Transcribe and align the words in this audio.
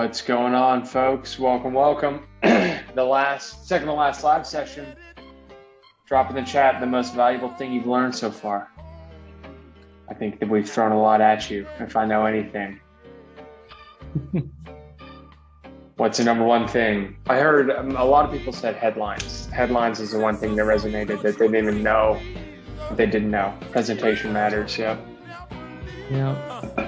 What's 0.00 0.22
going 0.22 0.54
on, 0.54 0.86
folks? 0.86 1.38
Welcome, 1.38 1.74
welcome. 1.74 2.26
the 2.42 3.04
last, 3.04 3.68
second 3.68 3.88
to 3.88 3.92
last 3.92 4.24
live 4.24 4.46
session. 4.46 4.96
Drop 6.06 6.30
in 6.30 6.36
the 6.36 6.42
chat 6.42 6.80
the 6.80 6.86
most 6.86 7.14
valuable 7.14 7.50
thing 7.50 7.70
you've 7.70 7.86
learned 7.86 8.14
so 8.14 8.30
far. 8.30 8.70
I 10.08 10.14
think 10.14 10.40
that 10.40 10.48
we've 10.48 10.66
thrown 10.66 10.92
a 10.92 10.98
lot 10.98 11.20
at 11.20 11.50
you, 11.50 11.66
if 11.80 11.96
I 11.96 12.06
know 12.06 12.24
anything. 12.24 12.80
What's 15.96 16.16
the 16.16 16.24
number 16.24 16.44
one 16.44 16.66
thing? 16.66 17.18
I 17.26 17.38
heard 17.38 17.70
um, 17.70 17.94
a 17.94 18.04
lot 18.06 18.24
of 18.24 18.32
people 18.32 18.54
said 18.54 18.76
headlines. 18.76 19.48
Headlines 19.48 20.00
is 20.00 20.12
the 20.12 20.18
one 20.18 20.38
thing 20.38 20.56
that 20.56 20.64
resonated 20.64 21.20
that 21.20 21.38
they 21.38 21.46
didn't 21.46 21.56
even 21.56 21.82
know. 21.82 22.18
They 22.92 23.04
didn't 23.04 23.30
know. 23.30 23.54
Presentation 23.70 24.32
matters. 24.32 24.78
Yep. 24.78 24.98
Yeah. 26.10 26.79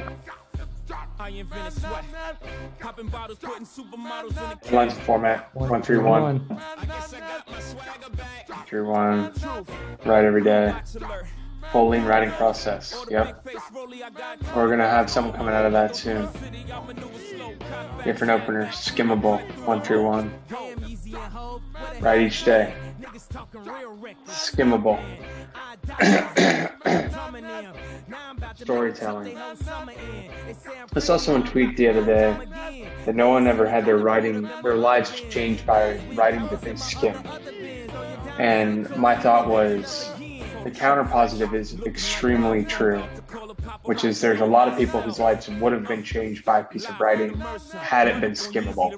Headlines 4.64 4.98
format 5.00 5.54
one 5.54 5.82
three 5.82 5.98
one. 5.98 6.58
Three 8.66 8.82
one. 8.82 9.32
Right 10.04 10.24
every 10.24 10.42
day. 10.42 10.74
Full 11.70 11.88
lean 11.88 12.04
writing 12.04 12.30
process. 12.32 12.94
Yep. 13.08 13.46
We're 14.54 14.68
gonna 14.68 14.88
have 14.88 15.08
someone 15.08 15.34
coming 15.34 15.54
out 15.54 15.64
of 15.64 15.72
that 15.72 15.96
soon. 15.96 16.28
Different 18.04 18.32
opener, 18.32 18.66
skimmable, 18.66 19.40
one 19.64 19.82
through 19.82 20.04
one. 20.04 20.32
Right 22.00 22.22
each 22.22 22.44
day. 22.44 22.74
Skimmable. 24.26 25.00
Storytelling. 28.56 29.36
I 30.94 30.98
saw 30.98 31.16
someone 31.16 31.44
tweet 31.44 31.76
the 31.76 31.88
other 31.88 32.04
day 32.04 32.88
that 33.04 33.14
no 33.14 33.28
one 33.28 33.46
ever 33.46 33.68
had 33.68 33.84
their 33.84 33.98
writing, 33.98 34.48
their 34.62 34.76
lives 34.76 35.10
changed 35.30 35.66
by 35.66 35.98
writing 36.14 36.46
that 36.48 36.60
they 36.60 36.76
skimmed. 36.76 37.26
And 38.38 38.88
my 38.96 39.16
thought 39.16 39.48
was, 39.48 40.10
the 40.64 40.70
counter 40.70 41.04
positive 41.04 41.54
is 41.54 41.78
extremely 41.84 42.64
true, 42.64 43.02
which 43.84 44.04
is 44.04 44.20
there's 44.20 44.40
a 44.40 44.46
lot 44.46 44.68
of 44.68 44.76
people 44.76 45.00
whose 45.00 45.18
lives 45.18 45.48
would 45.48 45.72
have 45.72 45.86
been 45.86 46.02
changed 46.02 46.44
by 46.44 46.60
a 46.60 46.64
piece 46.64 46.88
of 46.88 46.98
writing 47.00 47.34
had 47.78 48.08
it 48.08 48.20
been 48.20 48.32
skimmable. 48.32 48.96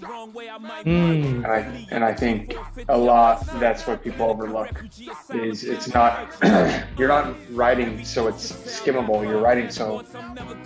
Mm. 0.85 1.45
And 1.45 1.47
I 1.47 1.87
and 1.91 2.05
I 2.05 2.13
think 2.13 2.57
a 2.89 2.97
lot 2.97 3.47
that's 3.61 3.87
what 3.87 4.03
people 4.03 4.27
overlook 4.27 4.85
is 5.33 5.65
it's 5.65 5.93
not 5.93 6.35
you're 6.99 7.09
not 7.09 7.35
writing 7.51 8.05
so 8.05 8.29
it's 8.29 8.53
skimmable. 8.53 9.23
You're 9.23 9.41
writing 9.41 9.71
so 9.71 10.05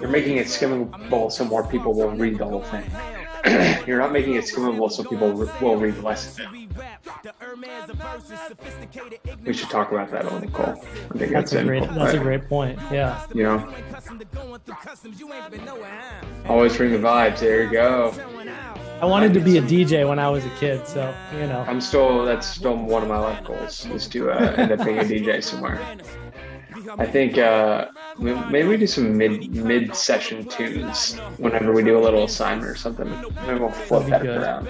you're 0.01 0.11
making 0.11 0.37
it 0.39 0.47
skimmable 0.47 1.31
so 1.31 1.45
more 1.45 1.67
people 1.67 1.95
will 1.95 2.11
read 2.11 2.39
the 2.39 2.45
whole 2.45 2.63
thing. 2.63 2.91
you're 3.87 3.99
not 3.99 4.13
making 4.13 4.35
it 4.35 4.45
skimmable 4.45 4.91
so 4.91 5.05
people 5.05 5.33
will 5.33 5.77
read 5.77 5.97
less 6.03 6.39
of 6.39 6.45
it. 6.45 6.69
We 9.45 9.53
should 9.53 9.71
talk 9.71 9.93
about 9.93 10.11
that 10.11 10.27
on 10.27 10.41
the 10.41 10.49
call. 10.49 10.71
I 10.71 10.75
think 11.19 11.33
That's 11.33 11.51
that's, 11.51 11.53
a 11.53 11.65
great. 11.65 11.83
That's 11.91 12.15
a 12.15 12.19
great 12.19 12.49
point. 12.49 12.79
Yeah. 12.91 13.25
You 13.35 13.43
know, 13.45 13.75
always 16.47 16.77
bring 16.77 16.93
the 16.93 16.99
vibes. 16.99 17.41
There 17.41 17.65
you 17.65 17.71
go. 17.71 18.15
I 19.01 19.05
wanted 19.05 19.33
to 19.35 19.41
be 19.41 19.59
a 19.59 19.63
DJ 19.63 20.09
when 20.09 20.19
I 20.19 20.29
was 20.29 20.45
a 20.45 20.51
kid, 20.57 20.87
so 20.87 21.15
you 21.35 21.47
know. 21.47 21.65
I'm 21.69 21.81
still 21.81 22.25
that's 22.25 22.47
still 22.47 22.77
one 22.77 23.03
of 23.03 23.09
my 23.09 23.19
life 23.19 23.45
goals 23.45 23.87
is 23.87 24.09
to 24.09 24.31
uh, 24.31 24.55
end 24.57 24.73
up 24.73 24.85
being 24.85 24.99
a 24.99 25.03
DJ 25.03 25.43
somewhere. 25.43 25.81
I 26.99 27.07
think 27.07 27.39
uh, 27.39 27.89
maybe 28.19 28.69
we 28.69 28.77
do 28.77 28.87
some 28.87 29.17
mid 29.17 29.55
mid 29.55 29.95
session 29.95 30.45
tunes 30.47 31.17
whenever 31.39 31.73
we 31.73 31.83
do 31.83 31.99
a 31.99 32.03
little 32.03 32.25
assignment 32.25 32.71
or 32.71 32.77
something. 32.77 33.09
Maybe 33.47 33.59
we'll 33.59 33.71
flip 33.71 34.07
that 34.09 34.23
good. 34.23 34.43
around. 34.43 34.69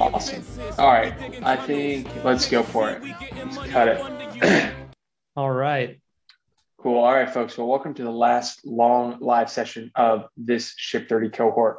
Awesome. 0.00 0.44
All 0.78 0.88
right, 0.92 1.14
I 1.42 1.56
think 1.56 2.08
let's 2.24 2.48
go 2.48 2.62
for 2.62 2.90
it. 2.90 3.02
Let's 3.02 3.56
cut 3.68 3.88
it. 3.88 4.74
All 5.36 5.50
right. 5.50 6.00
Cool. 6.78 6.98
All 6.98 7.12
right, 7.12 7.32
folks. 7.32 7.56
Well, 7.56 7.66
welcome 7.66 7.94
to 7.94 8.02
the 8.02 8.10
last 8.10 8.66
long 8.66 9.18
live 9.20 9.50
session 9.50 9.90
of 9.94 10.26
this 10.36 10.74
Ship 10.76 11.08
30 11.08 11.30
cohort. 11.30 11.78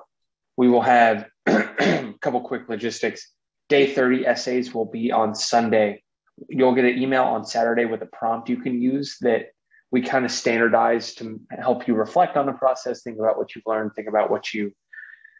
We 0.57 0.69
will 0.69 0.81
have 0.81 1.27
a 1.45 2.13
couple 2.21 2.41
quick 2.41 2.69
logistics. 2.69 3.31
Day 3.69 3.93
30 3.93 4.25
essays 4.25 4.73
will 4.73 4.85
be 4.85 5.11
on 5.11 5.33
Sunday. 5.33 6.03
You'll 6.49 6.75
get 6.75 6.85
an 6.85 6.97
email 6.97 7.23
on 7.23 7.45
Saturday 7.45 7.85
with 7.85 8.01
a 8.01 8.07
prompt 8.07 8.49
you 8.49 8.57
can 8.57 8.81
use 8.81 9.17
that 9.21 9.47
we 9.91 10.01
kind 10.01 10.25
of 10.25 10.31
standardize 10.31 11.13
to 11.15 11.39
help 11.59 11.87
you 11.87 11.93
reflect 11.95 12.37
on 12.37 12.45
the 12.45 12.53
process, 12.53 13.03
think 13.03 13.19
about 13.19 13.37
what 13.37 13.53
you've 13.53 13.65
learned, 13.67 13.93
think 13.93 14.07
about 14.07 14.31
what 14.31 14.53
you 14.53 14.71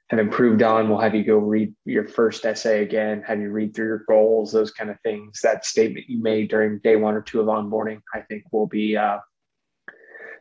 have 0.09 0.19
improved 0.19 0.61
on. 0.61 0.89
We'll 0.89 0.99
have 0.99 1.15
you 1.15 1.23
go 1.23 1.37
read 1.37 1.73
your 1.85 2.05
first 2.05 2.45
essay 2.45 2.83
again, 2.83 3.23
have 3.25 3.39
you 3.39 3.49
read 3.49 3.73
through 3.73 3.85
your 3.85 4.03
goals, 4.09 4.51
those 4.51 4.71
kind 4.71 4.89
of 4.89 4.99
things. 5.01 5.39
That 5.41 5.65
statement 5.65 6.09
you 6.09 6.21
made 6.21 6.49
during 6.49 6.79
day 6.79 6.97
one 6.97 7.15
or 7.15 7.21
two 7.21 7.39
of 7.39 7.47
onboarding, 7.47 8.01
I 8.13 8.21
think 8.21 8.43
will 8.51 8.67
be 8.67 8.97
uh, 8.97 9.19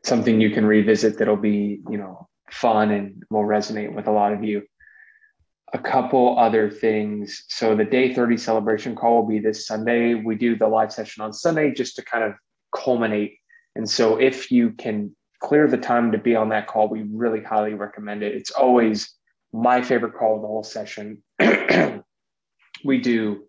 something 0.05 0.41
you 0.41 0.51
can 0.51 0.67
revisit 0.67 1.19
that'll 1.19 1.37
be, 1.37 1.81
you 1.89 1.97
know, 1.97 2.29
fun 2.51 2.91
and 2.91 3.23
will 3.31 3.45
resonate 3.45 3.95
with 3.95 4.09
a 4.09 4.13
lot 4.13 4.33
of 4.33 4.43
you. 4.43 4.63
A 5.73 5.79
couple 5.79 6.39
other 6.39 6.71
things. 6.71 7.45
So 7.49 7.77
the 7.77 7.85
day 7.85 8.13
30 8.13 8.37
celebration 8.37 8.97
call 8.97 9.17
will 9.17 9.29
be 9.29 9.39
this 9.39 9.67
Sunday. 9.67 10.15
We 10.15 10.35
do 10.35 10.57
the 10.57 10.67
live 10.67 10.93
session 10.93 11.23
on 11.23 11.33
Sunday 11.33 11.73
just 11.73 11.97
to 11.97 12.05
kind 12.05 12.25
of 12.25 12.35
culminate. 12.75 13.37
And 13.77 13.89
so 13.89 14.17
if 14.17 14.51
you 14.51 14.73
can 14.73 15.15
clear 15.41 15.69
the 15.69 15.79
time 15.79 16.13
to 16.13 16.19
be 16.19 16.35
on 16.35 16.49
that 16.49 16.67
call, 16.67 16.89
we 16.89 17.03
really 17.03 17.43
highly 17.43 17.75
recommend 17.75 18.23
it. 18.23 18.35
It's 18.35 18.51
always 18.51 19.15
my 19.53 19.81
favorite 19.83 20.15
call 20.15 20.37
of 20.37 20.43
the 20.43 20.49
whole 20.49 20.65
session. 20.65 21.23
we 22.85 23.01
do 23.01 23.45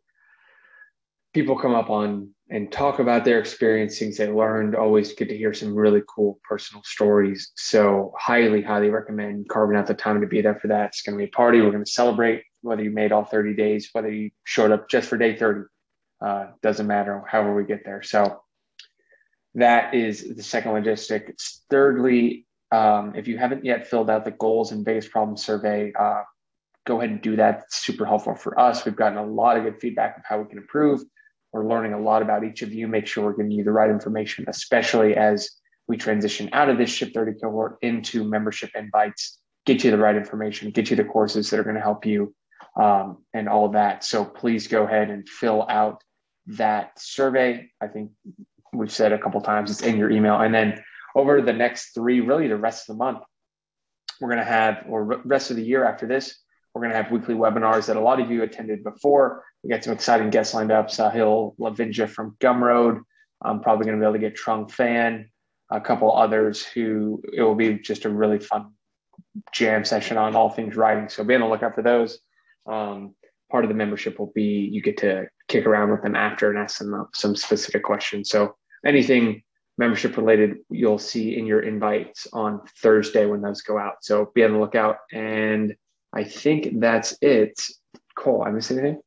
people 1.33 1.57
come 1.57 1.73
up 1.73 1.89
on 1.89 2.29
and 2.51 2.69
talk 2.69 2.99
about 2.99 3.23
their 3.23 3.39
experience, 3.39 3.97
things 3.97 4.17
they 4.17 4.29
learned. 4.29 4.75
Always 4.75 5.13
get 5.13 5.29
to 5.29 5.37
hear 5.37 5.53
some 5.53 5.73
really 5.73 6.01
cool 6.13 6.37
personal 6.47 6.83
stories. 6.83 7.53
So, 7.55 8.13
highly, 8.19 8.61
highly 8.61 8.89
recommend 8.89 9.47
carving 9.47 9.77
out 9.77 9.87
the 9.87 9.93
time 9.93 10.19
to 10.19 10.27
be 10.27 10.41
there 10.41 10.59
for 10.59 10.67
that. 10.67 10.87
It's 10.87 11.01
going 11.01 11.17
to 11.17 11.23
be 11.23 11.29
a 11.29 11.35
party. 11.35 11.61
We're 11.61 11.71
going 11.71 11.85
to 11.85 11.89
celebrate 11.89 12.43
whether 12.61 12.83
you 12.83 12.91
made 12.91 13.13
all 13.13 13.23
30 13.23 13.55
days, 13.55 13.89
whether 13.93 14.11
you 14.11 14.31
showed 14.43 14.71
up 14.71 14.89
just 14.89 15.07
for 15.07 15.17
day 15.17 15.37
30. 15.37 15.61
Uh, 16.23 16.47
doesn't 16.61 16.85
matter 16.85 17.23
however 17.25 17.55
we 17.55 17.63
get 17.63 17.85
there. 17.85 18.03
So, 18.03 18.41
that 19.55 19.93
is 19.93 20.35
the 20.35 20.43
second 20.43 20.71
logistic. 20.71 21.31
Thirdly, 21.69 22.45
um, 22.73 23.15
if 23.15 23.29
you 23.29 23.37
haven't 23.37 23.63
yet 23.63 23.87
filled 23.87 24.09
out 24.09 24.25
the 24.25 24.31
goals 24.31 24.73
and 24.73 24.83
biggest 24.83 25.09
problem 25.09 25.37
survey, 25.37 25.93
uh, 25.97 26.23
go 26.85 26.97
ahead 26.97 27.11
and 27.11 27.21
do 27.21 27.37
that. 27.37 27.63
It's 27.67 27.77
super 27.77 28.05
helpful 28.05 28.35
for 28.35 28.59
us. 28.59 28.83
We've 28.83 28.95
gotten 28.95 29.17
a 29.17 29.25
lot 29.25 29.55
of 29.55 29.63
good 29.63 29.79
feedback 29.79 30.17
of 30.17 30.23
how 30.27 30.41
we 30.41 30.49
can 30.49 30.57
improve. 30.57 31.01
We're 31.53 31.67
learning 31.67 31.93
a 31.93 31.99
lot 31.99 32.21
about 32.21 32.43
each 32.43 32.61
of 32.61 32.73
you. 32.73 32.87
Make 32.87 33.07
sure 33.07 33.25
we're 33.25 33.33
giving 33.33 33.51
you 33.51 33.63
the 33.63 33.71
right 33.71 33.89
information, 33.89 34.45
especially 34.47 35.15
as 35.15 35.49
we 35.87 35.97
transition 35.97 36.49
out 36.53 36.69
of 36.69 36.77
this 36.77 36.89
Ship 36.89 37.11
30 37.13 37.39
cohort 37.41 37.77
into 37.81 38.23
membership 38.23 38.69
invites, 38.75 39.39
get 39.65 39.83
you 39.83 39.91
the 39.91 39.97
right 39.97 40.15
information, 40.15 40.71
get 40.71 40.89
you 40.89 40.95
the 40.95 41.03
courses 41.03 41.49
that 41.49 41.59
are 41.59 41.63
going 41.63 41.75
to 41.75 41.81
help 41.81 42.05
you 42.05 42.33
um, 42.81 43.17
and 43.33 43.49
all 43.49 43.69
that. 43.69 44.03
So 44.03 44.23
please 44.23 44.67
go 44.67 44.83
ahead 44.83 45.09
and 45.09 45.27
fill 45.27 45.65
out 45.67 46.01
that 46.47 46.97
survey. 46.97 47.69
I 47.81 47.87
think 47.87 48.11
we've 48.73 48.91
said 48.91 49.11
a 49.11 49.19
couple 49.19 49.41
times 49.41 49.71
it's 49.71 49.81
in 49.81 49.97
your 49.97 50.09
email. 50.09 50.39
And 50.39 50.53
then 50.53 50.81
over 51.15 51.41
the 51.41 51.53
next 51.53 51.93
three, 51.93 52.21
really 52.21 52.47
the 52.47 52.57
rest 52.57 52.89
of 52.89 52.95
the 52.95 53.03
month, 53.03 53.19
we're 54.19 54.29
going 54.29 54.39
to 54.39 54.45
have, 54.45 54.85
or 54.87 55.03
rest 55.25 55.49
of 55.51 55.57
the 55.57 55.63
year 55.63 55.83
after 55.83 56.07
this, 56.07 56.40
we're 56.73 56.81
going 56.81 56.91
to 56.91 57.01
have 57.01 57.11
weekly 57.11 57.35
webinars 57.35 57.87
that 57.87 57.97
a 57.97 58.01
lot 58.01 58.19
of 58.19 58.31
you 58.31 58.43
attended 58.43 58.83
before. 58.83 59.43
We 59.63 59.69
got 59.69 59.83
some 59.83 59.93
exciting 59.93 60.29
guests 60.29 60.53
lined 60.53 60.71
up. 60.71 60.89
Sahil 60.89 61.55
Lavingia 61.57 62.09
from 62.09 62.35
Gumroad. 62.39 63.01
I'm 63.41 63.61
probably 63.61 63.85
going 63.85 63.97
to 63.97 64.01
be 64.01 64.05
able 64.05 64.13
to 64.13 64.19
get 64.19 64.37
Trung 64.37 64.69
Phan, 64.71 65.29
a 65.69 65.81
couple 65.81 66.15
others 66.15 66.63
who 66.63 67.21
it 67.33 67.41
will 67.41 67.55
be 67.55 67.75
just 67.75 68.05
a 68.05 68.09
really 68.09 68.39
fun 68.39 68.71
jam 69.51 69.83
session 69.83 70.17
on 70.17 70.35
all 70.35 70.49
things 70.49 70.75
writing. 70.75 71.09
So 71.09 71.23
be 71.23 71.35
on 71.35 71.41
the 71.41 71.47
lookout 71.47 71.75
for 71.75 71.81
those. 71.81 72.19
Um, 72.65 73.15
part 73.49 73.65
of 73.65 73.69
the 73.69 73.75
membership 73.75 74.17
will 74.17 74.31
be 74.33 74.69
you 74.71 74.81
get 74.81 74.97
to 74.97 75.27
kick 75.47 75.65
around 75.65 75.91
with 75.91 76.03
them 76.03 76.15
after 76.15 76.49
and 76.49 76.57
ask 76.57 76.79
them 76.79 77.07
some 77.13 77.35
specific 77.35 77.83
questions. 77.83 78.29
So 78.29 78.55
anything 78.85 79.43
membership 79.77 80.15
related, 80.15 80.57
you'll 80.69 80.99
see 80.99 81.37
in 81.37 81.45
your 81.45 81.61
invites 81.61 82.27
on 82.31 82.61
Thursday 82.81 83.25
when 83.25 83.41
those 83.41 83.61
go 83.61 83.77
out. 83.77 83.95
So 84.03 84.31
be 84.33 84.43
on 84.43 84.53
the 84.53 84.59
lookout. 84.59 84.97
And 85.11 85.75
I 86.13 86.23
think 86.23 86.79
that's 86.79 87.17
it. 87.21 87.61
Cole, 88.15 88.43
I 88.45 88.51
miss 88.51 88.71
anything? 88.71 88.99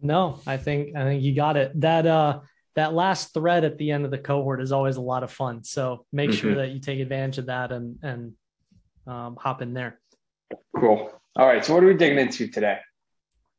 No, 0.00 0.40
I 0.46 0.56
think 0.56 0.96
I 0.96 1.04
think 1.04 1.22
you 1.22 1.34
got 1.34 1.56
it. 1.56 1.78
That 1.80 2.06
uh 2.06 2.40
that 2.74 2.94
last 2.94 3.34
thread 3.34 3.64
at 3.64 3.76
the 3.76 3.90
end 3.90 4.04
of 4.04 4.10
the 4.10 4.18
cohort 4.18 4.62
is 4.62 4.72
always 4.72 4.96
a 4.96 5.00
lot 5.02 5.22
of 5.22 5.30
fun. 5.30 5.62
So 5.62 6.06
make 6.12 6.32
sure 6.32 6.52
Mhm. 6.52 6.56
that 6.56 6.70
you 6.70 6.80
take 6.80 7.00
advantage 7.00 7.38
of 7.38 7.46
that 7.46 7.70
and 7.72 7.98
and 8.02 8.32
um, 9.06 9.36
hop 9.36 9.62
in 9.62 9.74
there. 9.74 10.00
Cool. 10.76 11.10
All 11.36 11.46
right. 11.46 11.64
So 11.64 11.74
what 11.74 11.82
are 11.82 11.86
we 11.88 11.94
digging 11.94 12.18
into 12.18 12.46
today? 12.48 12.78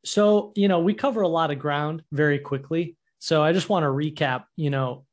So, 0.04 0.52
you 0.56 0.68
know, 0.68 0.80
we 0.80 0.94
cover 0.94 1.20
a 1.20 1.28
lot 1.28 1.50
of 1.50 1.58
ground 1.58 2.02
very 2.12 2.38
quickly. 2.38 2.96
So 3.18 3.42
I 3.42 3.52
just 3.52 3.68
want 3.68 3.84
to 3.84 3.88
recap, 3.88 4.44
you 4.56 4.70
know, 4.70 5.04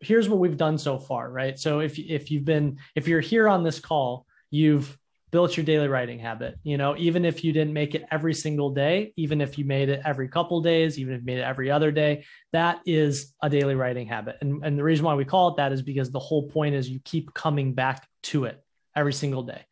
here's 0.00 0.28
what 0.28 0.40
we've 0.40 0.56
done 0.56 0.78
so 0.78 0.98
far, 0.98 1.30
right? 1.30 1.58
So 1.58 1.78
if 1.80 1.98
if 1.98 2.30
you've 2.30 2.44
been 2.44 2.78
if 2.96 3.06
you're 3.08 3.20
here 3.20 3.48
on 3.48 3.62
this 3.62 3.78
call, 3.80 4.26
you've 4.50 4.97
built 5.30 5.56
your 5.56 5.64
daily 5.64 5.88
writing 5.88 6.18
habit. 6.18 6.56
You 6.62 6.78
know, 6.78 6.96
even 6.96 7.24
if 7.24 7.44
you 7.44 7.52
didn't 7.52 7.72
make 7.72 7.94
it 7.94 8.04
every 8.10 8.34
single 8.34 8.70
day, 8.70 9.12
even 9.16 9.40
if 9.40 9.58
you 9.58 9.64
made 9.64 9.88
it 9.88 10.00
every 10.04 10.28
couple 10.28 10.60
days, 10.60 10.98
even 10.98 11.14
if 11.14 11.20
you 11.20 11.26
made 11.26 11.38
it 11.38 11.42
every 11.42 11.70
other 11.70 11.90
day, 11.90 12.24
that 12.52 12.80
is 12.86 13.34
a 13.42 13.50
daily 13.50 13.74
writing 13.74 14.06
habit. 14.06 14.38
And, 14.40 14.64
and 14.64 14.78
the 14.78 14.82
reason 14.82 15.04
why 15.04 15.14
we 15.14 15.24
call 15.24 15.48
it 15.48 15.56
that 15.56 15.72
is 15.72 15.82
because 15.82 16.10
the 16.10 16.18
whole 16.18 16.48
point 16.48 16.74
is 16.74 16.88
you 16.88 17.00
keep 17.04 17.34
coming 17.34 17.74
back 17.74 18.06
to 18.24 18.44
it 18.44 18.62
every 18.96 19.12
single 19.12 19.42
day. 19.42 19.64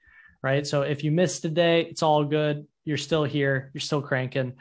Right. 0.42 0.66
So 0.66 0.82
if 0.82 1.02
you 1.02 1.10
missed 1.10 1.44
a 1.44 1.48
day, 1.48 1.82
it's 1.82 2.02
all 2.02 2.24
good. 2.24 2.66
You're 2.84 2.98
still 2.98 3.24
here. 3.24 3.70
You're 3.74 3.80
still 3.80 4.02
cranking. 4.02 4.54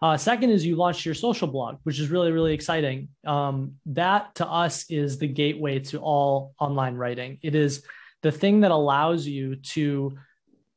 Uh, 0.00 0.16
second 0.16 0.50
is 0.50 0.64
you 0.64 0.76
launched 0.76 1.04
your 1.04 1.14
social 1.14 1.48
blog, 1.48 1.78
which 1.82 1.98
is 1.98 2.10
really, 2.10 2.30
really 2.30 2.54
exciting. 2.54 3.08
Um, 3.26 3.74
that 3.86 4.34
to 4.36 4.46
us 4.46 4.90
is 4.90 5.18
the 5.18 5.26
gateway 5.26 5.80
to 5.80 5.98
all 5.98 6.54
online 6.60 6.94
writing. 6.94 7.38
It 7.42 7.54
is 7.54 7.82
the 8.22 8.32
thing 8.32 8.60
that 8.60 8.70
allows 8.70 9.26
you 9.26 9.56
to 9.56 10.18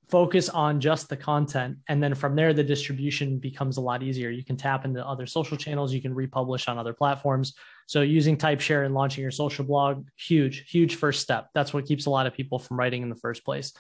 focus 0.10 0.50
on 0.50 0.80
just 0.80 1.08
the 1.08 1.16
content 1.18 1.78
and 1.88 2.02
then 2.02 2.16
from 2.16 2.36
there 2.36 2.54
the 2.54 2.64
distribution 2.64 3.38
becomes 3.38 3.78
a 3.78 3.82
lot 3.82 4.02
easier. 4.02 4.30
You 4.30 4.44
can 4.44 4.58
tap 4.58 4.84
into 4.86 5.06
other 5.06 5.26
social 5.26 5.56
channels 5.56 5.94
you 5.94 6.02
can 6.02 6.14
republish 6.14 6.68
on 6.68 6.78
other 6.78 6.94
platforms. 6.94 7.54
So 7.88 8.02
using 8.02 8.38
typeshare 8.38 8.86
and 8.86 8.94
launching 8.94 9.22
your 9.22 9.32
social 9.32 9.66
blog 9.66 10.08
huge 10.18 10.70
huge 10.70 10.96
first 10.96 11.22
step. 11.22 11.50
That's 11.54 11.74
what 11.74 11.86
keeps 11.86 12.08
a 12.08 12.10
lot 12.10 12.26
of 12.26 12.34
people 12.34 12.58
from 12.60 12.80
writing 12.80 13.04
in 13.04 13.10
the 13.10 13.16
first 13.16 13.46
place. 13.46 13.74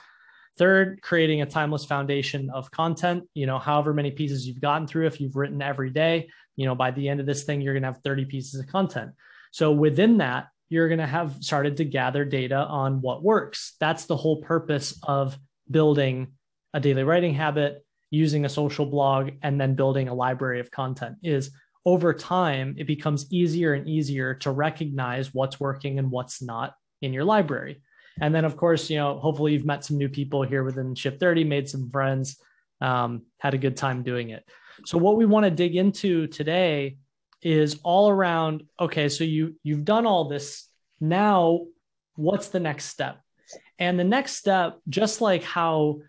Third 0.58 1.02
creating 1.02 1.42
a 1.42 1.46
timeless 1.46 1.86
foundation 1.86 2.50
of 2.52 2.70
content. 2.70 3.24
You 3.34 3.48
know 3.48 3.58
however 3.58 3.94
many 3.94 4.12
pieces 4.12 4.48
you've 4.48 4.62
gotten 4.62 4.88
through 4.88 5.08
if 5.08 5.20
you've 5.20 5.36
written 5.36 5.62
every 5.62 5.90
day 5.90 6.30
you 6.56 6.66
know 6.66 6.76
by 6.76 6.92
the 6.92 7.10
end 7.10 7.20
of 7.20 7.26
this 7.26 7.44
thing 7.44 7.62
you're 7.62 7.74
going 7.74 7.84
to 7.84 7.92
have 7.92 8.04
30 8.04 8.26
pieces 8.26 8.60
of 8.60 8.68
content. 8.68 9.12
So 9.52 9.72
within 9.72 10.18
that 10.18 10.48
you're 10.70 10.88
going 10.88 11.00
to 11.00 11.08
have 11.08 11.38
started 11.42 11.78
to 11.78 11.86
gather 11.86 12.24
data 12.24 12.56
on 12.56 13.02
what 13.02 13.24
works. 13.24 13.76
That's 13.80 14.06
the 14.06 14.16
whole 14.16 14.42
purpose 14.42 15.00
of 15.02 15.36
building 15.70 16.34
a 16.74 16.80
daily 16.80 17.04
writing 17.04 17.34
habit, 17.34 17.86
using 18.12 18.46
a 18.46 18.50
social 18.50 18.86
blog, 18.86 19.32
and 19.42 19.60
then 19.60 19.76
building 19.76 20.08
a 20.08 20.14
library 20.14 20.60
of 20.60 20.72
content 20.72 21.18
is 21.24 21.52
over 21.86 22.14
time, 22.14 22.76
it 22.78 22.88
becomes 22.88 23.32
easier 23.32 23.74
and 23.74 23.88
easier 23.88 24.34
to 24.36 24.52
recognize 24.52 25.34
what's 25.34 25.60
working 25.60 25.98
and 25.98 26.12
what's 26.12 26.42
not 26.42 26.74
in 27.02 27.14
your 27.14 27.24
library. 27.24 27.82
And 28.22 28.36
then, 28.36 28.46
of 28.46 28.58
course, 28.58 28.90
you 28.90 28.98
know, 28.98 29.18
hopefully 29.18 29.54
you've 29.54 29.66
met 29.66 29.86
some 29.86 29.98
new 29.98 30.10
people 30.10 30.44
here 30.44 30.64
within 30.64 30.94
Ship 30.94 31.18
30, 31.18 31.46
made 31.46 31.70
some 31.70 31.90
friends, 31.90 32.42
um, 32.82 33.24
had 33.40 33.54
a 33.54 33.58
good 33.58 33.78
time 33.78 34.04
doing 34.04 34.32
it. 34.32 34.44
So, 34.86 34.98
what 34.98 35.16
we 35.16 35.26
want 35.26 35.46
to 35.46 35.52
dig 35.52 35.76
into 35.76 36.28
today 36.28 36.98
is 37.42 37.80
all 37.84 38.10
around 38.10 38.64
okay, 38.80 39.08
so 39.08 39.24
you 39.24 39.56
you've 39.64 39.86
done 39.86 40.06
all 40.06 40.28
this. 40.28 40.68
Now, 41.00 41.62
what's 42.16 42.50
the 42.50 42.60
next 42.60 42.86
step? 42.86 43.22
And 43.80 43.98
the 43.98 44.04
next 44.04 44.36
step, 44.36 44.80
just 44.90 45.22
like 45.22 45.44
how, 45.44 46.02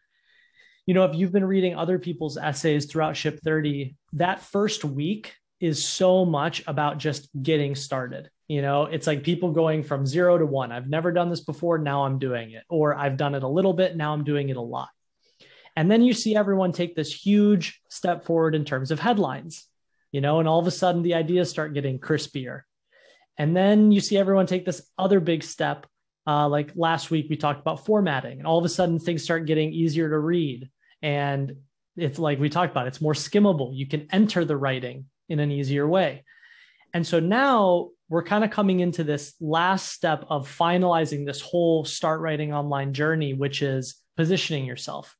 you 0.86 0.94
know, 0.94 1.04
if 1.04 1.14
you've 1.14 1.32
been 1.32 1.44
reading 1.44 1.76
other 1.76 1.98
people's 1.98 2.36
essays 2.36 2.86
throughout 2.86 3.16
Ship 3.16 3.38
30, 3.42 3.96
that 4.14 4.42
first 4.42 4.84
week 4.84 5.34
is 5.60 5.84
so 5.84 6.24
much 6.24 6.64
about 6.66 6.98
just 6.98 7.28
getting 7.40 7.76
started. 7.76 8.28
You 8.48 8.62
know, 8.62 8.86
it's 8.86 9.06
like 9.06 9.22
people 9.22 9.52
going 9.52 9.84
from 9.84 10.04
zero 10.04 10.36
to 10.36 10.44
one. 10.44 10.72
I've 10.72 10.88
never 10.88 11.12
done 11.12 11.30
this 11.30 11.42
before. 11.42 11.78
Now 11.78 12.04
I'm 12.04 12.18
doing 12.18 12.50
it. 12.50 12.64
Or 12.68 12.96
I've 12.96 13.16
done 13.16 13.36
it 13.36 13.44
a 13.44 13.48
little 13.48 13.72
bit. 13.72 13.96
Now 13.96 14.12
I'm 14.12 14.24
doing 14.24 14.48
it 14.48 14.56
a 14.56 14.60
lot. 14.60 14.88
And 15.76 15.88
then 15.88 16.02
you 16.02 16.12
see 16.12 16.34
everyone 16.34 16.72
take 16.72 16.96
this 16.96 17.14
huge 17.14 17.80
step 17.88 18.24
forward 18.24 18.56
in 18.56 18.64
terms 18.64 18.90
of 18.90 18.98
headlines, 18.98 19.66
you 20.10 20.20
know, 20.20 20.40
and 20.40 20.48
all 20.48 20.58
of 20.58 20.66
a 20.66 20.72
sudden 20.72 21.02
the 21.02 21.14
ideas 21.14 21.48
start 21.48 21.74
getting 21.74 22.00
crispier. 22.00 22.62
And 23.38 23.56
then 23.56 23.92
you 23.92 24.00
see 24.00 24.18
everyone 24.18 24.46
take 24.46 24.66
this 24.66 24.82
other 24.98 25.20
big 25.20 25.44
step 25.44 25.86
uh, 26.30 26.48
like 26.48 26.70
last 26.76 27.10
week, 27.10 27.26
we 27.28 27.36
talked 27.36 27.60
about 27.60 27.84
formatting, 27.84 28.38
and 28.38 28.46
all 28.46 28.58
of 28.58 28.64
a 28.64 28.68
sudden 28.68 29.00
things 29.00 29.24
start 29.24 29.46
getting 29.46 29.72
easier 29.72 30.08
to 30.08 30.18
read. 30.18 30.70
And 31.02 31.56
it's 31.96 32.20
like 32.20 32.38
we 32.38 32.48
talked 32.48 32.70
about, 32.70 32.86
it's 32.86 33.00
more 33.00 33.14
skimmable. 33.14 33.70
You 33.74 33.88
can 33.88 34.06
enter 34.12 34.44
the 34.44 34.56
writing 34.56 35.06
in 35.28 35.40
an 35.40 35.50
easier 35.50 35.88
way. 35.88 36.24
And 36.94 37.04
so 37.04 37.18
now 37.18 37.88
we're 38.08 38.22
kind 38.22 38.44
of 38.44 38.50
coming 38.50 38.78
into 38.78 39.02
this 39.02 39.34
last 39.40 39.90
step 39.92 40.24
of 40.28 40.48
finalizing 40.48 41.26
this 41.26 41.40
whole 41.40 41.84
start 41.84 42.20
writing 42.20 42.52
online 42.52 42.92
journey, 42.92 43.34
which 43.34 43.60
is 43.60 43.96
positioning 44.16 44.66
yourself. 44.66 45.16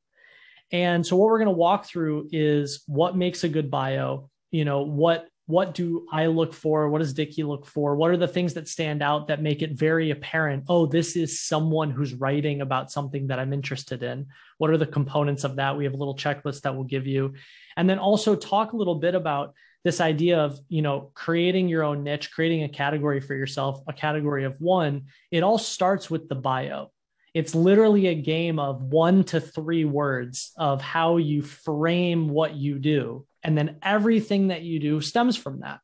And 0.71 1.05
so 1.05 1.17
what 1.17 1.25
we're 1.25 1.39
going 1.39 1.55
to 1.55 1.63
walk 1.67 1.85
through 1.85 2.29
is 2.31 2.83
what 2.87 3.17
makes 3.17 3.43
a 3.43 3.49
good 3.49 3.69
bio, 3.69 4.29
you 4.49 4.63
know, 4.63 4.83
what 4.83 5.27
what 5.51 5.73
do 5.73 6.07
I 6.11 6.27
look 6.27 6.53
for? 6.53 6.89
What 6.89 6.99
does 6.99 7.13
Dickie 7.13 7.43
look 7.43 7.65
for? 7.65 7.95
What 7.95 8.09
are 8.11 8.17
the 8.17 8.27
things 8.27 8.53
that 8.53 8.67
stand 8.67 9.03
out 9.03 9.27
that 9.27 9.41
make 9.41 9.61
it 9.61 9.73
very 9.73 10.11
apparent? 10.11 10.63
Oh, 10.69 10.85
this 10.85 11.15
is 11.15 11.41
someone 11.41 11.91
who's 11.91 12.13
writing 12.13 12.61
about 12.61 12.91
something 12.91 13.27
that 13.27 13.37
I'm 13.37 13.51
interested 13.53 14.01
in. 14.01 14.27
What 14.57 14.69
are 14.71 14.77
the 14.77 14.87
components 14.87 15.43
of 15.43 15.57
that? 15.57 15.77
We 15.77 15.83
have 15.83 15.93
a 15.93 15.97
little 15.97 16.15
checklist 16.15 16.61
that 16.61 16.73
we'll 16.73 16.85
give 16.85 17.05
you. 17.05 17.33
And 17.75 17.89
then 17.89 17.99
also 17.99 18.35
talk 18.35 18.71
a 18.71 18.77
little 18.77 18.95
bit 18.95 19.13
about 19.13 19.53
this 19.83 19.99
idea 19.99 20.39
of, 20.39 20.59
you 20.69 20.81
know, 20.81 21.11
creating 21.13 21.67
your 21.67 21.83
own 21.83 22.03
niche, 22.03 22.31
creating 22.31 22.63
a 22.63 22.69
category 22.69 23.19
for 23.19 23.35
yourself, 23.35 23.81
a 23.87 23.93
category 23.93 24.45
of 24.45 24.59
one. 24.61 25.07
It 25.31 25.43
all 25.43 25.57
starts 25.57 26.09
with 26.09 26.29
the 26.29 26.35
bio. 26.35 26.91
It's 27.33 27.55
literally 27.55 28.07
a 28.07 28.15
game 28.15 28.57
of 28.59 28.81
one 28.81 29.23
to 29.25 29.41
three 29.41 29.85
words 29.85 30.51
of 30.57 30.81
how 30.81 31.17
you 31.17 31.41
frame 31.41 32.29
what 32.29 32.55
you 32.55 32.79
do 32.79 33.25
and 33.43 33.57
then 33.57 33.77
everything 33.81 34.47
that 34.47 34.61
you 34.61 34.79
do 34.79 35.01
stems 35.01 35.37
from 35.37 35.61
that. 35.61 35.79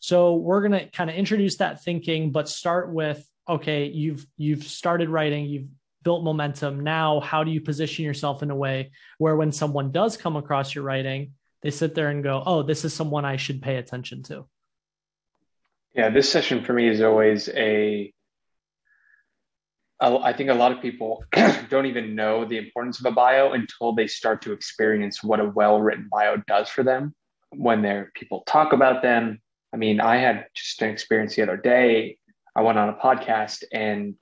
So 0.00 0.36
we're 0.36 0.60
going 0.60 0.80
to 0.80 0.90
kind 0.90 1.10
of 1.10 1.16
introduce 1.16 1.56
that 1.56 1.82
thinking, 1.82 2.30
but 2.30 2.48
start 2.48 2.92
with 2.92 3.26
okay, 3.48 3.86
you've 3.86 4.26
you've 4.36 4.64
started 4.64 5.08
writing, 5.08 5.46
you've 5.46 5.68
built 6.02 6.22
momentum. 6.22 6.80
Now, 6.80 7.20
how 7.20 7.44
do 7.44 7.50
you 7.50 7.60
position 7.60 8.04
yourself 8.04 8.42
in 8.42 8.50
a 8.50 8.56
way 8.56 8.92
where 9.18 9.36
when 9.36 9.52
someone 9.52 9.90
does 9.90 10.16
come 10.16 10.36
across 10.36 10.74
your 10.74 10.84
writing, 10.84 11.32
they 11.62 11.70
sit 11.70 11.94
there 11.94 12.08
and 12.08 12.22
go, 12.22 12.42
"Oh, 12.44 12.62
this 12.62 12.84
is 12.84 12.94
someone 12.94 13.24
I 13.24 13.36
should 13.36 13.62
pay 13.62 13.76
attention 13.76 14.22
to." 14.24 14.46
Yeah, 15.94 16.10
this 16.10 16.30
session 16.30 16.62
for 16.62 16.72
me 16.72 16.86
is 16.88 17.00
always 17.00 17.48
a 17.48 18.12
I 20.00 20.32
think 20.32 20.48
a 20.48 20.54
lot 20.54 20.72
of 20.72 20.80
people 20.80 21.24
don't 21.70 21.86
even 21.86 22.14
know 22.14 22.44
the 22.44 22.58
importance 22.58 23.00
of 23.00 23.06
a 23.06 23.10
bio 23.10 23.52
until 23.52 23.92
they 23.92 24.06
start 24.06 24.42
to 24.42 24.52
experience 24.52 25.24
what 25.24 25.40
a 25.40 25.44
well 25.44 25.80
written 25.80 26.08
bio 26.10 26.36
does 26.46 26.68
for 26.68 26.84
them 26.84 27.14
when 27.50 27.82
there 27.82 28.12
people 28.14 28.44
talk 28.46 28.72
about 28.72 29.02
them. 29.02 29.40
I 29.72 29.76
mean, 29.76 30.00
I 30.00 30.16
had 30.16 30.46
just 30.54 30.80
an 30.82 30.90
experience 30.90 31.34
the 31.34 31.42
other 31.42 31.56
day. 31.56 32.18
I 32.54 32.62
went 32.62 32.78
on 32.78 32.88
a 32.88 32.94
podcast 32.94 33.64
and 33.72 34.14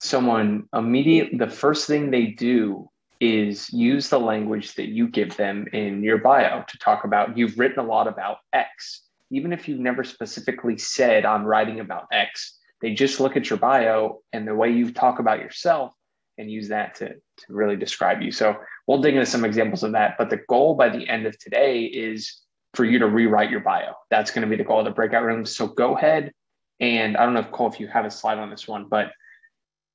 someone 0.00 0.64
immediately, 0.74 1.38
the 1.38 1.48
first 1.48 1.86
thing 1.86 2.10
they 2.10 2.26
do 2.26 2.88
is 3.20 3.72
use 3.72 4.08
the 4.08 4.18
language 4.18 4.74
that 4.74 4.88
you 4.88 5.06
give 5.06 5.36
them 5.36 5.66
in 5.72 6.02
your 6.02 6.18
bio 6.18 6.64
to 6.66 6.78
talk 6.78 7.04
about. 7.04 7.38
You've 7.38 7.58
written 7.58 7.78
a 7.78 7.86
lot 7.86 8.08
about 8.08 8.38
X, 8.52 9.02
even 9.30 9.52
if 9.52 9.68
you've 9.68 9.78
never 9.78 10.02
specifically 10.02 10.76
said, 10.76 11.24
I'm 11.24 11.44
writing 11.44 11.78
about 11.78 12.06
X 12.10 12.58
they 12.82 12.92
just 12.92 13.20
look 13.20 13.36
at 13.36 13.48
your 13.48 13.58
bio 13.58 14.20
and 14.32 14.46
the 14.46 14.54
way 14.54 14.70
you 14.70 14.92
talk 14.92 15.20
about 15.20 15.38
yourself 15.38 15.94
and 16.36 16.50
use 16.50 16.68
that 16.68 16.96
to, 16.96 17.08
to 17.08 17.46
really 17.48 17.76
describe 17.76 18.20
you. 18.20 18.32
So 18.32 18.56
we'll 18.86 19.00
dig 19.00 19.14
into 19.14 19.26
some 19.26 19.44
examples 19.44 19.82
of 19.82 19.92
that. 19.92 20.16
But 20.18 20.28
the 20.28 20.40
goal 20.48 20.74
by 20.74 20.88
the 20.88 21.08
end 21.08 21.26
of 21.26 21.38
today 21.38 21.84
is 21.84 22.40
for 22.74 22.84
you 22.84 22.98
to 22.98 23.06
rewrite 23.06 23.50
your 23.50 23.60
bio. 23.60 23.92
That's 24.10 24.30
going 24.30 24.42
to 24.42 24.50
be 24.50 24.56
the 24.56 24.64
goal 24.64 24.80
of 24.80 24.84
the 24.84 24.90
breakout 24.90 25.24
rooms. 25.24 25.54
So 25.54 25.68
go 25.68 25.96
ahead 25.96 26.32
and 26.80 27.16
I 27.16 27.24
don't 27.24 27.34
know 27.34 27.40
if 27.40 27.52
Cole, 27.52 27.70
if 27.70 27.78
you 27.78 27.86
have 27.86 28.04
a 28.04 28.10
slide 28.10 28.38
on 28.38 28.50
this 28.50 28.66
one, 28.66 28.88
but 28.88 29.12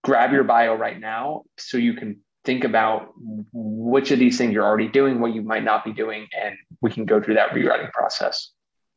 grab 0.03 0.32
your 0.32 0.46
bio 0.46 0.74
right 0.75 0.98
now 0.98 1.44
so 1.58 1.77
you 1.77 1.94
can 1.94 2.22
think 2.46 2.63
about 2.63 3.10
which 3.51 4.12
of 4.12 4.20
these 4.20 4.38
things 4.38 4.53
you're 4.53 4.63
already 4.63 4.88
doing, 4.88 5.20
what 5.20 5.34
you 5.34 5.41
might 5.41 5.65
not 5.65 5.84
be 5.84 5.91
doing, 5.91 6.27
and 6.39 6.56
we 6.82 6.89
can 6.89 7.03
go 7.03 7.22
through 7.22 7.34
that 7.34 7.53
rewriting 7.53 7.89
process. 7.91 8.51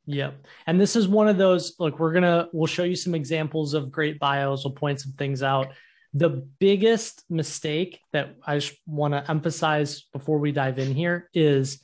Yep. 0.07 0.47
And 0.66 0.80
this 0.80 0.97
is 0.97 1.07
one 1.07 1.28
of 1.28 1.38
those, 1.38 1.75
look, 1.78 1.99
we're 1.99 2.12
going 2.12 2.25
to, 2.25 2.49
we'll 2.52 2.66
show 2.66 2.85
you 2.85 2.97
some 2.97 3.14
examples 3.14 3.75
of 3.75 3.92
great 3.92 4.19
bios. 4.19 4.64
We'll 4.64 4.75
point 4.75 5.00
some 5.00 5.12
things 5.12 5.42
out. 5.42 5.69
The 6.14 6.30
biggest 6.59 7.23
mistake 7.30 8.00
that 8.12 8.35
I 8.45 8.61
want 8.87 9.14
to 9.14 9.30
emphasize 9.30 10.02
before 10.12 10.38
we 10.38 10.50
dive 10.50 10.78
in 10.78 10.95
here 10.95 11.30
is 11.33 11.80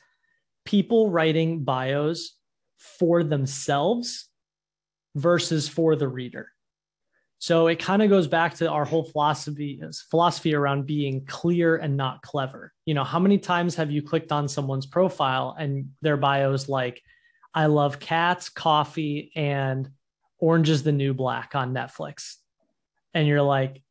people 0.65 1.11
writing 1.11 1.63
bios 1.63 2.33
for 2.77 3.23
themselves 3.23 4.29
versus 5.15 5.69
for 5.69 5.95
the 5.95 6.09
reader. 6.09 6.51
So 7.39 7.69
it 7.69 7.79
kind 7.79 8.03
of 8.03 8.09
goes 8.09 8.27
back 8.27 8.55
to 8.55 8.71
our 8.71 8.85
whole 8.85 9.05
philosophy 9.05 9.81
philosophy 10.11 10.55
around 10.55 10.87
being 10.87 11.25
clear 11.27 11.77
and 11.77 11.97
not 11.97 12.23
clever. 12.23 12.73
You 12.87 12.95
know, 12.95 13.05
how 13.05 13.19
many 13.21 13.39
times 13.39 13.77
have 13.77 13.91
you 13.91 14.03
clicked 14.03 14.33
on 14.33 14.49
someone's 14.49 14.87
profile 14.87 15.55
and 15.59 15.91
their 16.03 16.17
bio 16.17 16.53
is 16.53 16.69
like, 16.69 17.01
I 17.57 17.67
love 17.67 17.99
cats, 17.99 18.51
coffee, 18.51 19.33
and 19.35 19.89
Orange 20.39 20.69
is 20.69 20.83
the 20.83 20.93
New 20.93 21.15
Black 21.15 21.55
on 21.55 21.73
Netflix. 21.73 22.35
And 23.15 23.27
you're 23.27 23.41
like, 23.41 23.83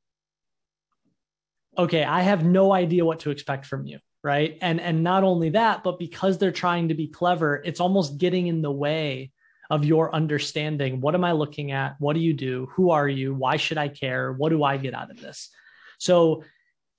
okay, 1.75 2.03
I 2.03 2.21
have 2.21 2.45
no 2.45 2.71
idea 2.71 3.03
what 3.03 3.21
to 3.21 3.31
expect 3.31 3.65
from 3.65 3.87
you. 3.87 3.97
Right. 4.23 4.57
And 4.61 4.79
and 4.79 5.03
not 5.03 5.23
only 5.23 5.49
that, 5.51 5.83
but 5.83 5.99
because 5.99 6.37
they're 6.37 6.51
trying 6.51 6.89
to 6.89 6.95
be 6.95 7.07
clever, 7.07 7.61
it's 7.63 7.79
almost 7.79 8.17
getting 8.17 8.47
in 8.47 8.61
the 8.61 8.71
way 8.71 9.31
of 9.69 9.85
your 9.85 10.13
understanding. 10.13 11.01
What 11.01 11.15
am 11.15 11.23
I 11.23 11.31
looking 11.31 11.71
at? 11.71 11.95
What 11.99 12.13
do 12.13 12.19
you 12.19 12.33
do? 12.33 12.67
Who 12.73 12.91
are 12.91 13.07
you? 13.07 13.33
Why 13.33 13.57
should 13.57 13.77
I 13.77 13.87
care? 13.87 14.31
What 14.31 14.49
do 14.49 14.63
I 14.63 14.77
get 14.77 14.93
out 14.93 15.11
of 15.11 15.19
this? 15.19 15.49
So 15.99 16.43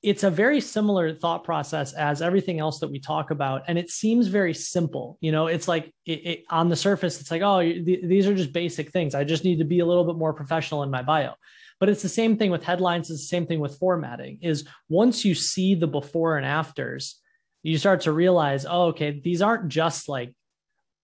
it's 0.02 0.24
a 0.24 0.30
very 0.30 0.60
similar 0.60 1.14
thought 1.14 1.42
process 1.42 1.92
as 1.94 2.22
everything 2.22 2.60
else 2.60 2.78
that 2.78 2.90
we 2.90 3.00
talk 3.00 3.30
about 3.30 3.62
and 3.66 3.78
it 3.78 3.90
seems 3.90 4.28
very 4.28 4.54
simple 4.54 5.18
you 5.20 5.32
know? 5.32 5.46
It's 5.46 5.68
like 5.68 5.92
it, 6.04 6.26
it, 6.26 6.44
on 6.50 6.68
the 6.68 6.76
surface 6.76 7.20
it's 7.20 7.30
like 7.30 7.42
oh 7.42 7.60
th- 7.60 8.04
these 8.04 8.26
are 8.26 8.34
just 8.34 8.52
basic 8.52 8.90
things. 8.90 9.14
I 9.14 9.24
just 9.24 9.44
need 9.44 9.58
to 9.58 9.64
be 9.64 9.80
a 9.80 9.86
little 9.86 10.04
bit 10.04 10.16
more 10.16 10.32
professional 10.32 10.82
in 10.82 10.90
my 10.90 11.02
bio. 11.02 11.34
But 11.78 11.90
it's 11.90 12.02
the 12.02 12.08
same 12.08 12.36
thing 12.36 12.50
with 12.50 12.64
headlines 12.64 13.10
it's 13.10 13.20
the 13.20 13.26
same 13.26 13.46
thing 13.46 13.60
with 13.60 13.78
formatting 13.78 14.38
is 14.42 14.66
once 14.88 15.24
you 15.24 15.34
see 15.34 15.74
the 15.74 15.86
before 15.86 16.36
and 16.36 16.46
afters 16.46 17.20
you 17.62 17.78
start 17.78 18.02
to 18.02 18.12
realize 18.12 18.66
oh 18.68 18.86
okay 18.86 19.20
these 19.22 19.42
aren't 19.42 19.68
just 19.68 20.08
like 20.08 20.34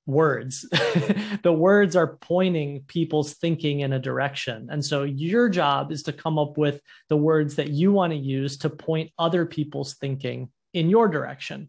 words. 0.07 0.67
the 1.43 1.53
words 1.53 1.97
are 1.97 2.17
pointing 2.17 2.83
people's 2.89 3.35
thinking 3.35 3.81
in 3.81 3.93
a 3.93 3.99
direction. 3.99 4.69
And 4.71 4.85
so 4.85 5.05
your 5.05 5.49
job 5.49 5.93
is 5.93 6.03
to 6.05 6.13
come 6.13 6.39
up 6.39 6.59
with 6.59 6.81
the 7.09 7.17
words 7.17 7.57
that 7.57 7.71
you 7.71 7.93
want 7.93 8.13
to 8.13 8.19
use 8.19 8.59
to 8.59 8.71
point 8.71 9.11
other 9.19 9.47
people's 9.47 9.95
thinking 9.95 10.51
in 10.73 10.91
your 10.91 11.09
direction. 11.09 11.69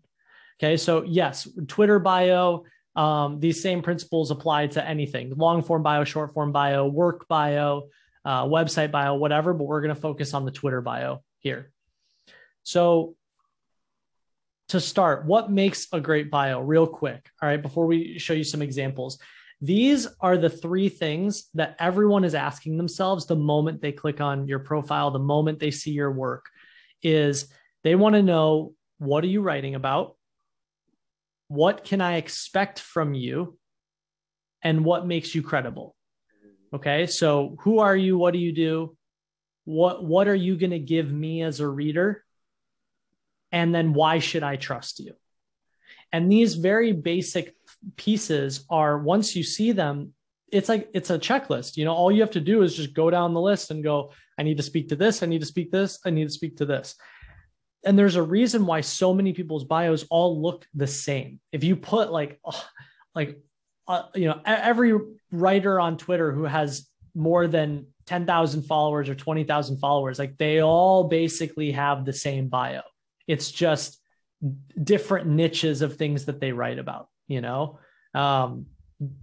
Okay. 0.60 0.78
So, 0.78 1.04
yes, 1.04 1.48
Twitter 1.68 2.00
bio, 2.00 2.64
um, 2.96 3.40
these 3.40 3.62
same 3.62 3.82
principles 3.82 4.32
apply 4.32 4.68
to 4.68 4.88
anything 4.88 5.34
long 5.36 5.64
form 5.64 5.84
bio, 5.84 6.04
short 6.04 6.34
form 6.34 6.52
bio, 6.52 6.86
work 6.86 7.28
bio, 7.28 7.90
uh, 8.24 8.46
website 8.46 8.92
bio, 8.92 9.16
whatever, 9.16 9.54
but 9.54 9.66
we're 9.66 9.82
going 9.82 9.94
to 9.94 10.00
focus 10.00 10.34
on 10.34 10.46
the 10.46 10.52
Twitter 10.52 10.82
bio 10.82 11.24
here. 11.40 11.72
So, 12.64 13.16
to 14.70 14.80
start, 14.80 15.26
what 15.26 15.52
makes 15.52 15.88
a 15.92 16.00
great 16.00 16.32
bio, 16.32 16.62
real 16.62 16.88
quick? 16.88 17.30
All 17.42 17.50
right, 17.50 17.62
before 17.62 17.86
we 17.86 18.18
show 18.18 18.34
you 18.34 18.44
some 18.44 18.62
examples. 18.62 19.20
These 19.62 20.08
are 20.20 20.38
the 20.38 20.50
three 20.50 20.90
things 20.90 21.50
that 21.54 21.76
everyone 21.80 22.26
is 22.26 22.36
asking 22.36 22.76
themselves 22.78 23.26
the 23.26 23.36
moment 23.36 23.82
they 23.82 23.94
click 23.94 24.20
on 24.20 24.48
your 24.48 24.60
profile, 24.60 25.12
the 25.12 25.20
moment 25.20 25.60
they 25.60 25.72
see 25.72 25.92
your 25.92 26.12
work 26.12 26.50
is 27.02 27.48
they 27.84 27.96
want 27.96 28.16
to 28.16 28.22
know 28.22 28.74
what 28.98 29.24
are 29.24 29.28
you 29.28 29.42
writing 29.42 29.76
about? 29.76 30.16
What 31.48 31.84
can 31.84 32.02
I 32.02 32.16
expect 32.16 32.80
from 32.80 33.14
you? 33.14 33.58
And 34.62 34.86
what 34.86 35.06
makes 35.06 35.36
you 35.36 35.42
credible? 35.42 35.96
Okay? 36.74 37.06
So, 37.06 37.58
who 37.62 37.80
are 37.80 37.96
you? 37.96 38.18
What 38.18 38.34
do 38.34 38.40
you 38.40 38.54
do? 38.54 38.98
What 39.66 40.04
what 40.04 40.28
are 40.28 40.36
you 40.36 40.58
going 40.58 40.72
to 40.72 40.80
give 40.80 41.12
me 41.12 41.42
as 41.42 41.60
a 41.60 41.68
reader? 41.68 42.24
And 43.54 43.74
then 43.74 43.94
why 43.94 44.20
should 44.20 44.44
I 44.44 44.58
trust 44.58 45.00
you? 45.00 45.14
And 46.12 46.30
these 46.30 46.56
very 46.56 46.92
basic 46.92 47.56
pieces 47.96 48.66
are 48.70 48.98
once 48.98 49.36
you 49.36 49.44
see 49.44 49.72
them, 49.72 50.14
it's 50.52 50.70
like 50.70 50.90
it's 50.94 51.12
a 51.12 51.20
checklist. 51.20 51.78
You 51.78 51.86
know, 51.86 51.94
all 51.94 52.12
you 52.12 52.22
have 52.22 52.32
to 52.32 52.42
do 52.42 52.64
is 52.64 52.76
just 52.76 52.94
go 52.94 53.10
down 53.10 53.34
the 53.34 53.42
list 53.42 53.72
and 53.72 53.84
go, 53.84 54.12
I 54.38 54.44
need 54.44 54.58
to 54.58 54.64
speak 54.64 54.90
to 54.90 54.96
this, 54.96 55.24
I 55.24 55.28
need 55.28 55.42
to 55.42 55.46
speak 55.46 55.72
this, 55.72 56.00
I 56.06 56.10
need 56.10 56.26
to 56.26 56.34
speak 56.34 56.58
to 56.58 56.66
this. 56.66 56.96
And 57.86 57.98
there's 57.98 58.16
a 58.16 58.24
reason 58.24 58.66
why 58.66 58.82
so 58.82 59.14
many 59.14 59.34
people's 59.34 59.66
bios 59.66 60.06
all 60.10 60.42
look 60.42 60.66
the 60.74 60.88
same. 60.88 61.40
If 61.52 61.64
you 61.64 61.76
put 61.76 62.12
like, 62.12 62.40
like, 63.16 63.40
uh, 63.88 64.04
you 64.16 64.28
know, 64.30 64.40
every 64.46 64.98
writer 65.32 65.80
on 65.80 65.98
Twitter 65.98 66.32
who 66.32 66.46
has 66.46 66.88
more 67.14 67.48
than 67.48 67.88
10,000 68.06 68.64
followers 68.64 69.10
or 69.10 69.16
20,000 69.16 69.78
followers, 69.78 70.18
like 70.18 70.38
they 70.38 70.62
all 70.62 71.04
basically 71.06 71.72
have 71.72 72.06
the 72.06 72.14
same 72.14 72.48
bio. 72.48 72.82
It's 73.28 73.52
just 73.52 74.00
different 74.82 75.28
niches 75.28 75.82
of 75.82 75.96
things 75.96 76.26
that 76.26 76.40
they 76.40 76.52
write 76.52 76.80
about, 76.80 77.08
you 77.28 77.42
know? 77.42 77.80
Um, 78.14 78.68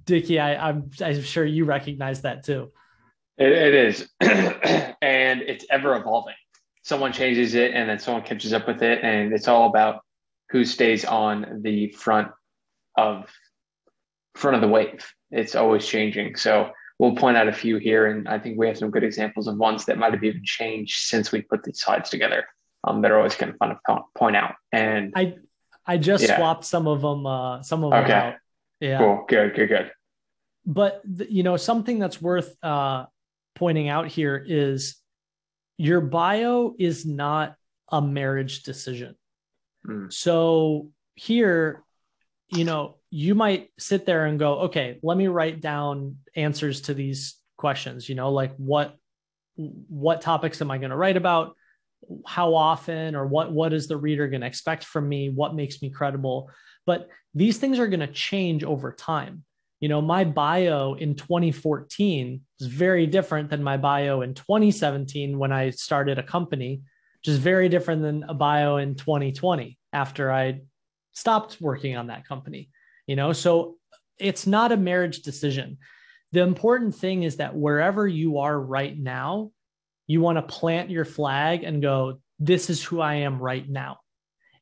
Dickie, 0.04 0.40
I, 0.40 0.68
I'm, 0.68 0.90
I'm 1.02 1.22
sure 1.22 1.44
you 1.44 1.64
recognize 1.64 2.22
that 2.22 2.44
too. 2.44 2.70
it, 3.38 3.52
it 3.52 3.74
is. 3.74 4.08
and 4.20 5.42
it's 5.42 5.64
ever 5.70 5.96
evolving. 5.96 6.34
Someone 6.82 7.12
changes 7.12 7.54
it 7.54 7.72
and 7.74 7.88
then 7.88 7.98
someone 7.98 8.22
catches 8.22 8.52
up 8.52 8.66
with 8.66 8.82
it. 8.82 9.00
And 9.02 9.32
it's 9.32 9.48
all 9.48 9.68
about 9.68 10.00
who 10.50 10.64
stays 10.64 11.04
on 11.04 11.60
the 11.62 11.90
front 11.92 12.28
of 12.96 13.30
front 14.34 14.54
of 14.54 14.62
the 14.62 14.68
wave. 14.68 15.06
It's 15.30 15.54
always 15.54 15.86
changing. 15.86 16.36
So 16.36 16.70
we'll 16.98 17.14
point 17.14 17.36
out 17.36 17.48
a 17.48 17.52
few 17.52 17.76
here. 17.76 18.06
And 18.06 18.28
I 18.28 18.38
think 18.38 18.58
we 18.58 18.66
have 18.66 18.78
some 18.78 18.90
good 18.90 19.04
examples 19.04 19.46
of 19.46 19.56
ones 19.56 19.84
that 19.84 19.98
might 19.98 20.14
have 20.14 20.24
even 20.24 20.42
changed 20.44 21.00
since 21.00 21.30
we 21.30 21.42
put 21.42 21.62
these 21.62 21.80
slides 21.80 22.10
together 22.10 22.44
um, 22.84 23.02
that 23.02 23.10
are 23.10 23.16
always 23.16 23.34
kind 23.34 23.52
of 23.52 23.58
fun 23.58 23.70
to 23.70 24.00
point 24.16 24.36
out. 24.36 24.54
And 24.72 25.12
I 25.16 25.36
I 25.86 25.98
just 25.98 26.24
yeah. 26.24 26.36
swapped 26.36 26.64
some 26.64 26.86
of 26.86 27.02
them 27.02 27.26
uh, 27.26 27.62
some 27.62 27.84
of 27.84 27.90
them 27.90 28.04
okay. 28.04 28.12
out. 28.12 28.34
Yeah. 28.80 28.98
Cool. 28.98 29.24
Good. 29.28 29.54
Good. 29.54 29.68
Good. 29.68 29.90
But 30.66 31.02
you 31.28 31.42
know 31.42 31.56
something 31.56 31.98
that's 31.98 32.20
worth 32.20 32.54
uh, 32.62 33.06
pointing 33.54 33.88
out 33.88 34.08
here 34.08 34.42
is 34.46 34.96
your 35.76 36.00
bio 36.00 36.74
is 36.78 37.06
not 37.06 37.56
a 37.88 38.02
marriage 38.02 38.62
decision. 38.62 39.16
Mm. 39.86 40.12
So 40.12 40.90
here, 41.14 41.82
you 42.48 42.64
know, 42.64 42.96
you 43.10 43.34
might 43.34 43.70
sit 43.78 44.06
there 44.06 44.26
and 44.26 44.38
go, 44.38 44.60
okay, 44.60 44.98
let 45.02 45.16
me 45.16 45.26
write 45.26 45.60
down 45.60 46.18
answers 46.36 46.82
to 46.82 46.94
these 46.94 47.36
questions. 47.56 48.08
You 48.08 48.14
know, 48.14 48.30
like 48.30 48.54
what 48.56 48.96
what 49.56 50.20
topics 50.20 50.60
am 50.62 50.70
I 50.70 50.78
going 50.78 50.90
to 50.90 50.96
write 50.96 51.16
about? 51.16 51.56
How 52.26 52.54
often 52.54 53.14
or 53.14 53.26
what 53.26 53.52
what 53.52 53.72
is 53.72 53.86
the 53.86 53.96
reader 53.96 54.28
going 54.28 54.40
to 54.40 54.46
expect 54.46 54.84
from 54.84 55.08
me? 55.08 55.30
What 55.30 55.54
makes 55.54 55.82
me 55.82 55.90
credible? 55.90 56.50
But 56.86 57.08
these 57.34 57.58
things 57.58 57.78
are 57.78 57.86
going 57.86 58.00
to 58.00 58.06
change 58.06 58.64
over 58.64 58.92
time. 58.92 59.44
You 59.80 59.88
know 59.88 60.02
my 60.02 60.24
bio 60.24 60.94
in 60.94 61.14
2014 61.14 62.40
is 62.60 62.66
very 62.66 63.06
different 63.06 63.50
than 63.50 63.62
my 63.62 63.76
bio 63.76 64.20
in 64.20 64.34
2017 64.34 65.38
when 65.38 65.52
i 65.52 65.70
started 65.70 66.18
a 66.18 66.22
company 66.22 66.82
which 67.22 67.32
is 67.32 67.38
very 67.38 67.70
different 67.70 68.02
than 68.02 68.24
a 68.24 68.34
bio 68.34 68.76
in 68.76 68.94
2020 68.94 69.78
after 69.94 70.30
i 70.30 70.60
stopped 71.14 71.62
working 71.62 71.96
on 71.96 72.08
that 72.08 72.26
company 72.28 72.68
you 73.10 73.16
know? 73.16 73.32
So 73.32 73.74
it's 74.20 74.46
not 74.46 74.70
a 74.70 74.76
marriage 74.76 75.22
decision. 75.22 75.78
The 76.30 76.42
important 76.42 76.94
thing 76.94 77.24
is 77.24 77.38
that 77.38 77.56
wherever 77.56 78.06
you 78.06 78.38
are 78.38 78.58
right 78.58 78.96
now 78.96 79.50
you 80.10 80.20
want 80.20 80.36
to 80.36 80.42
plant 80.42 80.90
your 80.90 81.04
flag 81.04 81.62
and 81.62 81.80
go, 81.80 82.20
this 82.40 82.68
is 82.68 82.82
who 82.82 83.00
I 83.00 83.14
am 83.26 83.38
right 83.38 83.68
now. 83.68 83.98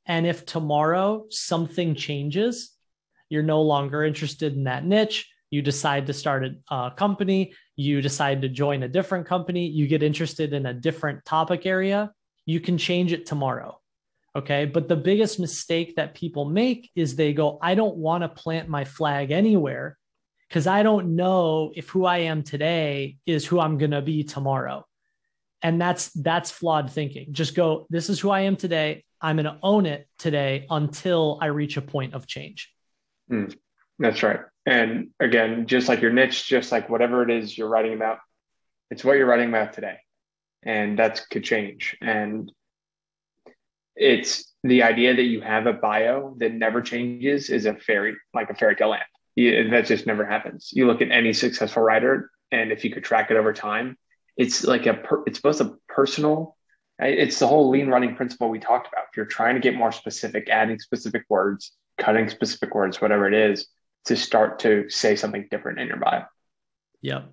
And 0.05 0.27
if 0.27 0.45
tomorrow 0.45 1.25
something 1.31 1.95
changes, 1.95 2.73
you're 3.31 3.43
no 3.43 3.63
longer 3.63 4.05
interested 4.05 4.53
in 4.53 4.65
that 4.65 4.85
niche, 4.85 5.27
you 5.49 5.63
decide 5.63 6.07
to 6.07 6.13
start 6.13 6.45
a, 6.71 6.93
company, 6.95 7.55
you 7.77 8.03
decide 8.03 8.43
to 8.43 8.51
join 8.51 8.83
a 8.83 8.89
different 8.89 9.27
company, 9.27 9.67
you 9.67 9.87
get 9.87 10.03
interested 10.03 10.53
in 10.53 10.67
a 10.67 10.75
different 10.75 11.25
topic 11.25 11.65
area, 11.65 12.13
you 12.45 12.61
can 12.61 12.77
change 12.77 13.15
it 13.15 13.25
tomorrow. 13.25 13.81
Okay. 14.37 14.67
But 14.67 14.87
the 14.87 14.97
biggest 14.97 15.41
mistake 15.41 15.97
that 15.97 16.15
people 16.15 16.45
make 16.45 16.91
is 16.95 17.17
they 17.17 17.33
go, 17.33 17.59
I 17.63 17.75
don't 17.75 17.97
want 17.97 18.23
to 18.23 18.29
plant 18.29 18.69
my 18.69 18.85
flag 18.85 19.31
anywhere 19.31 19.97
because 20.47 20.67
I 20.67 20.83
don't 20.83 21.17
know 21.17 21.73
if 21.75 21.89
who 21.89 22.05
I 22.05 22.19
am 22.19 22.43
today 22.43 23.17
is 23.25 23.47
who 23.47 23.59
I'm 23.59 23.79
going 23.79 23.93
to 23.93 24.03
be 24.03 24.25
tomorrow 24.25 24.85
and 25.63 25.81
that's 25.81 26.11
that's 26.11 26.51
flawed 26.51 26.91
thinking. 26.91 27.33
Just 27.33 27.55
go 27.55 27.87
this 27.91 28.09
is 28.09 28.21
who 28.21 28.31
i 28.31 28.41
am 28.41 28.57
today. 28.57 29.05
I'm 29.21 29.37
going 29.37 29.47
to 29.47 29.59
own 29.63 29.85
it 29.87 30.07
today 30.19 30.67
until 30.71 31.39
i 31.43 31.47
reach 31.47 31.77
a 31.77 31.83
point 31.83 32.15
of 32.15 32.27
change. 32.27 32.73
Mm, 33.31 33.57
that's 33.99 34.23
right. 34.23 34.41
And 34.67 35.09
again 35.19 35.67
just 35.67 35.89
like 35.89 36.01
your 36.01 36.13
niche 36.13 36.47
just 36.47 36.73
like 36.73 36.89
whatever 36.89 37.23
it 37.23 37.31
is 37.31 37.57
you're 37.57 37.69
writing 37.69 37.95
about 37.95 38.19
it's 38.91 39.05
what 39.05 39.17
you're 39.17 39.27
writing 39.27 39.49
about 39.49 39.73
today. 39.73 39.99
And 40.63 40.99
that 40.99 41.23
could 41.31 41.45
change. 41.45 41.97
And 42.01 42.51
it's 43.95 44.53
the 44.65 44.83
idea 44.83 45.15
that 45.15 45.23
you 45.23 45.41
have 45.41 45.67
a 45.67 45.73
bio 45.73 46.35
that 46.39 46.53
never 46.53 46.81
changes 46.83 47.51
is 47.51 47.67
a 47.67 47.75
fairy 47.75 48.17
like 48.35 48.51
a 48.51 48.55
fairy 48.55 48.77
tale 48.77 48.91
land 48.91 49.05
that 49.73 49.87
just 49.87 50.07
never 50.07 50.25
happens. 50.25 50.71
You 50.73 50.87
look 50.87 51.01
at 51.01 51.11
any 51.11 51.33
successful 51.33 51.83
writer 51.83 52.31
and 52.51 52.73
if 52.73 52.85
you 52.85 52.91
could 52.91 53.05
track 53.05 53.31
it 53.31 53.37
over 53.37 53.53
time 53.53 53.97
it's 54.39 54.65
like 54.65 54.87
a 54.87 54.95
per, 54.95 55.23
it's 55.27 55.41
both 55.41 55.61
a 55.61 55.75
personal 55.89 56.57
it's 57.01 57.39
the 57.39 57.47
whole 57.47 57.71
lean 57.71 57.89
running 57.89 58.17
principle 58.17 58.49
we 58.49 58.59
talked 58.59 58.89
about. 58.89 59.05
If 59.11 59.17
you're 59.17 59.27
trying 59.27 59.55
to 59.55 59.61
get 59.61 59.77
more 59.77 59.93
specific 59.93 60.49
adding 60.49 60.79
specific 60.79 61.25
words 61.29 61.73
cutting 61.99 62.29
specific 62.29 62.75
words 62.75 63.01
whatever 63.01 63.27
it 63.27 63.35
is 63.35 63.67
to 64.05 64.17
start 64.17 64.61
to 64.61 64.89
say 64.89 65.17
something 65.17 65.47
different 65.51 65.81
in 65.81 65.89
your 65.89 65.97
bio. 65.97 66.23
Yep. 67.03 67.33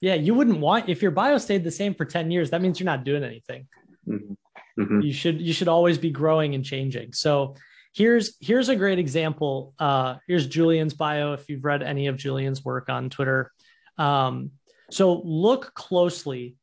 Yeah 0.00 0.14
you 0.14 0.34
wouldn't 0.34 0.60
want 0.60 0.88
if 0.88 1.02
your 1.02 1.10
bio 1.10 1.38
stayed 1.38 1.64
the 1.64 1.70
same 1.70 1.94
for 1.94 2.04
10 2.04 2.30
years 2.30 2.50
that 2.50 2.62
means 2.62 2.78
you're 2.78 2.86
not 2.86 3.04
doing 3.04 3.24
anything. 3.24 3.66
Mm-hmm. 4.08 4.34
Mm-hmm. 4.80 5.00
you 5.00 5.12
should 5.12 5.40
you 5.40 5.52
should 5.52 5.68
always 5.68 5.98
be 5.98 6.10
growing 6.10 6.54
and 6.54 6.64
changing. 6.64 7.12
So 7.12 7.56
here's 7.94 8.36
here's 8.40 8.68
a 8.68 8.76
great 8.76 8.98
example. 8.98 9.74
Uh 9.78 10.16
here's 10.26 10.46
julian's 10.46 10.94
bio 10.94 11.32
if 11.34 11.48
you've 11.48 11.64
read 11.64 11.82
any 11.82 12.06
of 12.06 12.16
julian's 12.16 12.64
work 12.64 12.88
on 12.88 13.10
twitter. 13.10 13.52
Um 13.96 14.52
so 14.90 15.20
look 15.24 15.74
closely 15.74 16.56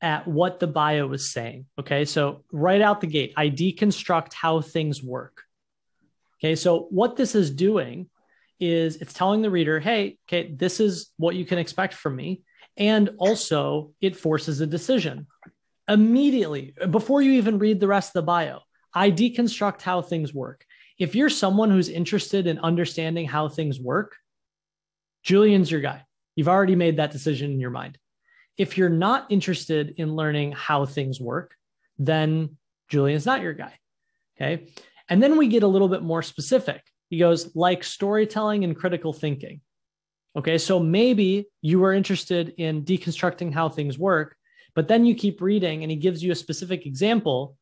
at 0.00 0.26
what 0.26 0.58
the 0.58 0.66
bio 0.66 1.12
is 1.12 1.30
saying. 1.30 1.66
Okay. 1.78 2.04
So 2.04 2.44
right 2.50 2.80
out 2.80 3.00
the 3.00 3.06
gate, 3.06 3.32
I 3.36 3.50
deconstruct 3.50 4.32
how 4.34 4.60
things 4.60 5.02
work. 5.02 5.42
Okay. 6.38 6.56
So 6.56 6.88
what 6.90 7.16
this 7.16 7.34
is 7.34 7.50
doing 7.50 8.08
is 8.58 8.96
it's 8.96 9.12
telling 9.12 9.42
the 9.42 9.50
reader, 9.50 9.78
hey, 9.78 10.18
okay, 10.28 10.52
this 10.52 10.80
is 10.80 11.12
what 11.16 11.36
you 11.36 11.44
can 11.44 11.58
expect 11.58 11.94
from 11.94 12.16
me. 12.16 12.42
And 12.76 13.10
also 13.18 13.92
it 14.00 14.16
forces 14.16 14.60
a 14.60 14.66
decision. 14.66 15.26
immediately 15.88 16.74
before 16.90 17.22
you 17.22 17.32
even 17.32 17.58
read 17.58 17.80
the 17.80 17.86
rest 17.86 18.10
of 18.10 18.14
the 18.14 18.22
bio. 18.22 18.60
I 18.94 19.10
deconstruct 19.10 19.82
how 19.82 20.02
things 20.02 20.34
work. 20.34 20.64
If 20.98 21.14
you're 21.14 21.30
someone 21.30 21.70
who's 21.70 21.88
interested 21.88 22.46
in 22.46 22.58
understanding 22.58 23.26
how 23.26 23.48
things 23.48 23.80
work, 23.80 24.16
Julian's 25.22 25.70
your 25.70 25.80
guy. 25.80 26.04
You've 26.36 26.48
already 26.48 26.76
made 26.76 26.96
that 26.96 27.10
decision 27.10 27.50
in 27.50 27.60
your 27.60 27.70
mind. 27.70 27.98
If 28.56 28.76
you're 28.76 28.88
not 28.88 29.26
interested 29.30 29.94
in 29.96 30.14
learning 30.14 30.52
how 30.52 30.86
things 30.86 31.20
work, 31.20 31.54
then 31.98 32.56
Julian's 32.88 33.26
not 33.26 33.40
your 33.40 33.54
guy. 33.54 33.78
Okay. 34.36 34.68
And 35.08 35.22
then 35.22 35.36
we 35.36 35.48
get 35.48 35.62
a 35.62 35.68
little 35.68 35.88
bit 35.88 36.02
more 36.02 36.22
specific. 36.22 36.82
He 37.10 37.18
goes, 37.18 37.54
like 37.54 37.84
storytelling 37.84 38.64
and 38.64 38.76
critical 38.76 39.12
thinking. 39.12 39.60
Okay. 40.36 40.58
So 40.58 40.78
maybe 40.78 41.46
you 41.60 41.80
were 41.80 41.92
interested 41.92 42.54
in 42.56 42.84
deconstructing 42.84 43.52
how 43.52 43.68
things 43.68 43.98
work, 43.98 44.36
but 44.74 44.88
then 44.88 45.04
you 45.04 45.14
keep 45.14 45.40
reading 45.40 45.82
and 45.82 45.90
he 45.90 45.96
gives 45.96 46.22
you 46.22 46.32
a 46.32 46.36
specific 46.36 46.86
example. 46.86 47.56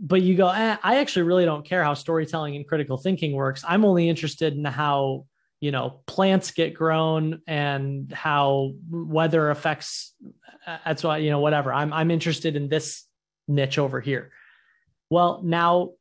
But 0.00 0.22
you 0.22 0.36
go, 0.36 0.48
eh, 0.48 0.76
I 0.82 0.98
actually 0.98 1.22
really 1.22 1.44
don't 1.44 1.64
care 1.64 1.84
how 1.84 1.94
storytelling 1.94 2.56
and 2.56 2.66
critical 2.66 2.96
thinking 2.96 3.32
works. 3.32 3.64
I'm 3.66 3.84
only 3.84 4.08
interested 4.08 4.54
in 4.54 4.64
how 4.64 5.26
you 5.64 5.72
know 5.72 6.02
plants 6.04 6.50
get 6.50 6.74
grown 6.74 7.40
and 7.46 8.12
how 8.12 8.72
weather 8.90 9.48
affects 9.48 10.14
uh, 10.66 10.76
that's 10.84 11.02
why 11.02 11.16
you 11.16 11.30
know 11.30 11.40
whatever. 11.40 11.72
I'm 11.72 11.90
i'm 11.90 12.10
interested 12.10 12.54
in 12.54 12.68
this 12.68 13.04
niche 13.48 13.78
over 13.78 13.98
here. 13.98 14.30
Well 15.08 15.40
now 15.42 15.92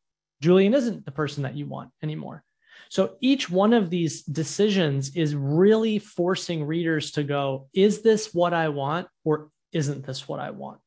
julian 0.42 0.74
isn't 0.74 1.06
the 1.06 1.12
person 1.12 1.44
that 1.44 1.56
you 1.56 1.66
want 1.66 1.92
anymore. 2.02 2.44
So 2.90 3.16
each 3.22 3.50
one 3.50 3.74
of 3.74 3.90
these 3.90 4.24
decisions 4.24 5.16
is 5.16 5.34
really 5.34 5.98
forcing 5.98 6.66
readers 6.66 7.12
to 7.12 7.24
go 7.24 7.70
is 7.74 8.02
this 8.02 8.34
what 8.34 8.54
i 8.54 8.68
want 8.68 9.08
or 9.24 9.50
isn't 9.72 10.06
this 10.06 10.28
what 10.28 10.42
i 10.42 10.52
want? 10.52 10.82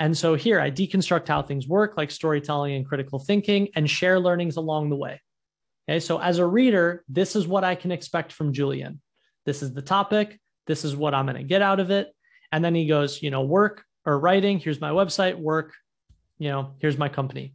And 0.00 0.18
so 0.18 0.34
here 0.34 0.58
i 0.58 0.68
deconstruct 0.68 1.28
how 1.28 1.42
things 1.42 1.68
work 1.68 1.96
like 1.96 2.10
storytelling 2.10 2.74
and 2.74 2.84
critical 2.84 3.20
thinking 3.20 3.68
and 3.76 3.88
share 3.88 4.18
learnings 4.18 4.56
along 4.56 4.90
the 4.90 4.96
way 4.96 5.20
Okay, 5.88 6.00
so 6.00 6.18
as 6.18 6.38
a 6.38 6.46
reader, 6.46 7.04
this 7.08 7.36
is 7.36 7.46
what 7.46 7.64
I 7.64 7.74
can 7.74 7.90
expect 7.90 8.32
from 8.32 8.52
Julian. 8.52 9.00
This 9.46 9.62
is 9.62 9.72
the 9.72 9.82
topic. 9.82 10.38
This 10.66 10.84
is 10.84 10.94
what 10.94 11.14
I'm 11.14 11.26
going 11.26 11.36
to 11.36 11.42
get 11.42 11.62
out 11.62 11.80
of 11.80 11.90
it. 11.90 12.08
And 12.52 12.64
then 12.64 12.74
he 12.74 12.86
goes, 12.86 13.22
you 13.22 13.30
know, 13.30 13.42
work 13.42 13.84
or 14.04 14.18
writing. 14.18 14.58
Here's 14.58 14.80
my 14.80 14.90
website, 14.90 15.36
work, 15.36 15.74
you 16.38 16.48
know, 16.48 16.74
here's 16.78 16.98
my 16.98 17.08
company. 17.08 17.54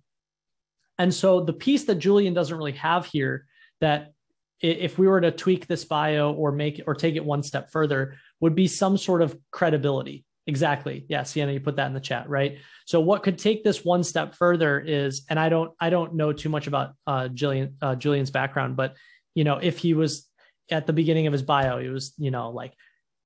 And 0.97 1.13
so 1.13 1.41
the 1.41 1.53
piece 1.53 1.85
that 1.85 1.95
Julian 1.95 2.33
doesn't 2.33 2.57
really 2.57 2.73
have 2.73 3.05
here 3.05 3.45
that 3.81 4.13
if 4.61 4.97
we 4.97 5.07
were 5.07 5.21
to 5.21 5.31
tweak 5.31 5.67
this 5.67 5.83
bio 5.85 6.31
or 6.31 6.51
make 6.51 6.81
or 6.87 6.95
take 6.95 7.15
it 7.15 7.25
one 7.25 7.43
step 7.43 7.71
further 7.71 8.15
would 8.39 8.55
be 8.55 8.67
some 8.67 8.97
sort 8.97 9.21
of 9.21 9.37
credibility. 9.51 10.25
Exactly. 10.47 11.05
Yeah, 11.09 11.23
Sienna, 11.23 11.51
you 11.53 11.59
put 11.59 11.77
that 11.77 11.87
in 11.87 11.93
the 11.93 11.99
chat, 11.99 12.29
right? 12.29 12.59
So 12.85 12.99
what 12.99 13.23
could 13.23 13.37
take 13.37 13.63
this 13.63 13.83
one 13.83 14.03
step 14.03 14.35
further 14.35 14.79
is, 14.79 15.25
and 15.29 15.39
I 15.39 15.49
don't, 15.49 15.71
I 15.79 15.89
don't 15.89 16.13
know 16.13 16.33
too 16.33 16.49
much 16.49 16.67
about 16.67 16.91
uh, 17.07 17.29
Julian, 17.29 17.77
uh, 17.81 17.95
Julian's 17.95 18.29
background, 18.29 18.75
but 18.75 18.95
you 19.33 19.43
know, 19.43 19.57
if 19.57 19.79
he 19.79 19.93
was 19.93 20.27
at 20.69 20.85
the 20.87 20.93
beginning 20.93 21.27
of 21.27 21.33
his 21.33 21.41
bio, 21.41 21.79
he 21.79 21.89
was, 21.89 22.13
you 22.17 22.31
know, 22.31 22.51
like 22.51 22.73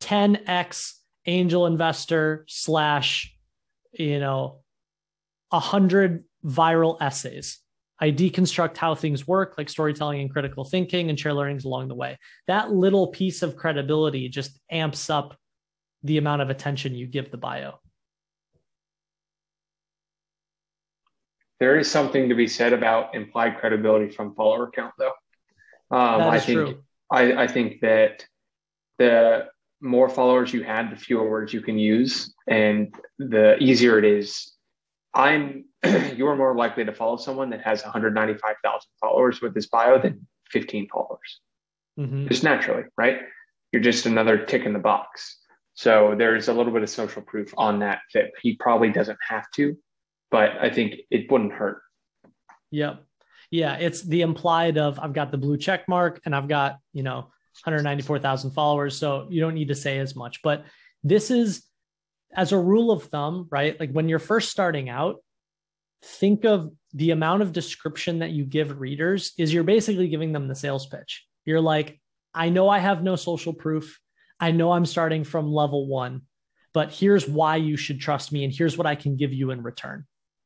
10x 0.01 0.93
angel 1.25 1.65
investor 1.65 2.45
slash, 2.47 3.35
you 3.91 4.19
know, 4.19 4.59
a 5.51 5.59
hundred 5.59 6.23
viral 6.45 6.97
essays. 7.01 7.59
I 7.99 8.11
deconstruct 8.11 8.77
how 8.77 8.95
things 8.95 9.27
work, 9.27 9.55
like 9.57 9.67
storytelling 9.67 10.21
and 10.21 10.31
critical 10.31 10.63
thinking, 10.63 11.09
and 11.09 11.19
share 11.19 11.33
learnings 11.33 11.65
along 11.65 11.89
the 11.89 11.95
way. 11.95 12.17
That 12.47 12.71
little 12.71 13.07
piece 13.07 13.43
of 13.43 13.57
credibility 13.57 14.29
just 14.29 14.57
amps 14.71 15.09
up 15.09 15.35
the 16.03 16.17
amount 16.17 16.41
of 16.41 16.49
attention 16.49 16.95
you 16.95 17.07
give 17.07 17.31
the 17.31 17.37
bio. 17.37 17.79
There 21.59 21.77
is 21.77 21.91
something 21.91 22.29
to 22.29 22.35
be 22.35 22.47
said 22.47 22.71
about 22.71 23.15
implied 23.15 23.57
credibility 23.59 24.09
from 24.09 24.33
follower 24.33 24.71
count, 24.73 24.93
though. 24.97 25.13
Um, 25.91 26.21
I 26.21 26.39
think. 26.39 26.77
I, 27.11 27.43
I 27.43 27.47
think 27.47 27.81
that 27.81 28.23
the 28.99 29.47
more 29.81 30.09
followers 30.09 30.53
you 30.53 30.63
had, 30.63 30.91
the 30.91 30.95
fewer 30.95 31.27
words 31.27 31.53
you 31.53 31.61
can 31.61 31.77
use, 31.77 32.33
and 32.47 32.93
the 33.17 33.57
easier 33.57 33.97
it 33.97 34.05
is. 34.05 34.53
I'm 35.13 35.65
you 36.15 36.27
are 36.27 36.35
more 36.35 36.55
likely 36.55 36.85
to 36.85 36.93
follow 36.93 37.17
someone 37.17 37.49
that 37.49 37.61
has 37.61 37.83
195,000 37.83 38.87
followers 38.99 39.41
with 39.41 39.53
this 39.53 39.67
bio 39.67 39.99
than 39.99 40.27
15 40.51 40.87
followers. 40.87 41.39
Mm-hmm. 41.99 42.27
Just 42.27 42.43
naturally, 42.43 42.83
right? 42.97 43.21
You're 43.71 43.81
just 43.81 44.05
another 44.05 44.37
tick 44.37 44.65
in 44.65 44.73
the 44.73 44.79
box. 44.79 45.37
So 45.79 46.13
there's 46.17 46.49
a 46.49 46.53
little 46.53 46.73
bit 46.73 46.83
of 46.83 46.89
social 46.89 47.21
proof 47.21 47.53
on 47.55 47.79
that 47.79 48.01
that 48.13 48.31
he 48.41 48.57
probably 48.57 48.91
doesn't 48.91 49.17
have 49.25 49.49
to, 49.51 49.77
but 50.29 50.57
I 50.59 50.69
think 50.69 50.95
it 51.09 51.31
wouldn't 51.31 51.53
hurt. 51.53 51.81
Yep. 52.71 53.01
Yeah, 53.49 53.75
it's 53.75 54.01
the 54.01 54.23
implied 54.23 54.77
of 54.77 54.99
I've 54.99 55.13
got 55.13 55.31
the 55.31 55.37
blue 55.37 55.55
check 55.55 55.87
mark 55.87 56.19
and 56.25 56.35
I've 56.35 56.49
got, 56.49 56.79
you 56.91 57.01
know, 57.01 57.31
194,000 57.63 58.51
followers, 58.51 58.97
so 58.97 59.27
you 59.29 59.39
don't 59.39 59.53
need 59.53 59.69
to 59.69 59.75
say 59.75 59.99
as 59.99 60.17
much, 60.17 60.41
but 60.43 60.65
this 61.01 61.31
is 61.31 61.63
as 62.35 62.51
a 62.51 62.59
rule 62.59 62.91
of 62.91 63.03
thumb, 63.03 63.47
right? 63.49 63.79
Like 63.79 63.93
when 63.93 64.09
you're 64.09 64.19
first 64.19 64.49
starting 64.49 64.89
out, 64.89 65.23
think 66.03 66.43
of 66.43 66.69
the 66.93 67.11
amount 67.11 67.41
of 67.41 67.53
description 67.53 68.19
that 68.19 68.31
you 68.31 68.43
give 68.43 68.81
readers 68.81 69.31
is 69.37 69.53
you're 69.53 69.63
basically 69.63 70.09
giving 70.09 70.33
them 70.33 70.49
the 70.49 70.55
sales 70.55 70.87
pitch. 70.87 71.25
You're 71.45 71.61
like, 71.61 72.01
I 72.33 72.49
know 72.49 72.67
I 72.67 72.79
have 72.79 73.01
no 73.01 73.15
social 73.15 73.53
proof. 73.53 73.97
I 74.39 74.51
know 74.51 74.71
I'm 74.71 74.85
starting 74.85 75.23
from 75.23 75.51
level 75.51 75.87
one, 75.87 76.21
but 76.73 76.91
here's 76.91 77.27
why 77.27 77.57
you 77.57 77.77
should 77.77 77.99
trust 77.99 78.31
me. 78.31 78.43
And 78.43 78.53
here's 78.53 78.77
what 78.77 78.87
I 78.87 78.95
can 78.95 79.17
give 79.17 79.33
you 79.33 79.51
in 79.51 79.63
return. 79.63 80.05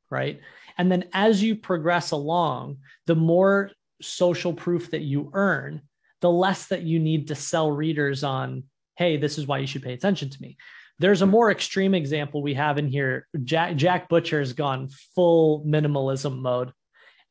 Right. 0.10 0.42
And 0.78 0.92
then 0.92 1.06
as 1.14 1.42
you 1.42 1.56
progress 1.56 2.12
along, 2.12 2.78
the 3.06 3.16
more 3.16 3.72
social 4.02 4.54
proof 4.54 4.92
that 4.92 5.02
you 5.02 5.32
earn, 5.34 5.82
the 6.22 6.32
less 6.32 6.68
that 6.68 6.84
you 6.84 7.00
need 7.00 7.28
to 7.28 7.36
sell 7.36 7.72
readers 7.72 8.24
on, 8.24 8.64
hey, 8.96 9.18
this 9.18 9.38
is 9.38 9.48
why 9.48 9.60
you 9.60 9.68
should 9.68 9.84
pay 9.84 9.94
attention 9.94 10.30
to 10.30 10.42
me. 10.42 10.58
There's 11.00 11.22
a 11.22 11.28
more 11.28 11.52
extreme 11.52 11.94
example 11.94 12.42
we 12.42 12.54
have 12.54 12.78
in 12.78 12.88
here. 12.88 13.28
Jack, 13.44 13.76
Jack 13.76 14.10
Butcher 14.10 14.40
has 14.40 14.54
gone 14.54 14.90
full 15.16 15.66
minimalism 15.66 16.40
mode. 16.40 16.72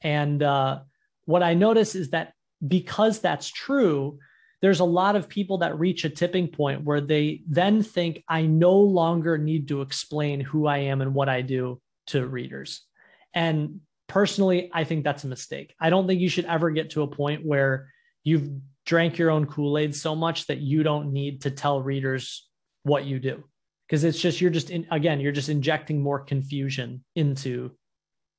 And 0.03 0.42
uh, 0.42 0.81
what 1.25 1.42
I 1.42 1.55
notice 1.55 1.94
is 1.94 2.11
that 2.11 2.33
because 2.66 3.20
that's 3.20 3.48
true, 3.48 4.18
there's 4.62 4.81
a 4.81 4.85
lot 4.85 5.16
of 5.16 5.29
people 5.29 5.59
that 5.59 5.79
reach 5.79 6.05
a 6.05 6.09
tipping 6.09 6.48
point 6.48 6.85
where 6.85 7.01
they 7.01 7.42
then 7.48 7.83
think, 7.83 8.25
I 8.29 8.42
no 8.42 8.75
longer 8.77 9.37
need 9.37 9.68
to 9.68 9.83
explain 9.83 10.40
who 10.40 10.66
I 10.66 10.79
am 10.79 11.03
and 11.03 11.14
what 11.14 11.29
I 11.29 11.42
do 11.42 11.83
to 12.07 12.25
readers. 12.25 12.83
And 13.35 13.81
personally, 14.09 14.70
I 14.72 14.85
think 14.85 15.05
that's 15.05 15.25
a 15.25 15.29
mistake. 15.29 15.75
I 15.81 15.90
don't 15.90 16.07
think 16.07 16.20
you 16.20 16.29
should 16.29 16.44
ever 16.44 16.70
get 16.70 16.90
to 16.90 17.03
a 17.03 17.09
point 17.09 17.44
where 17.44 17.88
you've 18.22 18.48
drank 18.85 19.18
your 19.18 19.31
own 19.31 19.46
Kool 19.46 19.79
Aid 19.79 19.94
so 19.94 20.14
much 20.14 20.46
that 20.46 20.59
you 20.59 20.83
don't 20.83 21.12
need 21.12 21.42
to 21.42 21.51
tell 21.51 21.83
readers 21.83 22.48
what 22.83 23.05
you 23.05 23.18
do. 23.18 23.44
Because 23.87 24.05
it's 24.05 24.18
just, 24.18 24.40
you're 24.40 24.51
just, 24.51 24.70
in, 24.70 24.87
again, 24.90 25.20
you're 25.20 25.33
just 25.33 25.48
injecting 25.48 26.03
more 26.03 26.20
confusion 26.20 27.05
into 27.14 27.72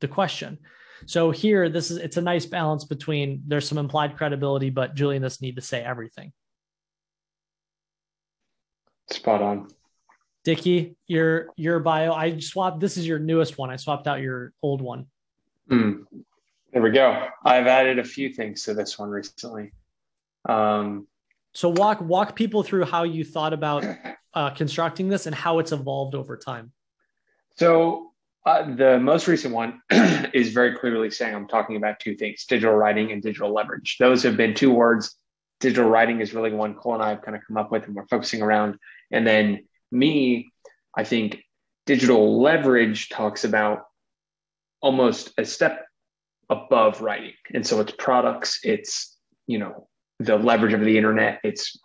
the 0.02 0.08
question. 0.08 0.58
So 1.06 1.32
here, 1.32 1.70
this 1.70 1.92
is 1.92 1.98
it's 1.98 2.18
a 2.18 2.22
nice 2.22 2.46
balance 2.46 2.84
between 2.86 3.44
there's 3.48 3.68
some 3.68 3.78
implied 3.78 4.18
credibility, 4.18 4.70
but 4.70 4.96
Julian 4.96 5.22
doesn't 5.22 5.42
need 5.42 5.56
to 5.56 5.62
say 5.62 5.84
everything. 5.84 6.32
Spot 9.10 9.42
on. 9.42 9.68
Dickie, 10.44 10.96
your 11.08 11.50
your 11.56 11.80
bio. 11.80 12.14
I 12.14 12.40
swapped. 12.40 12.80
This 12.80 12.98
is 12.98 13.08
your 13.08 13.20
newest 13.20 13.58
one. 13.58 13.70
I 13.70 13.76
swapped 13.76 14.08
out 14.08 14.22
your 14.22 14.54
old 14.62 14.82
one. 14.82 15.08
Mm. 15.70 16.06
There 16.72 16.82
we 16.82 16.92
go. 16.92 17.28
I've 17.46 17.68
added 17.68 18.00
a 18.00 18.04
few 18.04 18.34
things 18.34 18.64
to 18.64 18.74
this 18.74 18.98
one 18.98 19.10
recently. 19.10 19.72
Um, 20.50 21.08
so 21.54 21.70
walk 21.70 22.02
walk 22.02 22.36
people 22.36 22.64
through 22.64 22.86
how 22.86 23.04
you 23.04 23.24
thought 23.24 23.54
about 23.54 23.86
uh, 24.34 24.50
constructing 24.52 25.08
this 25.08 25.26
and 25.26 25.36
how 25.36 25.60
it's 25.60 25.72
evolved 25.72 26.16
over 26.16 26.36
time. 26.38 26.72
So 27.56 28.13
uh, 28.46 28.76
the 28.76 29.00
most 29.00 29.28
recent 29.28 29.54
one 29.54 29.82
is 30.34 30.52
very 30.52 30.76
clearly 30.76 31.10
saying 31.10 31.34
I'm 31.34 31.48
talking 31.48 31.78
about 31.78 32.00
two 32.00 32.16
things 32.16 32.46
digital 32.46 32.76
writing 32.76 33.12
and 33.12 33.22
digital 33.22 33.54
leverage. 33.54 33.98
Those 34.00 34.24
have 34.24 34.38
been 34.38 34.54
two 34.54 34.72
words. 34.72 35.16
Digital 35.60 35.90
writing 35.90 36.20
is 36.20 36.34
really 36.34 36.52
one 36.52 36.76
Cole 36.76 36.96
and 36.96 37.04
I 37.04 37.10
have 37.10 37.22
kind 37.22 37.38
of 37.38 37.44
come 37.48 37.58
up 37.58 37.72
with 37.72 37.86
and 37.86 37.96
we're 37.96 38.08
focusing 38.08 38.42
around. 38.42 38.78
And 39.12 39.26
then 39.26 39.66
me, 39.92 40.52
I 40.96 41.06
think 41.06 41.42
digital 41.86 42.42
leverage 42.42 43.10
talks 43.10 43.46
about 43.46 43.84
almost 44.82 45.32
a 45.38 45.46
step 45.46 45.86
above 46.50 47.02
writing. 47.02 47.34
And 47.54 47.66
so 47.66 47.80
it's 47.80 47.94
products, 47.98 48.60
it's, 48.64 49.18
you 49.48 49.58
know, 49.58 49.88
the 50.20 50.38
leverage 50.38 50.74
of 50.74 50.82
the 50.82 50.98
internet, 50.98 51.40
it's 51.44 51.80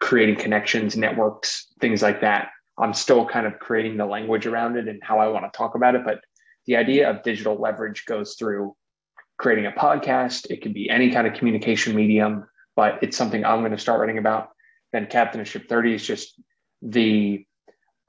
creating 0.00 0.36
connections, 0.36 0.96
networks, 0.96 1.66
things 1.80 2.02
like 2.02 2.22
that. 2.22 2.48
I'm 2.78 2.94
still 2.94 3.26
kind 3.26 3.46
of 3.46 3.58
creating 3.58 3.96
the 3.96 4.06
language 4.06 4.46
around 4.46 4.76
it 4.76 4.88
and 4.88 5.02
how 5.02 5.18
I 5.18 5.28
want 5.28 5.50
to 5.50 5.56
talk 5.56 5.74
about 5.74 5.94
it. 5.94 6.04
But 6.04 6.20
the 6.66 6.76
idea 6.76 7.10
of 7.10 7.22
digital 7.22 7.56
leverage 7.56 8.04
goes 8.06 8.34
through 8.34 8.76
creating 9.38 9.66
a 9.66 9.72
podcast. 9.72 10.50
It 10.50 10.62
can 10.62 10.72
be 10.72 10.90
any 10.90 11.10
kind 11.10 11.26
of 11.26 11.34
communication 11.34 11.94
medium, 11.94 12.46
but 12.76 12.98
it's 13.02 13.16
something 13.16 13.44
I'm 13.44 13.60
going 13.60 13.72
to 13.72 13.78
start 13.78 14.00
writing 14.00 14.18
about. 14.18 14.50
Then 14.92 15.06
Captain 15.06 15.40
of 15.40 15.48
Ship 15.48 15.68
30 15.68 15.94
is 15.94 16.06
just 16.06 16.40
the, 16.82 17.44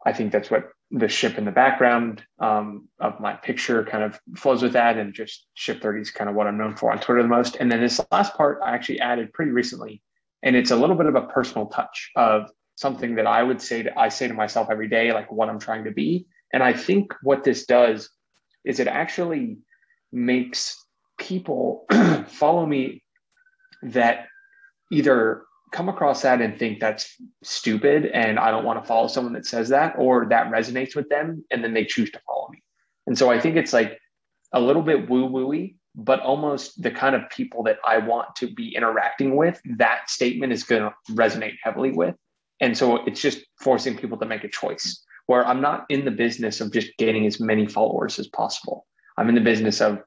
I 0.05 0.13
think 0.13 0.31
that's 0.31 0.51
what 0.51 0.69
the 0.91 1.07
ship 1.07 1.37
in 1.37 1.45
the 1.45 1.51
background 1.51 2.23
um, 2.39 2.87
of 2.99 3.19
my 3.19 3.33
picture 3.33 3.83
kind 3.83 4.03
of 4.03 4.19
flows 4.35 4.63
with 4.63 4.73
that, 4.73 4.97
and 4.97 5.13
just 5.13 5.45
ship 5.53 5.81
30 5.81 6.01
is 6.01 6.11
kind 6.11 6.29
of 6.29 6.35
what 6.35 6.47
I'm 6.47 6.57
known 6.57 6.75
for 6.75 6.91
on 6.91 6.99
Twitter 6.99 7.21
the 7.21 7.27
most. 7.27 7.57
And 7.59 7.71
then 7.71 7.79
this 7.79 8.01
last 8.11 8.35
part 8.35 8.59
I 8.63 8.73
actually 8.73 8.99
added 8.99 9.31
pretty 9.33 9.51
recently, 9.51 10.01
and 10.41 10.55
it's 10.55 10.71
a 10.71 10.75
little 10.75 10.95
bit 10.95 11.05
of 11.05 11.15
a 11.15 11.27
personal 11.27 11.67
touch 11.67 12.11
of 12.15 12.49
something 12.79 13.15
that 13.15 13.27
I 13.27 13.43
would 13.43 13.61
say 13.61 13.83
to 13.83 13.99
I 13.99 14.07
say 14.07 14.29
to 14.29 14.33
myself 14.33 14.69
every 14.71 14.87
day, 14.87 15.11
like 15.11 15.29
what 15.29 15.49
I'm 15.49 15.59
trying 15.59 15.83
to 15.83 15.91
be. 15.91 16.25
And 16.53 16.63
I 16.63 16.71
think 16.71 17.13
what 17.21 17.43
this 17.43 17.65
does 17.65 18.09
is 18.63 18.79
it 18.79 18.87
actually 18.87 19.57
makes 20.13 20.81
people 21.17 21.85
follow 22.27 22.65
me 22.65 23.03
that 23.83 24.27
either 24.93 25.43
come 25.73 25.89
across 25.89 26.21
that 26.21 26.41
and 26.41 26.57
think 26.57 26.79
that's 26.79 27.15
stupid 27.43 28.05
and 28.05 28.39
I 28.39 28.49
don't 28.49 28.63
want 28.63 28.81
to 28.81 28.87
follow 28.87 29.09
someone 29.09 29.33
that 29.33 29.45
says 29.45 29.69
that, 29.69 29.95
or 29.97 30.27
that 30.29 30.49
resonates 30.49 30.95
with 30.95 31.09
them 31.09 31.43
and 31.51 31.61
then 31.61 31.73
they 31.73 31.83
choose 31.83 32.09
to 32.11 32.21
follow 32.25 32.47
me. 32.49 32.63
And 33.07 33.17
so 33.17 33.29
I 33.29 33.41
think 33.41 33.57
it's 33.57 33.73
like 33.73 33.99
a 34.53 34.61
little 34.61 34.83
bit 34.83 35.09
woo 35.09 35.27
wooey, 35.27 35.75
but 35.95 36.21
almost 36.21 36.81
the 36.81 36.91
kind 36.91 37.13
of 37.13 37.29
people 37.29 37.63
that 37.63 37.79
I 37.85 37.97
want 37.97 38.37
to 38.37 38.47
be 38.47 38.73
interacting 38.73 39.35
with, 39.35 39.61
that 39.77 40.09
statement 40.09 40.53
is 40.53 40.63
going 40.63 40.83
to 40.83 41.13
resonate 41.13 41.57
heavily 41.61 41.91
with. 41.91 42.15
And 42.61 42.77
so 42.77 42.97
it's 43.05 43.21
just 43.21 43.39
forcing 43.61 43.97
people 43.97 44.17
to 44.17 44.25
make 44.25 44.43
a 44.43 44.49
choice 44.49 45.03
where 45.27 45.45
I'm 45.45 45.61
not 45.61 45.85
in 45.89 46.05
the 46.05 46.11
business 46.11 46.59
of 46.59 46.73
just 46.73 46.89
gaining 46.97 47.25
as 47.25 47.39
many 47.39 47.67
followers 47.67 48.17
as 48.19 48.27
possible. 48.27 48.85
I'm 49.17 49.29
in 49.29 49.35
the 49.35 49.41
business 49.41 49.81
of 49.81 49.99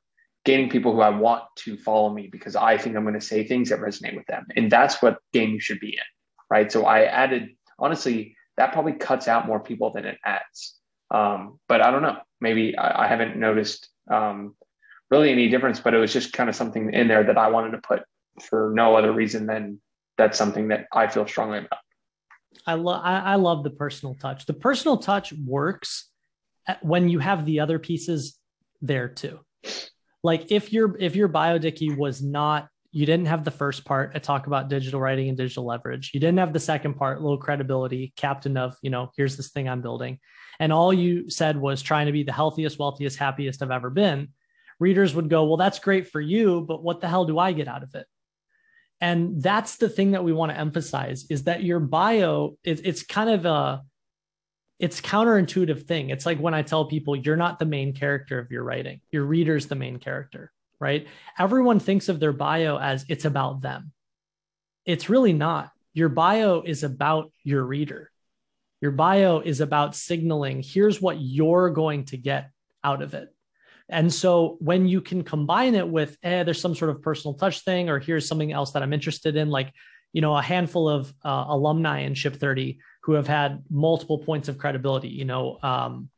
gaining 0.44 0.68
people 0.68 0.92
who 0.92 1.00
I 1.00 1.10
want 1.10 1.44
to 1.58 1.76
follow 1.76 2.12
me 2.12 2.28
because 2.30 2.56
I 2.56 2.76
think 2.76 2.96
I'm 2.96 3.04
going 3.04 3.14
to 3.14 3.20
say 3.20 3.46
things 3.46 3.68
that 3.68 3.78
resonate 3.78 4.16
with 4.16 4.26
them. 4.26 4.46
And 4.56 4.70
that's 4.70 5.00
what 5.00 5.18
game 5.32 5.50
you 5.50 5.60
should 5.60 5.80
be 5.80 5.90
in. 5.90 6.04
Right. 6.50 6.70
So 6.70 6.84
I 6.84 7.04
added, 7.04 7.50
honestly, 7.78 8.36
that 8.56 8.72
probably 8.72 8.92
cuts 8.94 9.28
out 9.28 9.46
more 9.46 9.60
people 9.60 9.92
than 9.92 10.04
it 10.04 10.18
adds. 10.24 10.78
Um, 11.10 11.60
but 11.68 11.80
I 11.80 11.90
don't 11.90 12.02
know. 12.02 12.18
Maybe 12.40 12.76
I, 12.76 13.04
I 13.04 13.06
haven't 13.06 13.36
noticed 13.36 13.88
um, 14.10 14.54
really 15.10 15.30
any 15.30 15.48
difference, 15.48 15.78
but 15.78 15.94
it 15.94 15.98
was 15.98 16.12
just 16.12 16.32
kind 16.32 16.50
of 16.50 16.56
something 16.56 16.92
in 16.92 17.06
there 17.06 17.24
that 17.24 17.38
I 17.38 17.48
wanted 17.48 17.70
to 17.72 17.78
put 17.78 18.02
for 18.40 18.72
no 18.74 18.96
other 18.96 19.12
reason 19.12 19.46
than 19.46 19.80
that's 20.18 20.36
something 20.36 20.68
that 20.68 20.86
I 20.92 21.06
feel 21.06 21.26
strongly 21.26 21.58
about. 21.58 21.78
I 22.66 22.74
love 22.74 23.00
I, 23.04 23.18
I 23.18 23.34
love 23.36 23.64
the 23.64 23.70
personal 23.70 24.14
touch. 24.14 24.46
The 24.46 24.54
personal 24.54 24.96
touch 24.96 25.32
works 25.32 26.08
eh, 26.68 26.76
when 26.82 27.08
you 27.08 27.18
have 27.18 27.44
the 27.44 27.60
other 27.60 27.78
pieces 27.78 28.38
there 28.80 29.08
too. 29.08 29.40
Like 30.22 30.52
if 30.52 30.72
your 30.72 30.96
if 30.98 31.16
your 31.16 31.28
bio 31.28 31.58
Dickie 31.58 31.94
was 31.94 32.22
not 32.22 32.68
you 32.92 33.06
didn't 33.06 33.26
have 33.26 33.42
the 33.42 33.50
first 33.50 33.84
part 33.86 34.14
a 34.14 34.20
talk 34.20 34.46
about 34.46 34.68
digital 34.68 35.00
writing 35.00 35.28
and 35.28 35.36
digital 35.36 35.64
leverage. 35.64 36.10
You 36.12 36.20
didn't 36.20 36.38
have 36.38 36.52
the 36.52 36.60
second 36.60 36.94
part 36.94 37.22
little 37.22 37.38
credibility 37.38 38.12
captain 38.16 38.56
of 38.56 38.76
you 38.82 38.90
know 38.90 39.10
here's 39.16 39.36
this 39.36 39.50
thing 39.50 39.68
i'm 39.68 39.82
building. 39.82 40.18
And 40.60 40.72
all 40.72 40.92
you 40.92 41.30
said 41.30 41.56
was 41.56 41.82
trying 41.82 42.06
to 42.06 42.12
be 42.12 42.22
the 42.22 42.32
healthiest 42.32 42.78
wealthiest 42.78 43.18
happiest 43.18 43.62
i've 43.62 43.70
ever 43.70 43.90
been. 43.90 44.28
Readers 44.78 45.14
would 45.14 45.28
go 45.28 45.44
well 45.44 45.56
that's 45.56 45.78
great 45.78 46.08
for 46.08 46.20
you 46.20 46.60
but 46.60 46.82
what 46.82 47.00
the 47.00 47.08
hell 47.08 47.24
do 47.24 47.38
i 47.38 47.52
get 47.52 47.68
out 47.68 47.82
of 47.82 47.94
it 47.94 48.06
and 49.02 49.42
that's 49.42 49.76
the 49.76 49.88
thing 49.88 50.12
that 50.12 50.22
we 50.22 50.32
want 50.32 50.52
to 50.52 50.58
emphasize 50.58 51.26
is 51.28 51.42
that 51.44 51.64
your 51.64 51.80
bio 51.80 52.56
it, 52.62 52.86
it's 52.86 53.02
kind 53.02 53.28
of 53.28 53.44
a 53.44 53.82
it's 54.78 55.00
counterintuitive 55.00 55.86
thing. 55.86 56.10
It's 56.10 56.24
like 56.24 56.38
when 56.38 56.54
I 56.54 56.62
tell 56.62 56.86
people 56.86 57.14
you're 57.14 57.36
not 57.36 57.58
the 57.58 57.66
main 57.66 57.92
character 57.92 58.38
of 58.38 58.50
your 58.50 58.64
writing. 58.64 59.00
Your 59.10 59.24
reader's 59.24 59.66
the 59.66 59.74
main 59.74 59.98
character, 59.98 60.52
right? 60.80 61.06
Everyone 61.38 61.78
thinks 61.78 62.08
of 62.08 62.20
their 62.20 62.32
bio 62.32 62.78
as 62.78 63.04
it's 63.08 63.24
about 63.24 63.60
them. 63.60 63.92
It's 64.84 65.08
really 65.08 65.32
not. 65.32 65.70
Your 65.94 66.08
bio 66.08 66.62
is 66.62 66.84
about 66.84 67.32
your 67.42 67.64
reader. 67.64 68.10
Your 68.80 68.92
bio 68.92 69.40
is 69.40 69.60
about 69.60 69.96
signaling 69.96 70.62
here's 70.62 71.00
what 71.00 71.20
you're 71.20 71.70
going 71.70 72.04
to 72.06 72.16
get 72.16 72.50
out 72.84 73.02
of 73.02 73.14
it. 73.14 73.31
And 73.92 74.12
so 74.12 74.56
when 74.60 74.88
you 74.88 75.00
can 75.00 75.22
combine 75.22 75.74
it 75.74 75.86
with, 75.86 76.16
eh, 76.22 76.42
there's 76.42 76.60
some 76.60 76.74
sort 76.74 76.90
of 76.90 77.02
personal 77.02 77.34
touch 77.34 77.60
thing, 77.60 77.90
or 77.90 77.98
here's 77.98 78.26
something 78.26 78.50
else 78.50 78.72
that 78.72 78.82
I'm 78.82 78.92
interested 78.92 79.36
in, 79.36 79.50
like, 79.50 79.72
you 80.12 80.22
know, 80.22 80.36
a 80.36 80.42
handful 80.42 80.88
of 80.88 81.12
uh, 81.24 81.44
alumni 81.48 82.00
in 82.00 82.14
Ship 82.14 82.34
30 82.34 82.78
who 83.02 83.12
have 83.12 83.26
had 83.26 83.62
multiple 83.70 84.18
points 84.18 84.48
of 84.48 84.58
credibility, 84.58 85.08
you 85.08 85.24
know, 85.24 85.58
um, 85.62 86.08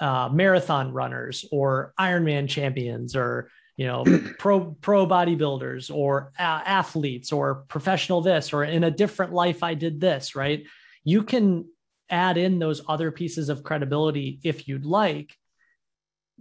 uh, 0.00 0.28
marathon 0.32 0.92
runners 0.92 1.44
or 1.50 1.92
Ironman 1.98 2.48
champions 2.48 3.16
or, 3.16 3.50
you 3.76 3.86
know, 3.86 4.04
pro, 4.38 4.76
pro 4.80 5.06
bodybuilders 5.06 5.94
or 5.94 6.32
uh, 6.38 6.42
athletes 6.64 7.32
or 7.32 7.66
professional 7.68 8.20
this, 8.20 8.52
or 8.52 8.64
in 8.64 8.84
a 8.84 8.90
different 8.90 9.32
life, 9.32 9.62
I 9.62 9.74
did 9.74 10.00
this, 10.00 10.36
right? 10.36 10.64
You 11.02 11.22
can 11.22 11.66
add 12.08 12.36
in 12.36 12.58
those 12.60 12.82
other 12.88 13.10
pieces 13.10 13.48
of 13.48 13.64
credibility 13.64 14.38
if 14.44 14.68
you'd 14.68 14.84
like. 14.86 15.36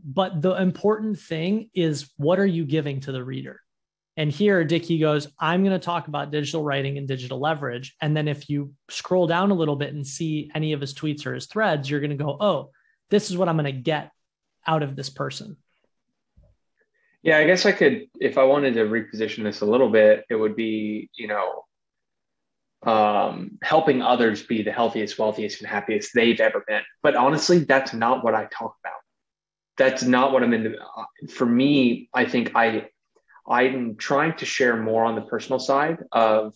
But 0.03 0.41
the 0.41 0.53
important 0.53 1.19
thing 1.19 1.69
is 1.73 2.11
what 2.17 2.39
are 2.39 2.45
you 2.45 2.65
giving 2.65 2.99
to 3.01 3.11
the 3.11 3.23
reader? 3.23 3.61
And 4.17 4.31
here, 4.31 4.63
Dickie 4.63 4.99
goes, 4.99 5.27
I'm 5.39 5.63
going 5.63 5.77
to 5.77 5.85
talk 5.85 6.07
about 6.07 6.31
digital 6.31 6.63
writing 6.63 6.97
and 6.97 7.07
digital 7.07 7.39
leverage. 7.39 7.95
And 8.01 8.15
then 8.15 8.29
if 8.29 8.49
you 8.49 8.73
scroll 8.89 9.27
down 9.27 9.51
a 9.51 9.55
little 9.55 9.75
bit 9.75 9.93
and 9.93 10.07
see 10.07 10.49
any 10.55 10.71
of 10.71 10.79
his 10.79 10.93
tweets 10.93 11.25
or 11.25 11.33
his 11.33 11.47
threads, 11.47 11.89
you're 11.89 11.99
going 11.99 12.17
to 12.17 12.23
go, 12.23 12.37
oh, 12.39 12.69
this 13.09 13.29
is 13.29 13.35
what 13.35 13.49
I'm 13.49 13.57
going 13.57 13.65
to 13.65 13.73
get 13.73 14.11
out 14.65 14.83
of 14.83 14.95
this 14.95 15.09
person. 15.09 15.57
Yeah, 17.23 17.39
I 17.39 17.45
guess 17.45 17.65
I 17.65 17.71
could, 17.71 18.05
if 18.21 18.37
I 18.37 18.43
wanted 18.43 18.75
to 18.75 18.85
reposition 18.85 19.43
this 19.43 19.61
a 19.61 19.65
little 19.65 19.89
bit, 19.89 20.23
it 20.29 20.35
would 20.35 20.55
be, 20.55 21.09
you 21.15 21.27
know, 21.27 21.65
um, 22.85 23.57
helping 23.63 24.01
others 24.01 24.43
be 24.43 24.61
the 24.61 24.71
healthiest, 24.71 25.17
wealthiest, 25.17 25.59
and 25.59 25.69
happiest 25.69 26.11
they've 26.13 26.39
ever 26.39 26.63
been. 26.67 26.83
But 27.01 27.15
honestly, 27.15 27.59
that's 27.59 27.93
not 27.93 28.23
what 28.23 28.35
I 28.35 28.45
talk 28.45 28.75
about. 28.83 28.99
That's 29.77 30.03
not 30.03 30.31
what 30.31 30.43
I'm 30.43 30.53
into. 30.53 30.75
For 31.29 31.45
me, 31.45 32.09
I 32.13 32.25
think 32.25 32.51
I 32.55 32.87
I'm 33.47 33.95
trying 33.95 34.37
to 34.37 34.45
share 34.45 34.75
more 34.75 35.05
on 35.05 35.15
the 35.15 35.21
personal 35.21 35.59
side 35.59 35.99
of 36.11 36.55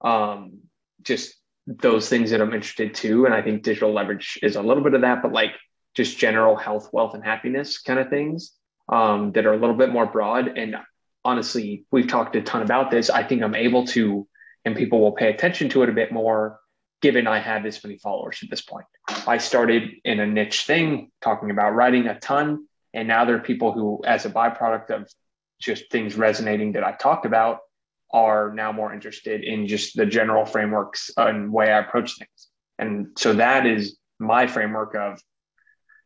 um, 0.00 0.58
just 1.02 1.34
those 1.66 2.08
things 2.08 2.30
that 2.30 2.40
I'm 2.40 2.54
interested 2.54 2.94
to. 2.94 3.26
And 3.26 3.34
I 3.34 3.42
think 3.42 3.62
digital 3.62 3.92
leverage 3.92 4.38
is 4.42 4.56
a 4.56 4.62
little 4.62 4.82
bit 4.82 4.94
of 4.94 5.02
that, 5.02 5.22
but 5.22 5.32
like 5.32 5.52
just 5.94 6.18
general 6.18 6.56
health, 6.56 6.90
wealth, 6.92 7.14
and 7.14 7.24
happiness 7.24 7.78
kind 7.78 7.98
of 7.98 8.08
things 8.08 8.52
um, 8.88 9.32
that 9.32 9.46
are 9.46 9.54
a 9.54 9.58
little 9.58 9.76
bit 9.76 9.90
more 9.90 10.06
broad. 10.06 10.58
And 10.58 10.76
honestly, 11.24 11.84
we've 11.90 12.08
talked 12.08 12.36
a 12.36 12.42
ton 12.42 12.62
about 12.62 12.90
this. 12.90 13.08
I 13.10 13.22
think 13.22 13.42
I'm 13.42 13.54
able 13.54 13.86
to, 13.88 14.26
and 14.64 14.76
people 14.76 15.00
will 15.00 15.12
pay 15.12 15.30
attention 15.30 15.68
to 15.70 15.82
it 15.82 15.88
a 15.88 15.92
bit 15.92 16.12
more 16.12 16.58
given 17.06 17.28
I 17.28 17.38
have 17.38 17.62
this 17.62 17.84
many 17.84 17.98
followers 17.98 18.40
at 18.42 18.50
this 18.50 18.62
point. 18.62 18.84
I 19.28 19.38
started 19.38 19.92
in 20.04 20.18
a 20.18 20.26
niche 20.26 20.64
thing 20.64 21.12
talking 21.20 21.52
about 21.52 21.76
writing 21.76 22.08
a 22.08 22.18
ton. 22.18 22.66
And 22.94 23.06
now 23.06 23.24
there 23.24 23.36
are 23.36 23.46
people 23.52 23.70
who, 23.70 24.02
as 24.04 24.26
a 24.26 24.30
byproduct 24.30 24.90
of 24.90 25.08
just 25.60 25.88
things 25.92 26.16
resonating 26.16 26.72
that 26.72 26.82
I 26.82 26.90
talked 26.90 27.24
about 27.24 27.60
are 28.12 28.52
now 28.52 28.72
more 28.72 28.92
interested 28.92 29.44
in 29.44 29.68
just 29.68 29.96
the 29.96 30.04
general 30.04 30.44
frameworks 30.44 31.12
and 31.16 31.52
way 31.52 31.70
I 31.70 31.78
approach 31.78 32.18
things. 32.18 32.48
And 32.76 33.16
so 33.16 33.34
that 33.34 33.66
is 33.66 33.96
my 34.18 34.48
framework 34.48 34.96
of 34.96 35.20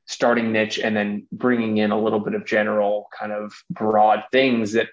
starting 0.07 0.53
niche 0.53 0.79
and 0.79 0.95
then 0.95 1.27
bringing 1.33 1.79
in 1.79 1.93
a 1.93 1.99
little 1.99 2.21
bit 2.21 2.35
of 2.35 2.45
general 2.45 3.07
kind 3.19 3.33
of 3.33 3.55
broad 3.71 4.25
things 4.33 4.73
that 4.73 4.89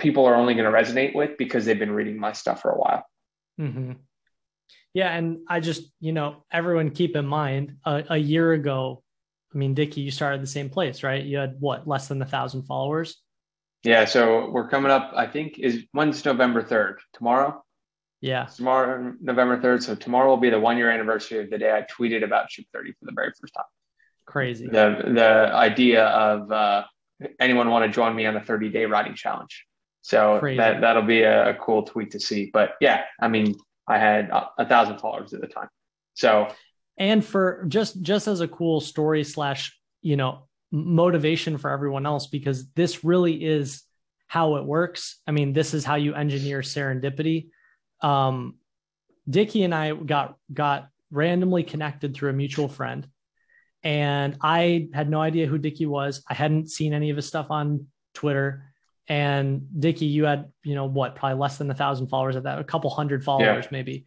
people 0.00 0.26
are 0.26 0.34
only 0.34 0.54
going 0.54 0.64
to 0.64 0.76
resonate 0.76 1.14
with 1.14 1.38
because 1.38 1.64
they've 1.64 1.78
been 1.78 1.92
reading 1.92 2.18
my 2.18 2.32
stuff 2.32 2.60
for 2.60 2.72
a 2.72 2.76
while. 2.76 3.04
Mm-hmm. 3.60 3.92
Yeah. 4.98 5.16
And 5.16 5.38
I 5.48 5.60
just, 5.60 5.92
you 6.00 6.10
know, 6.10 6.42
everyone 6.50 6.90
keep 6.90 7.14
in 7.14 7.24
mind 7.24 7.76
a, 7.84 8.02
a 8.10 8.16
year 8.16 8.52
ago, 8.52 9.04
I 9.54 9.56
mean, 9.56 9.72
Dickie, 9.72 10.00
you 10.00 10.10
started 10.10 10.42
the 10.42 10.48
same 10.48 10.70
place, 10.70 11.04
right? 11.04 11.22
You 11.22 11.38
had 11.38 11.54
what, 11.60 11.86
less 11.86 12.08
than 12.08 12.20
a 12.20 12.26
thousand 12.26 12.64
followers? 12.64 13.22
Yeah, 13.84 14.06
so 14.06 14.50
we're 14.50 14.68
coming 14.68 14.90
up. 14.90 15.12
I 15.14 15.28
think 15.28 15.60
is 15.60 15.84
when's 15.92 16.24
November 16.24 16.64
third? 16.64 16.98
Tomorrow. 17.12 17.62
Yeah, 18.20 18.46
tomorrow, 18.46 19.14
November 19.20 19.62
third. 19.62 19.84
So 19.84 19.94
tomorrow 19.94 20.30
will 20.30 20.36
be 20.36 20.50
the 20.50 20.58
one 20.58 20.76
year 20.76 20.90
anniversary 20.90 21.44
of 21.44 21.48
the 21.48 21.58
day 21.58 21.70
I 21.70 21.82
tweeted 21.82 22.24
about 22.24 22.50
Ship 22.50 22.66
Thirty 22.72 22.90
for 22.90 23.04
the 23.04 23.12
very 23.14 23.30
first 23.40 23.54
time. 23.54 23.66
Crazy. 24.26 24.66
The 24.66 25.12
the 25.14 25.54
idea 25.54 26.06
of 26.06 26.50
uh, 26.50 26.82
anyone 27.38 27.70
want 27.70 27.84
to 27.84 27.94
join 27.94 28.16
me 28.16 28.26
on 28.26 28.36
a 28.36 28.42
thirty 28.44 28.68
day 28.68 28.86
writing 28.86 29.14
challenge. 29.14 29.64
So 30.02 30.40
Crazy. 30.40 30.56
that 30.56 30.80
that'll 30.80 31.02
be 31.04 31.22
a, 31.22 31.50
a, 31.50 31.54
cool 31.54 31.84
tweet 31.84 32.10
to 32.10 32.20
see. 32.20 32.50
But 32.52 32.70
yeah, 32.80 33.04
I 33.20 33.28
mean, 33.28 33.54
I 33.88 33.98
had 33.98 34.30
a, 34.30 34.66
thousand 34.66 34.98
followers 34.98 35.32
at 35.32 35.40
the 35.40 35.46
time. 35.46 35.68
So 36.14 36.48
and 36.98 37.24
for 37.24 37.64
just 37.68 38.02
just 38.02 38.28
as 38.28 38.40
a 38.40 38.48
cool 38.48 38.80
story 38.80 39.24
slash 39.24 39.78
you 40.02 40.16
know 40.16 40.48
motivation 40.70 41.56
for 41.56 41.70
everyone 41.70 42.04
else 42.04 42.26
because 42.26 42.70
this 42.72 43.04
really 43.04 43.42
is 43.44 43.82
how 44.26 44.56
it 44.56 44.64
works. 44.64 45.20
I 45.26 45.30
mean, 45.30 45.54
this 45.54 45.72
is 45.72 45.84
how 45.84 45.94
you 45.94 46.14
engineer 46.14 46.60
serendipity. 46.60 47.48
Um, 48.02 48.56
Dickie 49.28 49.62
and 49.62 49.74
I 49.74 49.94
got 49.94 50.36
got 50.52 50.88
randomly 51.10 51.62
connected 51.62 52.14
through 52.14 52.30
a 52.30 52.34
mutual 52.34 52.68
friend, 52.68 53.06
and 53.82 54.36
I 54.42 54.88
had 54.92 55.10
no 55.10 55.20
idea 55.20 55.46
who 55.46 55.58
Dickie 55.58 55.86
was. 55.86 56.22
I 56.28 56.34
hadn't 56.34 56.70
seen 56.70 56.92
any 56.92 57.10
of 57.10 57.16
his 57.16 57.26
stuff 57.26 57.46
on 57.50 57.86
Twitter. 58.14 58.67
And 59.08 59.66
Dickie, 59.78 60.06
you 60.06 60.24
had 60.24 60.52
you 60.62 60.74
know 60.74 60.84
what, 60.84 61.14
probably 61.16 61.38
less 61.38 61.58
than 61.58 61.70
a 61.70 61.74
thousand 61.74 62.08
followers 62.08 62.36
at 62.36 62.44
that, 62.44 62.58
a 62.58 62.64
couple 62.64 62.90
hundred 62.90 63.24
followers 63.24 63.64
yeah. 63.64 63.70
maybe. 63.72 64.04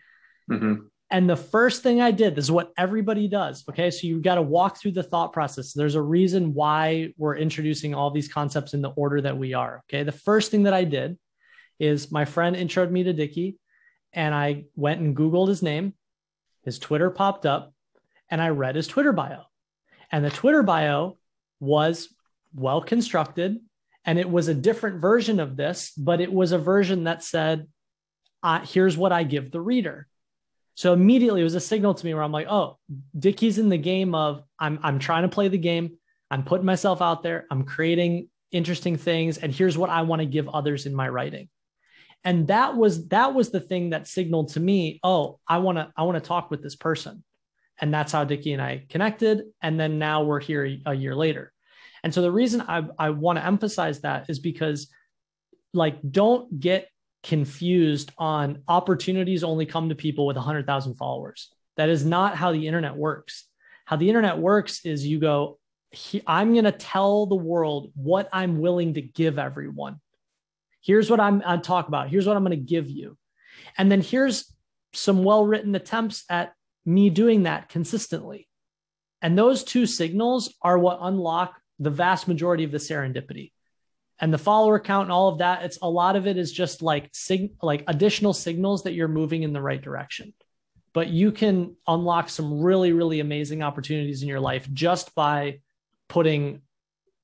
Mm-hmm. 0.50 0.86
And 1.12 1.30
the 1.30 1.36
first 1.36 1.84
thing 1.84 2.00
I 2.00 2.12
did, 2.12 2.36
this 2.36 2.46
is 2.46 2.52
what 2.52 2.72
everybody 2.78 3.28
does. 3.28 3.66
Okay. 3.70 3.92
So 3.92 4.08
you've 4.08 4.24
got 4.24 4.36
to 4.36 4.42
walk 4.42 4.78
through 4.78 4.94
the 4.94 5.04
thought 5.04 5.34
process. 5.34 5.74
There's 5.74 5.96
a 5.96 6.02
reason 6.02 6.54
why 6.54 7.14
we're 7.18 7.36
introducing 7.36 7.94
all 7.94 8.12
these 8.12 8.32
concepts 8.32 8.74
in 8.74 8.82
the 8.82 8.92
order 8.92 9.20
that 9.20 9.38
we 9.38 9.54
are. 9.54 9.84
Okay. 9.90 10.04
The 10.04 10.14
first 10.14 10.52
thing 10.52 10.64
that 10.64 10.74
I 10.74 10.86
did 10.86 11.20
is 11.80 12.12
my 12.12 12.24
friend 12.24 12.56
introed 12.56 12.92
me 12.92 13.04
to 13.04 13.12
Dickie 13.12 13.58
and 14.14 14.34
I 14.34 14.66
went 14.76 15.02
and 15.02 15.16
Googled 15.16 15.50
his 15.50 15.62
name. 15.62 15.96
His 16.64 16.80
Twitter 16.80 17.10
popped 17.10 17.46
up 17.46 17.74
and 18.30 18.42
I 18.42 18.50
read 18.50 18.76
his 18.76 18.88
Twitter 18.88 19.12
bio. 19.12 19.44
And 20.14 20.24
the 20.24 20.30
Twitter 20.30 20.64
bio 20.64 21.18
was 21.60 22.08
well 22.56 22.82
constructed 22.82 23.58
and 24.06 24.18
it 24.18 24.30
was 24.30 24.48
a 24.48 24.54
different 24.54 25.00
version 25.00 25.40
of 25.40 25.56
this, 25.56 25.92
but 25.92 26.22
it 26.22 26.32
was 26.32 26.52
a 26.52 26.58
version 26.58 27.04
that 27.06 27.24
said, 27.24 27.68
uh, 28.44 28.60
here's 28.60 28.98
what 28.98 29.12
I 29.12 29.24
give 29.24 29.52
the 29.52 29.62
reader. 29.62 30.08
So 30.76 30.94
immediately 30.94 31.42
it 31.42 31.46
was 31.46 31.56
a 31.56 31.60
signal 31.60 31.94
to 31.94 32.06
me 32.06 32.14
where 32.14 32.24
I'm 32.24 32.32
like, 32.32 32.48
oh, 32.50 32.78
Dickie's 33.18 33.58
in 33.58 33.70
the 33.70 33.78
game 33.78 34.16
of 34.16 34.44
I'm 34.60 34.80
I'm 34.82 35.00
trying 35.00 35.24
to 35.24 35.30
play 35.30 35.48
the 35.48 35.58
game. 35.58 35.98
I'm 36.32 36.44
putting 36.44 36.66
myself 36.66 37.02
out 37.02 37.24
there. 37.24 37.46
I'm 37.52 37.64
creating 37.64 38.30
interesting 38.52 38.98
things. 38.98 39.38
And 39.38 39.54
here's 39.54 39.78
what 39.78 39.90
I 39.90 40.02
want 40.04 40.22
to 40.22 40.26
give 40.26 40.50
others 40.50 40.86
in 40.86 40.96
my 40.96 41.10
writing. 41.10 41.50
And 42.24 42.48
that 42.48 42.76
was 42.76 43.10
that 43.10 43.34
was 43.34 43.52
the 43.52 43.60
thing 43.60 43.92
that 43.92 44.08
signaled 44.08 44.54
to 44.54 44.60
me, 44.60 45.00
oh, 45.04 45.40
I 45.48 45.58
want 45.58 45.78
to 45.78 45.92
I 45.96 46.04
want 46.04 46.22
to 46.22 46.28
talk 46.28 46.50
with 46.50 46.64
this 46.64 46.76
person. 46.76 47.24
And 47.80 47.94
that's 47.94 48.12
how 48.12 48.24
Dickie 48.24 48.54
and 48.54 48.62
I 48.62 48.86
connected. 48.90 49.44
And 49.62 49.80
then 49.80 50.00
now 50.00 50.24
we're 50.24 50.40
here 50.40 50.78
a 50.86 50.94
year 50.94 51.16
later. 51.16 51.52
And 52.04 52.14
so 52.14 52.22
the 52.22 52.32
reason 52.32 52.62
I, 52.62 52.84
I 52.98 53.10
want 53.12 53.38
to 53.38 53.46
emphasize 53.46 54.02
that 54.02 54.30
is 54.30 54.40
because 54.40 54.88
like 55.74 56.00
don't 56.10 56.60
get 56.60 56.88
confused 57.24 58.12
on 58.18 58.64
opportunities 58.68 59.44
only 59.44 59.66
come 59.66 59.90
to 59.90 59.96
people 59.96 60.26
with 60.26 60.36
100,000 60.36 60.96
followers. 60.96 61.54
That 61.78 61.90
is 61.90 62.04
not 62.04 62.36
how 62.36 62.52
the 62.52 62.68
internet 62.68 62.96
works. 62.96 63.46
How 63.86 63.96
the 63.96 64.10
internet 64.10 64.38
works 64.38 64.86
is 64.86 65.06
you 65.06 65.20
go, 65.20 65.60
I'm 66.26 66.54
going 66.54 66.66
to 66.66 66.72
tell 66.72 67.26
the 67.26 67.36
world 67.36 67.92
what 67.96 68.30
I'm 68.32 68.60
willing 68.60 68.96
to 68.96 69.02
give 69.02 69.38
everyone. 69.38 70.00
Here's 70.82 71.10
what 71.10 71.20
I'm 71.20 71.44
I 71.46 71.58
talk 71.58 71.88
about. 71.88 72.10
Here's 72.10 72.26
what 72.26 72.36
I'm 72.36 72.44
going 72.44 72.58
to 72.58 72.66
give 72.66 72.90
you. 72.90 73.18
And 73.78 73.92
then 73.92 74.02
here's 74.02 74.52
some 74.94 75.24
well-written 75.24 75.76
attempts 75.76 76.24
at 76.30 76.54
me 76.86 77.10
doing 77.10 77.44
that 77.44 77.70
consistently. 77.70 78.48
And 79.22 79.38
those 79.38 79.64
two 79.64 79.86
signals 79.86 80.56
are 80.62 80.80
what 80.80 81.00
unlock 81.02 81.61
the 81.82 81.90
vast 81.90 82.28
majority 82.28 82.64
of 82.64 82.72
the 82.72 82.78
serendipity. 82.78 83.52
And 84.20 84.32
the 84.32 84.38
follower 84.38 84.80
count 84.80 85.06
and 85.06 85.12
all 85.12 85.30
of 85.30 85.40
that 85.40 85.64
it's 85.64 85.80
a 85.82 85.90
lot 85.90 86.16
of 86.16 86.28
it 86.28 86.38
is 86.38 86.52
just 86.52 86.84
like 86.84 87.10
sig- 87.12 87.56
like 87.62 87.84
additional 87.88 88.34
signals 88.34 88.84
that 88.84 88.94
you're 88.94 89.08
moving 89.08 89.42
in 89.44 89.52
the 89.52 89.62
right 89.62 89.82
direction. 89.82 90.34
But 90.94 91.10
you 91.10 91.32
can 91.32 91.76
unlock 91.88 92.30
some 92.30 92.62
really 92.62 92.94
really 92.94 93.20
amazing 93.20 93.64
opportunities 93.64 94.22
in 94.22 94.30
your 94.30 94.40
life 94.40 94.70
just 94.72 95.16
by 95.16 95.62
putting 96.08 96.62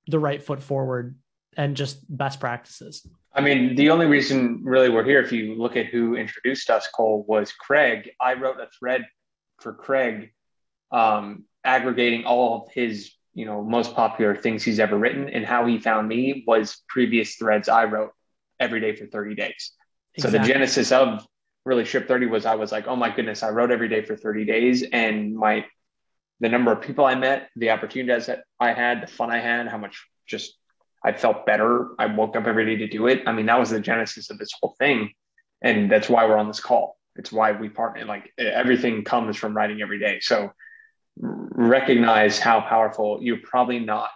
the 0.07 0.17
right 0.17 0.41
foot 0.41 0.63
forward 0.63 1.15
and 1.55 1.77
just 1.77 1.99
best 2.09 2.39
practices. 2.39 3.07
I 3.33 3.41
mean 3.41 3.75
the 3.75 3.91
only 3.91 4.07
reason 4.07 4.61
really 4.63 4.89
we're 4.89 5.03
here 5.03 5.21
if 5.21 5.31
you 5.31 5.53
look 5.53 5.75
at 5.75 5.85
who 5.85 6.15
introduced 6.15 6.71
us 6.71 6.87
cole 6.87 7.23
was 7.27 7.51
craig. 7.51 8.09
I 8.19 8.33
wrote 8.33 8.59
a 8.59 8.69
thread 8.79 9.05
for 9.59 9.71
craig 9.71 10.31
um, 10.91 11.45
aggregating 11.63 12.25
all 12.25 12.63
of 12.63 12.71
his 12.73 13.11
you 13.37 13.45
know 13.45 13.63
most 13.63 13.93
popular 13.93 14.35
things 14.35 14.63
he's 14.63 14.79
ever 14.79 14.97
written 14.97 15.29
and 15.29 15.45
how 15.45 15.65
he 15.65 15.77
found 15.77 16.07
me 16.07 16.43
was 16.47 16.81
previous 16.89 17.35
threads 17.35 17.69
i 17.69 17.83
wrote 17.83 18.11
every 18.59 18.81
day 18.81 18.95
for 18.95 19.05
30 19.05 19.35
days. 19.35 19.73
Exactly. 20.15 20.21
so 20.21 20.43
the 20.43 20.51
genesis 20.51 20.91
of 20.91 21.25
really 21.63 21.85
ship 21.85 22.07
30 22.07 22.25
was 22.25 22.45
i 22.47 22.55
was 22.55 22.71
like 22.71 22.87
oh 22.87 22.95
my 22.95 23.13
goodness 23.15 23.43
i 23.43 23.49
wrote 23.49 23.71
every 23.71 23.87
day 23.87 24.03
for 24.03 24.17
30 24.17 24.45
days 24.45 24.83
and 24.91 25.35
my 25.35 25.63
the 26.39 26.49
number 26.49 26.71
of 26.71 26.81
people 26.81 27.05
i 27.05 27.13
met 27.13 27.49
the 27.55 27.69
opportunities 27.69 28.25
that 28.25 28.43
i 28.59 28.73
had 28.73 29.03
the 29.03 29.07
fun 29.07 29.29
i 29.29 29.39
had 29.39 29.67
how 29.67 29.77
much 29.77 30.07
just 30.25 30.57
i 31.05 31.11
felt 31.11 31.45
better 31.45 31.89
i 31.99 32.07
woke 32.07 32.35
up 32.35 32.47
every 32.47 32.65
day 32.65 32.77
to 32.77 32.87
do 32.87 33.05
it. 33.07 33.21
I 33.27 33.33
mean 33.33 33.45
that 33.45 33.59
was 33.59 33.69
the 33.69 33.79
genesis 33.79 34.31
of 34.31 34.39
this 34.39 34.49
whole 34.59 34.75
thing 34.79 35.11
and 35.61 35.91
that's 35.91 36.09
why 36.09 36.25
we're 36.25 36.37
on 36.37 36.47
this 36.47 36.59
call. 36.59 36.97
It's 37.15 37.31
why 37.31 37.51
we 37.51 37.69
partner 37.69 38.05
like 38.05 38.31
everything 38.37 39.03
comes 39.03 39.37
from 39.37 39.55
writing 39.55 39.81
every 39.81 39.99
day. 39.99 40.19
So 40.21 40.51
recognize 41.19 42.39
how 42.39 42.61
powerful 42.61 43.19
you're 43.21 43.37
probably 43.43 43.79
not 43.79 44.09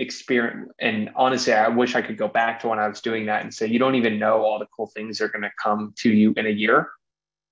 experience 0.00 0.70
and 0.78 1.10
honestly 1.16 1.52
i 1.52 1.66
wish 1.66 1.96
i 1.96 2.00
could 2.00 2.16
go 2.16 2.28
back 2.28 2.60
to 2.60 2.68
when 2.68 2.78
i 2.78 2.86
was 2.86 3.00
doing 3.00 3.26
that 3.26 3.42
and 3.42 3.52
say 3.52 3.66
you 3.66 3.80
don't 3.80 3.96
even 3.96 4.16
know 4.16 4.42
all 4.42 4.60
the 4.60 4.66
cool 4.74 4.86
things 4.86 5.18
that 5.18 5.24
are 5.24 5.28
going 5.28 5.42
to 5.42 5.50
come 5.60 5.92
to 5.96 6.08
you 6.08 6.32
in 6.36 6.46
a 6.46 6.50
year 6.50 6.88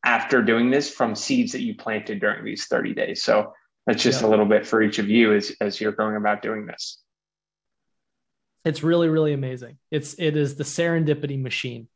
after 0.07 0.41
doing 0.41 0.71
this 0.71 0.89
from 0.89 1.17
seeds 1.17 1.53
that 1.53 1.63
you 1.63 1.75
planted 1.75 2.21
during 2.21 2.45
these 2.45 2.67
30 2.67 2.95
days. 2.95 3.25
So 3.25 3.53
that's 3.87 4.03
just 4.03 4.23
yeah. 4.23 4.29
a 4.29 4.31
little 4.31 4.47
bit 4.47 4.65
for 4.65 4.81
each 4.81 5.01
of 5.01 5.09
you 5.11 5.35
as, 5.35 5.53
as 5.61 5.81
you're 5.81 5.93
going 5.93 6.15
about 6.17 6.43
doing 6.43 6.65
this. 6.65 7.03
It's 8.65 8.83
really 8.83 9.09
really 9.09 9.33
amazing. 9.33 9.79
It's 9.91 10.15
it 10.19 10.37
is 10.37 10.57
the 10.57 10.65
serendipity 10.65 11.41
machine. 11.41 11.89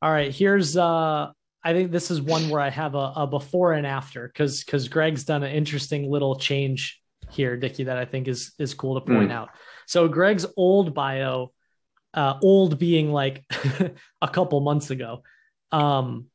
All 0.00 0.12
right 0.12 0.32
here's 0.32 0.76
uh 0.76 1.30
I 1.64 1.72
think 1.72 1.90
this 1.90 2.10
is 2.10 2.22
one 2.22 2.48
where 2.48 2.60
I 2.60 2.70
have 2.70 2.94
a, 2.94 3.12
a 3.16 3.26
before 3.26 3.72
and 3.72 3.86
after 3.86 4.28
because 4.28 4.62
because 4.64 4.88
Greg's 4.88 5.24
done 5.24 5.42
an 5.42 5.52
interesting 5.52 6.10
little 6.10 6.36
change 6.36 7.00
here, 7.30 7.56
Dickie, 7.56 7.84
that 7.84 7.98
I 7.98 8.04
think 8.04 8.28
is 8.28 8.52
is 8.58 8.74
cool 8.74 9.00
to 9.00 9.06
point 9.06 9.30
mm. 9.30 9.34
out. 9.34 9.50
So 9.86 10.08
Greg's 10.08 10.46
old 10.56 10.94
bio, 10.94 11.52
uh, 12.14 12.34
old 12.42 12.78
being 12.78 13.12
like 13.12 13.44
a 14.22 14.28
couple 14.28 14.60
months 14.60 14.90
ago, 14.90 15.22
um, 15.72 16.26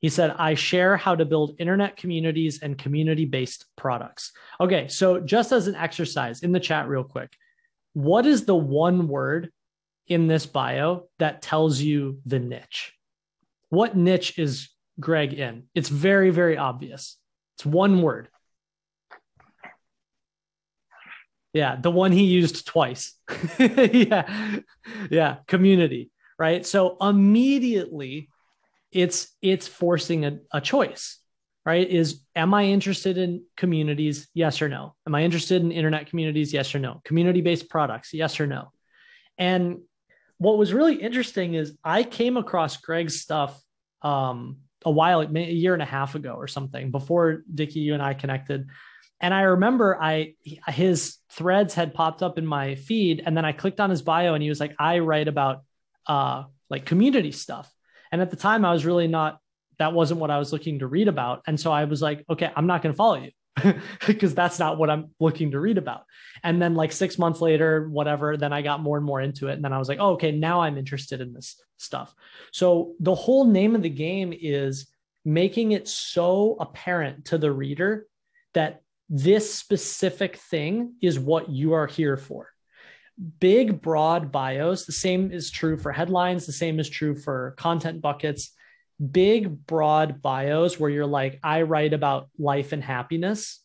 he 0.00 0.08
said, 0.08 0.30
"I 0.30 0.54
share 0.54 0.96
how 0.96 1.14
to 1.14 1.26
build 1.26 1.56
internet 1.58 1.96
communities 1.96 2.62
and 2.62 2.78
community 2.78 3.26
based 3.26 3.66
products." 3.76 4.32
Okay, 4.60 4.88
so 4.88 5.20
just 5.20 5.52
as 5.52 5.66
an 5.66 5.74
exercise 5.74 6.42
in 6.42 6.52
the 6.52 6.60
chat, 6.60 6.88
real 6.88 7.04
quick, 7.04 7.36
what 7.92 8.24
is 8.24 8.46
the 8.46 8.56
one 8.56 9.08
word 9.08 9.52
in 10.06 10.26
this 10.26 10.46
bio 10.46 11.08
that 11.18 11.42
tells 11.42 11.80
you 11.80 12.20
the 12.24 12.38
niche? 12.38 12.94
What 13.70 13.96
niche 13.96 14.38
is 14.38 14.68
Greg 14.98 15.32
in? 15.32 15.64
It's 15.74 15.88
very, 15.88 16.30
very 16.30 16.58
obvious. 16.58 17.16
It's 17.56 17.64
one 17.66 18.02
word. 18.02 18.28
Yeah, 21.52 21.76
the 21.80 21.90
one 21.90 22.12
he 22.12 22.24
used 22.24 22.66
twice. 22.66 23.14
yeah. 23.58 24.58
Yeah, 25.10 25.36
community, 25.46 26.10
right? 26.38 26.64
So 26.64 26.96
immediately 27.00 28.28
it's 28.92 29.28
it's 29.42 29.66
forcing 29.66 30.24
a, 30.24 30.38
a 30.52 30.60
choice, 30.60 31.18
right? 31.64 31.88
Is 31.88 32.22
am 32.36 32.54
I 32.54 32.66
interested 32.66 33.18
in 33.18 33.44
communities? 33.56 34.28
Yes 34.34 34.62
or 34.62 34.68
no? 34.68 34.94
Am 35.06 35.14
I 35.14 35.22
interested 35.22 35.62
in 35.62 35.72
internet 35.72 36.08
communities? 36.08 36.52
Yes 36.52 36.74
or 36.74 36.78
no? 36.78 37.00
Community-based 37.04 37.68
products? 37.68 38.12
Yes 38.12 38.38
or 38.40 38.46
no? 38.46 38.72
And 39.38 39.80
what 40.40 40.56
was 40.56 40.72
really 40.72 40.94
interesting 40.94 41.52
is 41.52 41.76
I 41.84 42.02
came 42.02 42.38
across 42.38 42.78
Greg's 42.78 43.20
stuff 43.20 43.62
um, 44.00 44.56
a 44.86 44.90
while, 44.90 45.20
a 45.20 45.26
year 45.26 45.74
and 45.74 45.82
a 45.82 45.86
half 45.86 46.14
ago 46.14 46.32
or 46.32 46.48
something, 46.48 46.90
before 46.90 47.44
Dickie, 47.54 47.80
you 47.80 47.92
and 47.92 48.02
I 48.02 48.14
connected. 48.14 48.66
And 49.20 49.34
I 49.34 49.42
remember 49.42 50.02
I 50.02 50.36
his 50.66 51.18
threads 51.30 51.74
had 51.74 51.92
popped 51.92 52.22
up 52.22 52.38
in 52.38 52.46
my 52.46 52.76
feed, 52.76 53.22
and 53.24 53.36
then 53.36 53.44
I 53.44 53.52
clicked 53.52 53.80
on 53.80 53.90
his 53.90 54.00
bio, 54.00 54.32
and 54.32 54.42
he 54.42 54.48
was 54.48 54.60
like, 54.60 54.74
"I 54.78 55.00
write 55.00 55.28
about 55.28 55.62
uh, 56.06 56.44
like 56.70 56.86
community 56.86 57.32
stuff." 57.32 57.70
And 58.10 58.22
at 58.22 58.30
the 58.30 58.36
time, 58.36 58.64
I 58.64 58.72
was 58.72 58.86
really 58.86 59.08
not. 59.08 59.38
That 59.78 59.92
wasn't 59.92 60.20
what 60.20 60.30
I 60.30 60.38
was 60.38 60.54
looking 60.54 60.78
to 60.78 60.86
read 60.86 61.08
about, 61.08 61.42
and 61.46 61.60
so 61.60 61.70
I 61.70 61.84
was 61.84 62.00
like, 62.00 62.24
"Okay, 62.30 62.50
I'm 62.56 62.66
not 62.66 62.80
going 62.80 62.94
to 62.94 62.96
follow 62.96 63.16
you." 63.16 63.30
because 64.06 64.34
that's 64.34 64.58
not 64.58 64.78
what 64.78 64.90
I'm 64.90 65.10
looking 65.20 65.52
to 65.52 65.60
read 65.60 65.78
about. 65.78 66.04
And 66.42 66.60
then 66.60 66.74
like 66.74 66.92
six 66.92 67.18
months 67.18 67.40
later, 67.40 67.88
whatever, 67.88 68.36
then 68.36 68.52
I 68.52 68.62
got 68.62 68.82
more 68.82 68.96
and 68.96 69.06
more 69.06 69.20
into 69.20 69.48
it. 69.48 69.54
And 69.54 69.64
then 69.64 69.72
I 69.72 69.78
was 69.78 69.88
like, 69.88 69.98
oh, 70.00 70.12
okay, 70.12 70.32
now 70.32 70.60
I'm 70.62 70.78
interested 70.78 71.20
in 71.20 71.32
this 71.32 71.60
stuff. 71.76 72.14
So 72.52 72.94
the 73.00 73.14
whole 73.14 73.44
name 73.44 73.74
of 73.74 73.82
the 73.82 73.90
game 73.90 74.34
is 74.38 74.86
making 75.24 75.72
it 75.72 75.88
so 75.88 76.56
apparent 76.60 77.26
to 77.26 77.38
the 77.38 77.52
reader 77.52 78.06
that 78.54 78.82
this 79.08 79.52
specific 79.52 80.36
thing 80.36 80.94
is 81.02 81.18
what 81.18 81.50
you 81.50 81.72
are 81.74 81.86
here 81.86 82.16
for. 82.16 82.48
Big, 83.38 83.82
broad 83.82 84.32
bios, 84.32 84.86
the 84.86 84.92
same 84.92 85.30
is 85.30 85.50
true 85.50 85.76
for 85.76 85.92
headlines, 85.92 86.46
the 86.46 86.52
same 86.52 86.80
is 86.80 86.88
true 86.88 87.14
for 87.14 87.54
content 87.58 88.00
buckets 88.00 88.52
big, 89.00 89.66
broad 89.66 90.20
bios 90.22 90.78
where 90.78 90.90
you're 90.90 91.06
like, 91.06 91.40
I 91.42 91.62
write 91.62 91.92
about 91.92 92.28
life 92.38 92.72
and 92.72 92.82
happiness 92.82 93.60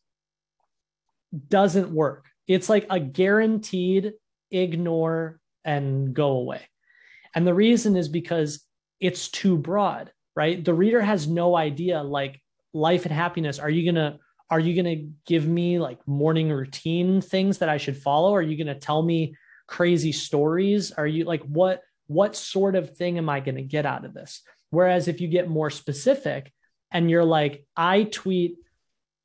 doesn't 1.49 1.91
work. 1.91 2.25
It's 2.47 2.69
like 2.69 2.85
a 2.89 2.99
guaranteed 2.99 4.13
ignore 4.51 5.39
and 5.63 6.13
go 6.13 6.31
away. 6.31 6.61
And 7.33 7.45
the 7.45 7.53
reason 7.53 7.95
is 7.95 8.07
because 8.07 8.63
it's 8.99 9.29
too 9.29 9.57
broad, 9.57 10.11
right? 10.35 10.63
The 10.63 10.73
reader 10.73 11.01
has 11.01 11.27
no 11.27 11.55
idea 11.55 12.01
like 12.01 12.41
life 12.73 13.05
and 13.05 13.13
happiness. 13.13 13.59
Are 13.59 13.69
you 13.69 13.91
going 13.91 13.95
to 13.95 14.19
are 14.51 14.59
you 14.59 14.79
going 14.79 14.97
to 14.97 15.09
give 15.25 15.47
me 15.47 15.79
like 15.79 16.07
morning 16.07 16.51
routine 16.51 17.19
things 17.19 17.57
that 17.57 17.69
I 17.69 17.77
should 17.77 17.97
follow? 17.97 18.35
Are 18.35 18.43
you 18.43 18.55
going 18.63 18.73
to 18.73 18.79
tell 18.79 19.01
me 19.01 19.35
crazy 19.67 20.11
stories? 20.11 20.91
Are 20.91 21.07
you 21.07 21.25
like 21.25 21.41
what 21.43 21.81
what 22.07 22.35
sort 22.35 22.75
of 22.75 22.95
thing 22.95 23.17
am 23.17 23.27
I 23.27 23.39
going 23.39 23.55
to 23.55 23.63
get 23.63 23.87
out 23.87 24.05
of 24.05 24.13
this? 24.13 24.43
Whereas 24.69 25.07
if 25.07 25.21
you 25.21 25.27
get 25.27 25.49
more 25.49 25.69
specific, 25.69 26.51
and 26.91 27.09
you're 27.09 27.25
like, 27.25 27.65
I 27.75 28.03
tweet 28.03 28.55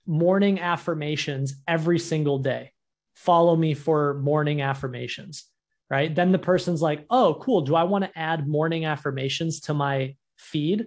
morning 0.04 0.60
affirmations 0.60 1.54
every 1.68 2.00
single 2.00 2.38
day. 2.38 2.72
Follow 3.14 3.54
me 3.54 3.74
for 3.74 4.14
morning 4.14 4.60
affirmations, 4.60 5.44
right? 5.88 6.12
Then 6.12 6.32
the 6.32 6.38
person's 6.38 6.82
like, 6.82 7.06
oh, 7.10 7.38
cool. 7.40 7.60
Do 7.60 7.76
I 7.76 7.84
want 7.84 8.04
to 8.04 8.18
add 8.18 8.48
morning 8.48 8.86
affirmations 8.86 9.60
to 9.62 9.74
my 9.74 10.16
feed? 10.36 10.86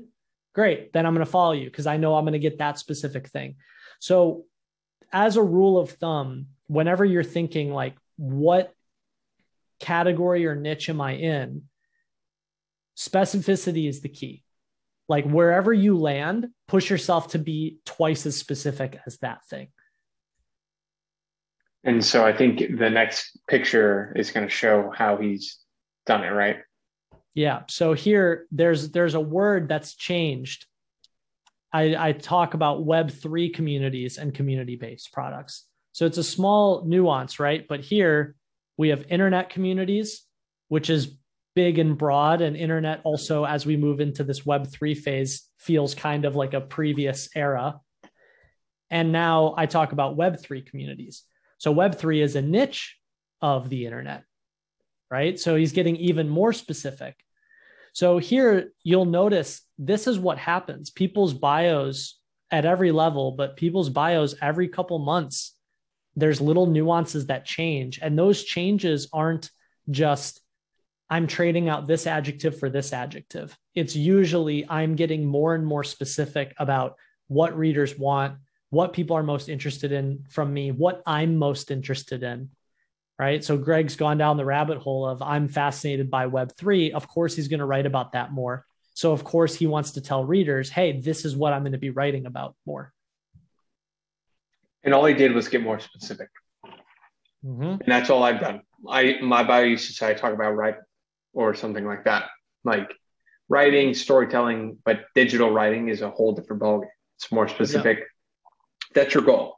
Great. 0.54 0.92
Then 0.92 1.06
I'm 1.06 1.14
going 1.14 1.26
to 1.26 1.32
follow 1.32 1.54
you 1.54 1.66
because 1.66 1.88
I 1.88 1.96
know 1.96 2.16
I'm 2.16 2.26
going 2.26 2.34
to 2.34 2.40
get 2.40 2.58
that 2.58 2.80
specific 2.80 3.30
thing. 3.30 3.56
So, 4.00 4.44
as 5.14 5.38
a 5.38 5.44
rule 5.44 5.78
of 5.78 5.92
thumb, 5.92 6.48
whenever 6.68 7.06
you're 7.06 7.24
thinking 7.24 7.72
like, 7.72 7.96
what 8.18 8.74
category 9.80 10.48
or 10.48 10.56
niche 10.56 10.90
am 10.90 11.00
I 11.00 11.14
in? 11.14 11.64
Specificity 12.98 13.88
is 13.88 14.02
the 14.02 14.10
key. 14.10 14.44
Like 15.10 15.26
wherever 15.26 15.74
you 15.74 15.98
land, 15.98 16.48
push 16.68 16.90
yourself 16.90 17.30
to 17.30 17.40
be 17.40 17.80
twice 17.86 18.26
as 18.26 18.38
specific 18.38 19.00
as 19.06 19.18
that 19.20 19.46
thing. 19.50 19.68
And 21.84 22.04
so 22.04 22.26
I 22.26 22.32
think 22.32 22.78
the 22.78 22.90
next 22.90 23.38
picture 23.48 24.14
is 24.16 24.32
going 24.32 24.48
to 24.48 24.54
show 24.54 24.92
how 24.96 25.18
he's 25.18 25.60
done 26.06 26.24
it, 26.24 26.30
right? 26.30 26.58
Yeah. 27.34 27.64
So 27.68 27.94
here 27.94 28.46
there's 28.52 28.92
there's 28.92 29.16
a 29.16 29.20
word 29.20 29.68
that's 29.68 29.96
changed. 29.96 30.66
I, 31.74 31.96
I 32.10 32.12
talk 32.12 32.54
about 32.54 32.86
web 32.86 33.12
three 33.12 33.50
communities 33.50 34.18
and 34.18 34.34
community-based 34.34 35.12
products. 35.12 35.66
So 35.92 36.06
it's 36.06 36.20
a 36.20 36.24
small 36.24 36.86
nuance, 36.86 37.40
right? 37.40 37.68
But 37.68 37.82
here 37.82 38.36
we 38.78 38.90
have 38.90 39.06
internet 39.10 39.50
communities, 39.50 40.24
which 40.68 40.90
is 40.90 41.16
big 41.56 41.80
and 41.80 41.98
broad. 41.98 42.42
And 42.42 42.56
internet 42.56 43.02
also, 43.04 43.46
as 43.46 43.66
we 43.66 43.78
move 43.78 44.00
into 44.00 44.24
this 44.24 44.42
Web3 44.42 44.98
phase, 44.98 45.48
feels 45.58 45.96
kind 45.96 46.26
of 46.26 46.36
like 46.36 46.54
a 46.54 46.62
previous 46.62 47.30
era. 47.36 47.80
And 48.90 49.12
now 49.12 49.54
I 49.58 49.66
talk 49.66 49.92
about 49.92 50.18
Web3 50.18 50.66
communities. 50.66 51.24
So 51.58 51.74
Web3 51.74 52.22
is 52.22 52.36
a 52.36 52.42
niche 52.42 52.98
of 53.42 53.70
the 53.70 53.86
internet, 53.86 54.24
right? 55.10 55.40
So 55.40 55.56
he's 55.56 55.72
getting 55.72 55.96
even 55.98 56.30
more 56.30 56.54
specific. 56.54 57.16
So 57.94 58.18
here 58.18 58.72
you'll 58.84 59.06
notice 59.06 59.62
this 59.78 60.08
is 60.08 60.20
what 60.20 60.38
happens. 60.38 60.90
People's 60.90 61.34
bios 61.34 62.20
at 62.52 62.66
every 62.66 62.92
level, 62.92 63.32
but 63.32 63.56
people's 63.56 63.90
bios 63.90 64.36
every 64.42 64.68
couple 64.68 65.00
months 65.00 65.54
there's 66.16 66.42
little 66.42 66.68
nuances 66.68 67.28
that 67.28 67.46
change. 67.46 68.00
And 68.02 68.18
those 68.18 68.44
changes 68.44 69.08
aren't 69.12 69.50
just, 69.90 70.42
I'm 71.14 71.28
trading 71.28 71.70
out 71.70 71.86
this 71.86 72.08
adjective 72.08 72.58
for 72.58 72.72
this 72.72 72.92
adjective. 72.92 73.56
It's 73.76 73.96
usually 73.96 74.68
I'm 74.68 74.96
getting 74.96 75.28
more 75.28 75.54
and 75.54 75.64
more 75.64 75.84
specific 75.84 76.56
about 76.58 76.96
what 77.28 77.56
readers 77.56 77.96
want, 77.96 78.38
what 78.72 78.94
people 78.94 79.16
are 79.16 79.22
most 79.22 79.48
interested 79.48 79.92
in 79.92 80.26
from 80.32 80.52
me, 80.52 80.72
what 80.72 81.04
I'm 81.06 81.38
most 81.38 81.70
interested 81.70 82.24
in. 82.24 82.50
Right. 83.20 83.44
So 83.44 83.60
Greg's 83.60 83.96
gone 83.96 84.18
down 84.18 84.38
the 84.38 84.44
rabbit 84.46 84.80
hole 84.80 85.08
of 85.08 85.22
I'm 85.22 85.50
fascinated 85.50 86.10
by 86.10 86.26
Web3. 86.26 86.94
Of 86.94 87.08
course, 87.08 87.36
he's 87.36 87.48
going 87.48 87.60
to 87.60 87.66
write 87.68 87.86
about 87.86 88.14
that 88.14 88.32
more. 88.32 88.66
So, 88.96 89.12
of 89.12 89.24
course, 89.24 89.54
he 89.54 89.68
wants 89.68 89.92
to 89.92 90.02
tell 90.02 90.26
readers, 90.26 90.72
hey, 90.72 91.00
this 91.00 91.26
is 91.26 91.36
what 91.36 91.54
I'm 91.54 91.62
going 91.62 91.74
to 91.74 91.78
be 91.78 91.92
writing 91.92 92.26
about 92.26 92.56
more. 92.66 92.92
And 94.84 94.96
all 94.96 95.06
he 95.06 95.14
did 95.14 95.34
was 95.34 95.48
get 95.48 95.62
more 95.62 95.80
specific. 95.80 96.30
Mm-hmm. 97.46 97.64
And 97.64 97.86
that's 97.86 98.10
all 98.10 98.24
I've 98.24 98.40
done. 98.40 98.62
I 98.90 99.20
my 99.22 99.44
bio 99.44 99.62
used 99.62 99.86
to 99.88 99.94
say 99.94 100.10
I 100.10 100.16
talk 100.16 100.34
about 100.34 100.56
write 100.56 100.78
or 101.34 101.54
something 101.56 101.86
like 101.86 102.06
that. 102.06 102.30
Like 102.64 102.94
writing, 103.50 103.94
storytelling, 103.94 104.78
but 104.86 105.06
digital 105.16 105.52
writing 105.52 105.90
is 105.90 106.02
a 106.02 106.10
whole 106.10 106.34
different 106.34 106.62
ballgame. 106.62 106.88
It's 107.18 107.32
more 107.32 107.48
specific. 107.48 108.00
Yeah. 108.00 108.06
That's 108.96 109.14
your 109.14 109.24
goal 109.24 109.56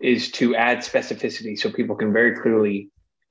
is 0.00 0.30
to 0.30 0.54
add 0.54 0.78
specificity 0.78 1.58
so 1.58 1.70
people 1.70 1.96
can 1.96 2.12
very 2.12 2.36
clearly 2.36 2.88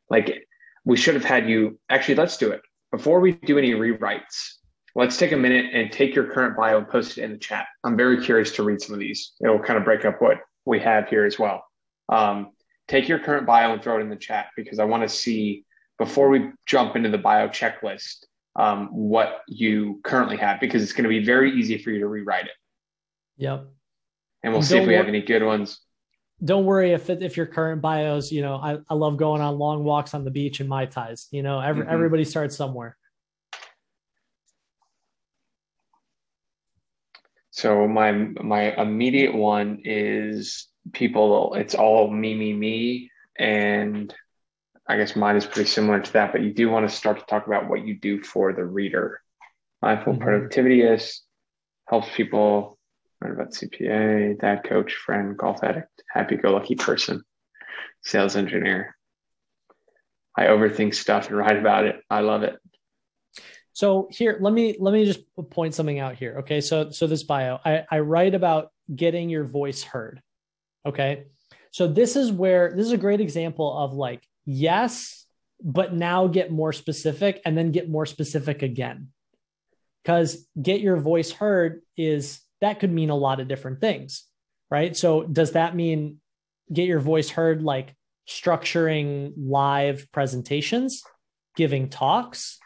like 0.10 0.44
we 0.84 0.98
should 0.98 1.14
have 1.14 1.24
had 1.24 1.50
you 1.50 1.80
actually 1.90 2.16
let's 2.16 2.36
do 2.36 2.52
it 2.52 2.60
before 2.92 3.22
we 3.22 3.32
do 3.32 3.58
any 3.58 3.72
rewrites 3.72 4.56
let's 4.94 5.16
take 5.16 5.32
a 5.32 5.38
minute 5.38 5.68
and 5.72 5.90
take 5.94 6.14
your 6.14 6.26
current 6.26 6.58
bio 6.58 6.80
and 6.80 6.90
post 6.90 7.18
it 7.18 7.24
in 7.24 7.32
the 7.32 7.38
chat 7.38 7.68
i'm 7.86 7.96
very 7.96 8.22
curious 8.22 8.52
to 8.52 8.64
read 8.64 8.82
some 8.82 8.94
of 8.94 9.00
these 9.00 9.32
it'll 9.42 9.58
kind 9.58 9.80
of 9.80 9.86
break 9.86 10.04
up 10.04 10.22
what 10.22 10.40
we 10.68 10.80
have 10.80 11.08
here 11.08 11.26
as 11.26 11.40
well. 11.40 11.64
Um, 12.10 12.52
take 12.88 13.08
your 13.08 13.20
current 13.20 13.48
bio 13.48 13.74
and 13.74 13.82
throw 13.82 13.98
it 13.98 14.02
in 14.02 14.10
the 14.10 14.16
chat 14.16 14.48
because 14.56 14.80
I 14.80 14.86
want 14.86 15.04
to 15.04 15.10
see 15.10 15.66
before 15.98 16.30
we 16.30 16.52
jump 16.66 16.96
into 16.96 17.10
the 17.10 17.18
bio 17.18 17.48
checklist 17.48 18.26
um, 18.58 18.88
what 18.88 19.42
you 19.48 20.00
currently 20.04 20.38
have 20.38 20.60
because 20.60 20.82
it's 20.82 20.94
going 20.94 21.04
to 21.04 21.10
be 21.10 21.24
very 21.24 21.52
easy 21.58 21.78
for 21.78 21.92
you 21.92 22.00
to 22.00 22.08
rewrite 22.08 22.46
it. 22.46 22.52
Yep. 23.38 23.68
And 24.44 24.54
we'll 24.54 24.64
see 24.64 24.78
if 24.78 24.88
we 24.88 24.94
have 24.96 25.08
any 25.08 25.22
good 25.22 25.44
ones. 25.44 25.80
Don't 26.44 26.66
worry 26.66 26.92
if 26.92 27.10
it, 27.10 27.24
if 27.24 27.38
your 27.38 27.48
current 27.48 27.82
bios, 27.82 28.32
you 28.32 28.42
know, 28.42 28.56
I, 28.56 28.78
I 28.90 28.94
love 28.94 29.18
going 29.18 29.42
on 29.42 29.58
long 29.58 29.84
walks 29.84 30.14
on 30.14 30.24
the 30.24 30.32
beach 30.32 30.60
in 30.60 30.68
mai 30.68 30.86
tais. 30.86 31.28
You 31.32 31.42
know, 31.44 31.60
every, 31.60 31.84
mm-hmm. 31.84 31.94
everybody 31.94 32.24
starts 32.24 32.56
somewhere. 32.56 32.96
So 37.52 37.88
my 37.88 38.12
my 38.12 38.80
immediate 38.80 39.34
one 39.34 39.82
is 39.84 40.68
people. 40.94 41.56
It's 41.56 41.74
all 41.74 42.08
me 42.12 42.36
me 42.36 42.54
me, 42.54 43.10
and 43.36 44.14
I 44.90 44.98
guess 44.98 45.16
mine 45.16 45.36
is 45.36 45.46
pretty 45.46 45.70
similar 45.70 46.00
to 46.00 46.14
that. 46.14 46.32
But 46.32 46.42
you 46.42 46.54
do 46.54 46.70
want 46.70 46.90
to 46.90 46.96
start 46.96 47.20
to 47.20 47.26
talk 47.26 47.48
about 47.48 47.70
what 47.70 47.86
you 47.86 48.00
do 48.00 48.22
for 48.24 48.54
the 48.54 48.64
reader. 48.64 49.22
Mindful 49.82 50.14
mm-hmm. 50.14 50.24
productivityist 50.24 51.20
helps 51.88 52.08
people 52.16 52.78
learn 53.22 53.34
about 53.34 53.52
CPA, 53.52 54.40
dad 54.40 54.64
coach, 54.64 54.94
friend, 54.94 55.38
golf 55.38 55.64
addict, 55.64 56.04
happy-go-lucky 56.10 56.76
person, 56.76 57.24
sales 58.04 58.36
engineer. 58.36 58.96
I 60.38 60.46
overthink 60.46 60.94
stuff 60.94 61.28
and 61.28 61.38
write 61.38 61.58
about 61.58 61.86
it. 61.86 62.02
I 62.10 62.20
love 62.22 62.44
it. 62.44 62.58
So 63.74 64.08
here, 64.10 64.38
let 64.40 64.54
me 64.54 64.76
let 64.80 64.92
me 64.92 65.06
just 65.06 65.20
point 65.52 65.76
something 65.76 66.00
out 66.00 66.16
here. 66.16 66.38
Okay, 66.40 66.62
so 66.62 66.90
so 66.90 67.06
this 67.06 67.24
bio, 67.24 67.60
I, 67.64 67.86
I 67.92 68.00
write 68.00 68.34
about 68.34 68.72
getting 68.96 69.30
your 69.30 69.44
voice 69.44 69.84
heard. 69.84 70.22
Okay, 70.86 71.26
so 71.72 71.88
this 71.88 72.16
is 72.16 72.32
where 72.32 72.74
this 72.76 72.86
is 72.86 72.92
a 72.92 72.98
great 72.98 73.22
example 73.22 73.78
of 73.78 73.94
like 73.94 74.28
yes, 74.48 75.26
but 75.64 75.94
now 75.94 76.26
get 76.26 76.52
more 76.52 76.74
specific 76.74 77.40
and 77.46 77.56
then 77.56 77.72
get 77.72 77.88
more 77.88 78.08
specific 78.08 78.64
again. 78.64 79.10
Because 80.04 80.48
get 80.60 80.82
your 80.82 80.98
voice 80.98 81.32
heard 81.32 81.82
is 81.96 82.42
that 82.62 82.80
could 82.80 82.92
mean 82.92 83.12
a 83.12 83.16
lot 83.16 83.40
of 83.40 83.48
different 83.48 83.80
things, 83.80 84.24
right? 84.72 84.98
So 84.98 85.22
does 85.24 85.52
that 85.52 85.76
mean 85.76 86.20
get 86.74 86.88
your 86.88 87.00
voice 87.00 87.30
heard 87.30 87.62
like 87.62 87.96
structuring 88.28 89.34
live 89.38 90.08
presentations, 90.12 91.04
giving 91.56 91.90
talks? 91.90 92.58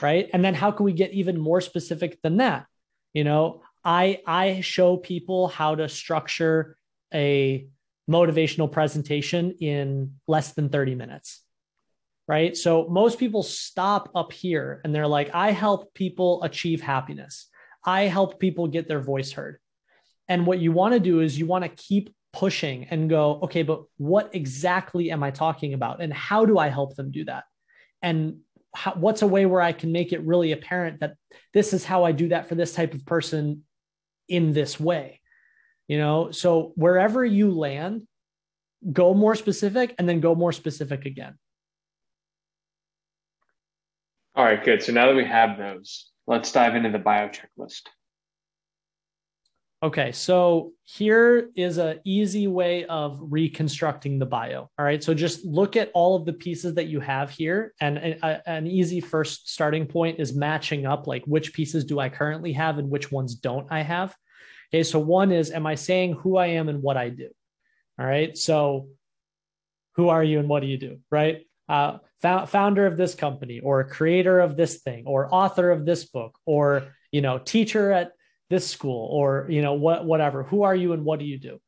right 0.00 0.30
and 0.32 0.44
then 0.44 0.54
how 0.54 0.70
can 0.70 0.84
we 0.84 0.92
get 0.92 1.12
even 1.12 1.38
more 1.38 1.60
specific 1.60 2.20
than 2.22 2.38
that 2.38 2.66
you 3.12 3.24
know 3.24 3.62
i 3.84 4.20
i 4.26 4.60
show 4.60 4.96
people 4.96 5.48
how 5.48 5.74
to 5.74 5.88
structure 5.88 6.76
a 7.12 7.66
motivational 8.10 8.70
presentation 8.70 9.52
in 9.60 10.14
less 10.26 10.52
than 10.52 10.68
30 10.68 10.94
minutes 10.94 11.42
right? 12.28 12.56
So 12.56 12.86
most 12.88 13.18
people 13.18 13.42
stop 13.42 14.10
up 14.14 14.32
here 14.32 14.80
and 14.84 14.94
they're 14.94 15.06
like 15.06 15.30
i 15.34 15.50
help 15.50 15.92
people 15.94 16.42
achieve 16.42 16.80
happiness. 16.80 17.48
I 17.84 18.02
help 18.02 18.38
people 18.38 18.68
get 18.68 18.88
their 18.88 19.00
voice 19.00 19.32
heard. 19.32 19.58
And 20.28 20.46
what 20.46 20.60
you 20.60 20.72
want 20.72 20.94
to 20.94 21.00
do 21.00 21.20
is 21.20 21.38
you 21.38 21.46
want 21.46 21.64
to 21.64 21.68
keep 21.68 22.14
pushing 22.32 22.84
and 22.84 23.10
go 23.10 23.40
okay 23.42 23.62
but 23.62 23.82
what 23.98 24.34
exactly 24.34 25.10
am 25.10 25.22
i 25.22 25.30
talking 25.30 25.74
about? 25.74 26.00
And 26.00 26.12
how 26.12 26.46
do 26.46 26.58
i 26.58 26.68
help 26.68 26.96
them 26.96 27.10
do 27.10 27.24
that? 27.24 27.44
And 28.00 28.38
how, 28.74 28.94
what's 28.94 29.22
a 29.22 29.26
way 29.26 29.44
where 29.44 29.60
I 29.60 29.72
can 29.72 29.92
make 29.92 30.12
it 30.12 30.22
really 30.22 30.52
apparent 30.52 31.00
that 31.00 31.16
this 31.52 31.74
is 31.74 31.84
how 31.84 32.04
I 32.04 32.12
do 32.12 32.28
that 32.28 32.48
for 32.48 32.54
this 32.54 32.72
type 32.72 32.94
of 32.94 33.04
person 33.04 33.64
in 34.28 34.52
this 34.52 34.80
way? 34.80 35.20
You 35.92 35.98
know, 35.98 36.30
so 36.30 36.72
wherever 36.74 37.22
you 37.22 37.50
land, 37.50 38.06
go 38.94 39.12
more 39.12 39.34
specific 39.34 39.94
and 39.98 40.08
then 40.08 40.20
go 40.20 40.34
more 40.34 40.50
specific 40.50 41.04
again. 41.04 41.34
All 44.34 44.42
right, 44.42 44.64
good. 44.64 44.82
So 44.82 44.90
now 44.92 45.08
that 45.08 45.16
we 45.16 45.26
have 45.26 45.58
those, 45.58 46.10
let's 46.26 46.50
dive 46.50 46.76
into 46.76 46.88
the 46.88 46.98
bio 46.98 47.28
checklist. 47.28 47.82
Okay, 49.82 50.12
so 50.12 50.72
here 50.84 51.50
is 51.56 51.76
an 51.76 52.00
easy 52.04 52.46
way 52.46 52.86
of 52.86 53.20
reconstructing 53.20 54.18
the 54.18 54.24
bio. 54.24 54.70
All 54.78 54.86
right, 54.86 55.04
so 55.04 55.12
just 55.12 55.44
look 55.44 55.76
at 55.76 55.90
all 55.92 56.16
of 56.16 56.24
the 56.24 56.32
pieces 56.32 56.72
that 56.76 56.86
you 56.86 57.00
have 57.00 57.28
here, 57.28 57.74
and 57.82 57.98
a, 57.98 58.24
uh, 58.24 58.40
an 58.46 58.66
easy 58.66 59.02
first 59.02 59.52
starting 59.52 59.84
point 59.84 60.20
is 60.20 60.34
matching 60.34 60.86
up 60.86 61.06
like 61.06 61.22
which 61.26 61.52
pieces 61.52 61.84
do 61.84 62.00
I 62.00 62.08
currently 62.08 62.54
have 62.54 62.78
and 62.78 62.88
which 62.88 63.12
ones 63.12 63.34
don't 63.34 63.66
I 63.70 63.82
have. 63.82 64.16
Okay, 64.72 64.82
so 64.82 64.98
one 64.98 65.32
is, 65.32 65.50
am 65.50 65.66
I 65.66 65.74
saying 65.74 66.14
who 66.14 66.36
I 66.36 66.46
am 66.48 66.68
and 66.68 66.82
what 66.82 66.96
I 66.96 67.10
do? 67.10 67.28
All 67.98 68.06
right, 68.06 68.36
so 68.36 68.88
who 69.96 70.08
are 70.08 70.24
you 70.24 70.38
and 70.38 70.48
what 70.48 70.60
do 70.60 70.66
you 70.66 70.78
do? 70.78 70.98
Right, 71.10 71.46
uh, 71.68 71.98
founder 72.20 72.86
of 72.86 72.96
this 72.96 73.14
company, 73.14 73.60
or 73.60 73.84
creator 73.84 74.40
of 74.40 74.56
this 74.56 74.80
thing, 74.80 75.04
or 75.06 75.28
author 75.32 75.70
of 75.70 75.84
this 75.84 76.04
book, 76.04 76.38
or 76.46 76.94
you 77.10 77.20
know, 77.20 77.38
teacher 77.38 77.92
at 77.92 78.12
this 78.52 78.68
school 78.68 79.08
or 79.10 79.46
you 79.48 79.62
know 79.62 79.72
what 79.72 80.04
whatever. 80.04 80.44
Who 80.44 80.62
are 80.62 80.76
you 80.76 80.92
and 80.92 81.04
what 81.04 81.18
do 81.18 81.24
you 81.24 81.38
do? 81.38 81.58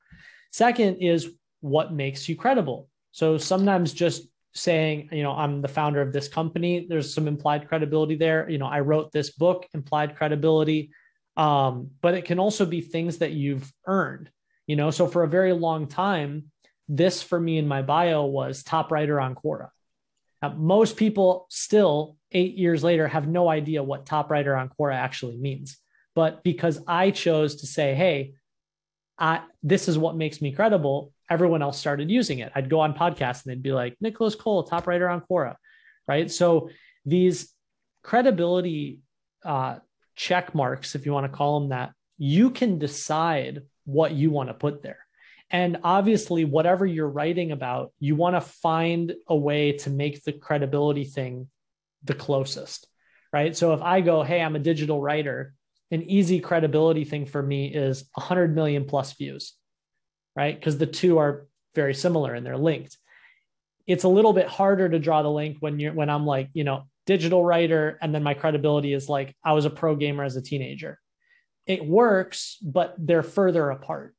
Second 0.52 0.96
is 0.96 1.30
what 1.60 1.92
makes 1.92 2.28
you 2.28 2.36
credible. 2.36 2.88
So 3.10 3.38
sometimes 3.38 3.92
just 3.92 4.28
saying 4.56 5.08
you 5.10 5.24
know 5.24 5.32
i'm 5.32 5.60
the 5.62 5.66
founder 5.66 6.00
of 6.00 6.12
this 6.12 6.28
company 6.28 6.86
there's 6.88 7.12
some 7.12 7.26
implied 7.26 7.66
credibility 7.68 8.14
there. 8.14 8.48
You 8.48 8.58
know 8.58 8.66
i 8.66 8.80
wrote 8.80 9.10
this 9.10 9.30
book 9.30 9.66
implied 9.74 10.14
credibility 10.14 10.90
um, 11.36 11.90
but 12.00 12.14
it 12.14 12.24
can 12.24 12.38
also 12.38 12.64
be 12.64 12.80
things 12.80 13.18
that 13.18 13.32
you've 13.32 13.72
earned 13.86 14.30
you 14.66 14.76
know 14.76 14.90
so 14.90 15.06
for 15.06 15.22
a 15.22 15.28
very 15.28 15.52
long 15.52 15.86
time 15.86 16.50
this 16.88 17.22
for 17.22 17.40
me 17.40 17.58
in 17.58 17.66
my 17.66 17.82
bio 17.82 18.24
was 18.24 18.62
top 18.62 18.90
writer 18.90 19.20
on 19.20 19.34
quora 19.34 19.70
now, 20.42 20.50
most 20.50 20.96
people 20.96 21.46
still 21.48 22.16
eight 22.32 22.56
years 22.56 22.84
later 22.84 23.08
have 23.08 23.26
no 23.26 23.48
idea 23.48 23.82
what 23.82 24.06
top 24.06 24.30
writer 24.30 24.54
on 24.56 24.68
quora 24.68 24.94
actually 24.94 25.36
means 25.36 25.78
but 26.14 26.42
because 26.44 26.80
i 26.86 27.10
chose 27.10 27.56
to 27.56 27.66
say 27.66 27.94
hey 27.94 28.34
I, 29.16 29.42
this 29.62 29.86
is 29.86 29.96
what 29.96 30.16
makes 30.16 30.42
me 30.42 30.50
credible 30.50 31.12
everyone 31.30 31.62
else 31.62 31.78
started 31.78 32.10
using 32.10 32.40
it. 32.40 32.52
I'd 32.54 32.70
go 32.70 32.80
on 32.80 32.94
podcasts 32.94 33.44
and 33.44 33.52
they'd 33.52 33.62
be 33.62 33.72
like, 33.72 33.96
Nicolas 34.00 34.34
Cole, 34.34 34.64
top 34.64 34.86
writer 34.86 35.08
on 35.08 35.22
Quora, 35.22 35.56
right? 36.06 36.30
So 36.30 36.70
these 37.04 37.52
credibility 38.02 39.00
uh, 39.44 39.78
check 40.14 40.54
marks, 40.54 40.94
if 40.94 41.06
you 41.06 41.12
want 41.12 41.30
to 41.30 41.36
call 41.36 41.60
them 41.60 41.70
that, 41.70 41.92
you 42.18 42.50
can 42.50 42.78
decide 42.78 43.62
what 43.84 44.12
you 44.12 44.30
want 44.30 44.48
to 44.48 44.54
put 44.54 44.82
there. 44.82 44.98
And 45.50 45.78
obviously, 45.84 46.44
whatever 46.44 46.86
you're 46.86 47.08
writing 47.08 47.52
about, 47.52 47.92
you 48.00 48.16
want 48.16 48.36
to 48.36 48.40
find 48.40 49.14
a 49.28 49.36
way 49.36 49.72
to 49.78 49.90
make 49.90 50.24
the 50.24 50.32
credibility 50.32 51.04
thing 51.04 51.48
the 52.02 52.14
closest, 52.14 52.86
right? 53.32 53.56
So 53.56 53.72
if 53.72 53.82
I 53.82 54.00
go, 54.00 54.22
hey, 54.22 54.42
I'm 54.42 54.56
a 54.56 54.60
digital 54.60 55.00
writer, 55.00 55.54
an 55.90 56.02
easy 56.02 56.40
credibility 56.40 57.04
thing 57.04 57.26
for 57.26 57.42
me 57.42 57.72
is 57.72 58.08
100 58.14 58.54
million 58.54 58.84
plus 58.84 59.12
views 59.12 59.54
right? 60.36 60.58
Because 60.58 60.78
the 60.78 60.86
two 60.86 61.18
are 61.18 61.46
very 61.74 61.94
similar 61.94 62.34
and 62.34 62.44
they're 62.44 62.58
linked. 62.58 62.96
It's 63.86 64.04
a 64.04 64.08
little 64.08 64.32
bit 64.32 64.48
harder 64.48 64.88
to 64.88 64.98
draw 64.98 65.22
the 65.22 65.30
link 65.30 65.58
when 65.60 65.78
you're 65.78 65.92
when 65.92 66.10
I'm 66.10 66.26
like, 66.26 66.50
you 66.54 66.64
know, 66.64 66.84
digital 67.06 67.44
writer, 67.44 67.98
and 68.00 68.14
then 68.14 68.22
my 68.22 68.34
credibility 68.34 68.92
is 68.92 69.08
like 69.08 69.34
I 69.44 69.52
was 69.52 69.64
a 69.64 69.70
pro 69.70 69.96
gamer 69.96 70.24
as 70.24 70.36
a 70.36 70.42
teenager. 70.42 70.98
It 71.66 71.84
works, 71.84 72.58
but 72.62 72.94
they're 72.98 73.22
further 73.22 73.70
apart. 73.70 74.14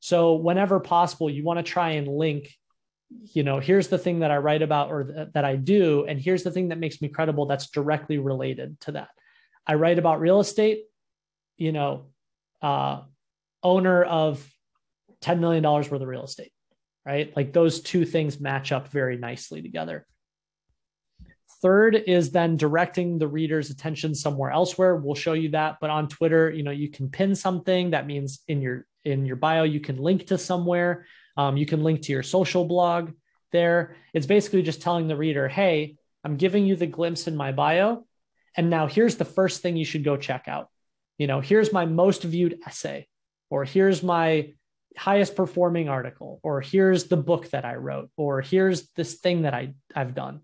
So 0.00 0.34
whenever 0.34 0.80
possible, 0.80 1.30
you 1.30 1.44
want 1.44 1.58
to 1.58 1.62
try 1.62 1.92
and 1.92 2.06
link, 2.06 2.50
you 3.32 3.42
know, 3.42 3.58
here's 3.58 3.88
the 3.88 3.98
thing 3.98 4.20
that 4.20 4.30
I 4.30 4.36
write 4.36 4.62
about 4.62 4.90
or 4.90 5.04
th- 5.04 5.28
that 5.34 5.44
I 5.44 5.56
do, 5.56 6.04
and 6.06 6.20
here's 6.20 6.42
the 6.42 6.50
thing 6.50 6.68
that 6.68 6.78
makes 6.78 7.00
me 7.00 7.08
credible 7.08 7.46
that's 7.46 7.70
directly 7.70 8.18
related 8.18 8.78
to 8.80 8.92
that. 8.92 9.08
I 9.66 9.74
write 9.74 9.98
about 9.98 10.20
real 10.20 10.40
estate, 10.40 10.84
you 11.56 11.72
know, 11.72 12.06
uh, 12.60 13.02
owner 13.62 14.04
of 14.04 14.46
$10 15.22 15.38
million 15.38 15.62
worth 15.62 15.90
of 15.90 16.02
real 16.02 16.24
estate, 16.24 16.52
right? 17.06 17.34
Like 17.34 17.52
those 17.52 17.80
two 17.80 18.04
things 18.04 18.40
match 18.40 18.72
up 18.72 18.88
very 18.88 19.16
nicely 19.16 19.62
together. 19.62 20.06
Third 21.64 21.96
is 21.96 22.30
then 22.30 22.58
directing 22.58 23.16
the 23.16 23.26
reader's 23.26 23.70
attention 23.70 24.14
somewhere 24.14 24.50
elsewhere. 24.50 24.96
We'll 24.96 25.14
show 25.14 25.32
you 25.32 25.48
that, 25.52 25.78
but 25.80 25.88
on 25.88 26.08
Twitter, 26.08 26.50
you 26.50 26.62
know, 26.62 26.70
you 26.70 26.90
can 26.90 27.08
pin 27.08 27.34
something. 27.34 27.92
That 27.92 28.06
means 28.06 28.40
in 28.48 28.60
your 28.60 28.84
in 29.02 29.24
your 29.24 29.36
bio, 29.36 29.62
you 29.62 29.80
can 29.80 29.96
link 29.96 30.26
to 30.26 30.36
somewhere. 30.36 31.06
Um, 31.38 31.56
you 31.56 31.64
can 31.64 31.82
link 31.82 32.02
to 32.02 32.12
your 32.12 32.22
social 32.22 32.66
blog 32.66 33.12
there. 33.50 33.96
It's 34.12 34.26
basically 34.26 34.60
just 34.60 34.82
telling 34.82 35.08
the 35.08 35.16
reader, 35.16 35.48
"Hey, 35.48 35.96
I'm 36.22 36.36
giving 36.36 36.66
you 36.66 36.76
the 36.76 36.86
glimpse 36.86 37.28
in 37.28 37.34
my 37.34 37.50
bio, 37.50 38.04
and 38.54 38.68
now 38.68 38.86
here's 38.86 39.16
the 39.16 39.24
first 39.24 39.62
thing 39.62 39.74
you 39.78 39.86
should 39.86 40.04
go 40.04 40.18
check 40.18 40.44
out. 40.46 40.68
You 41.16 41.28
know, 41.28 41.40
here's 41.40 41.72
my 41.72 41.86
most 41.86 42.24
viewed 42.24 42.58
essay, 42.66 43.08
or 43.48 43.64
here's 43.64 44.02
my 44.02 44.52
highest 44.98 45.34
performing 45.34 45.88
article 45.88 46.40
or 46.42 46.60
here's 46.60 47.04
the 47.04 47.16
book 47.16 47.50
that 47.50 47.64
i 47.64 47.74
wrote 47.74 48.10
or 48.16 48.40
here's 48.40 48.88
this 48.90 49.14
thing 49.14 49.42
that 49.42 49.52
i 49.52 49.74
i've 49.96 50.14
done 50.14 50.40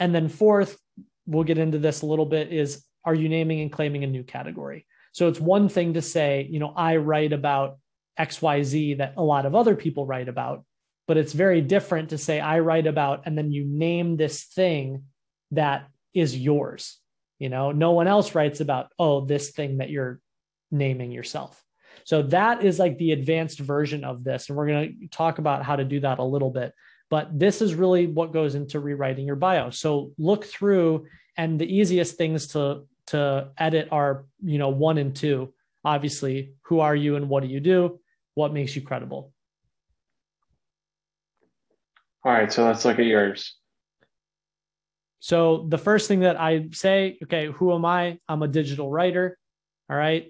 and 0.00 0.14
then 0.14 0.28
fourth 0.28 0.78
we'll 1.26 1.44
get 1.44 1.58
into 1.58 1.78
this 1.78 2.02
a 2.02 2.06
little 2.06 2.26
bit 2.26 2.52
is 2.52 2.84
are 3.04 3.14
you 3.14 3.28
naming 3.28 3.60
and 3.60 3.72
claiming 3.72 4.02
a 4.02 4.06
new 4.06 4.24
category 4.24 4.86
so 5.12 5.28
it's 5.28 5.40
one 5.40 5.68
thing 5.68 5.94
to 5.94 6.02
say 6.02 6.48
you 6.50 6.58
know 6.58 6.72
i 6.76 6.96
write 6.96 7.32
about 7.32 7.78
xyz 8.18 8.98
that 8.98 9.14
a 9.16 9.22
lot 9.22 9.46
of 9.46 9.54
other 9.54 9.76
people 9.76 10.06
write 10.06 10.28
about 10.28 10.64
but 11.06 11.16
it's 11.16 11.32
very 11.32 11.60
different 11.60 12.10
to 12.10 12.18
say 12.18 12.40
i 12.40 12.58
write 12.58 12.86
about 12.86 13.22
and 13.26 13.38
then 13.38 13.52
you 13.52 13.64
name 13.64 14.16
this 14.16 14.44
thing 14.44 15.04
that 15.52 15.88
is 16.14 16.36
yours 16.36 16.98
you 17.38 17.48
know 17.48 17.70
no 17.70 17.92
one 17.92 18.08
else 18.08 18.34
writes 18.34 18.60
about 18.60 18.90
oh 18.98 19.24
this 19.24 19.50
thing 19.50 19.78
that 19.78 19.90
you're 19.90 20.20
naming 20.72 21.12
yourself 21.12 21.62
so 22.04 22.22
that 22.22 22.64
is 22.64 22.78
like 22.78 22.98
the 22.98 23.12
advanced 23.12 23.58
version 23.58 24.04
of 24.04 24.24
this. 24.24 24.48
And 24.48 24.56
we're 24.56 24.66
going 24.66 24.98
to 25.00 25.08
talk 25.08 25.38
about 25.38 25.64
how 25.64 25.76
to 25.76 25.84
do 25.84 26.00
that 26.00 26.18
a 26.18 26.24
little 26.24 26.50
bit. 26.50 26.72
But 27.10 27.36
this 27.36 27.60
is 27.60 27.74
really 27.74 28.06
what 28.06 28.32
goes 28.32 28.54
into 28.54 28.80
rewriting 28.80 29.26
your 29.26 29.36
bio. 29.36 29.70
So 29.70 30.12
look 30.16 30.44
through, 30.44 31.06
and 31.36 31.60
the 31.60 31.66
easiest 31.66 32.16
things 32.16 32.46
to 32.48 32.86
to 33.08 33.48
edit 33.58 33.88
are, 33.90 34.26
you 34.42 34.58
know, 34.58 34.68
one 34.68 34.96
and 34.96 35.14
two. 35.14 35.52
Obviously, 35.84 36.54
who 36.62 36.80
are 36.80 36.94
you 36.94 37.16
and 37.16 37.28
what 37.28 37.42
do 37.42 37.48
you 37.48 37.60
do? 37.60 37.98
What 38.34 38.52
makes 38.52 38.76
you 38.76 38.82
credible? 38.82 39.32
All 42.24 42.32
right, 42.32 42.52
so 42.52 42.64
let's 42.64 42.84
look 42.84 42.98
at 42.98 43.06
yours. 43.06 43.56
So 45.20 45.66
the 45.68 45.78
first 45.78 46.06
thing 46.06 46.20
that 46.20 46.40
I 46.40 46.68
say, 46.72 47.18
okay, 47.24 47.46
who 47.46 47.74
am 47.74 47.84
I? 47.84 48.18
I'm 48.28 48.42
a 48.42 48.48
digital 48.48 48.90
writer. 48.90 49.38
All 49.90 49.96
right. 49.96 50.28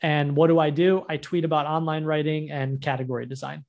And 0.00 0.36
what 0.36 0.46
do 0.46 0.58
I 0.58 0.70
do? 0.70 1.04
I 1.08 1.16
tweet 1.16 1.44
about 1.44 1.66
online 1.66 2.04
writing 2.04 2.50
and 2.50 2.80
category 2.80 3.26
design. 3.26 3.64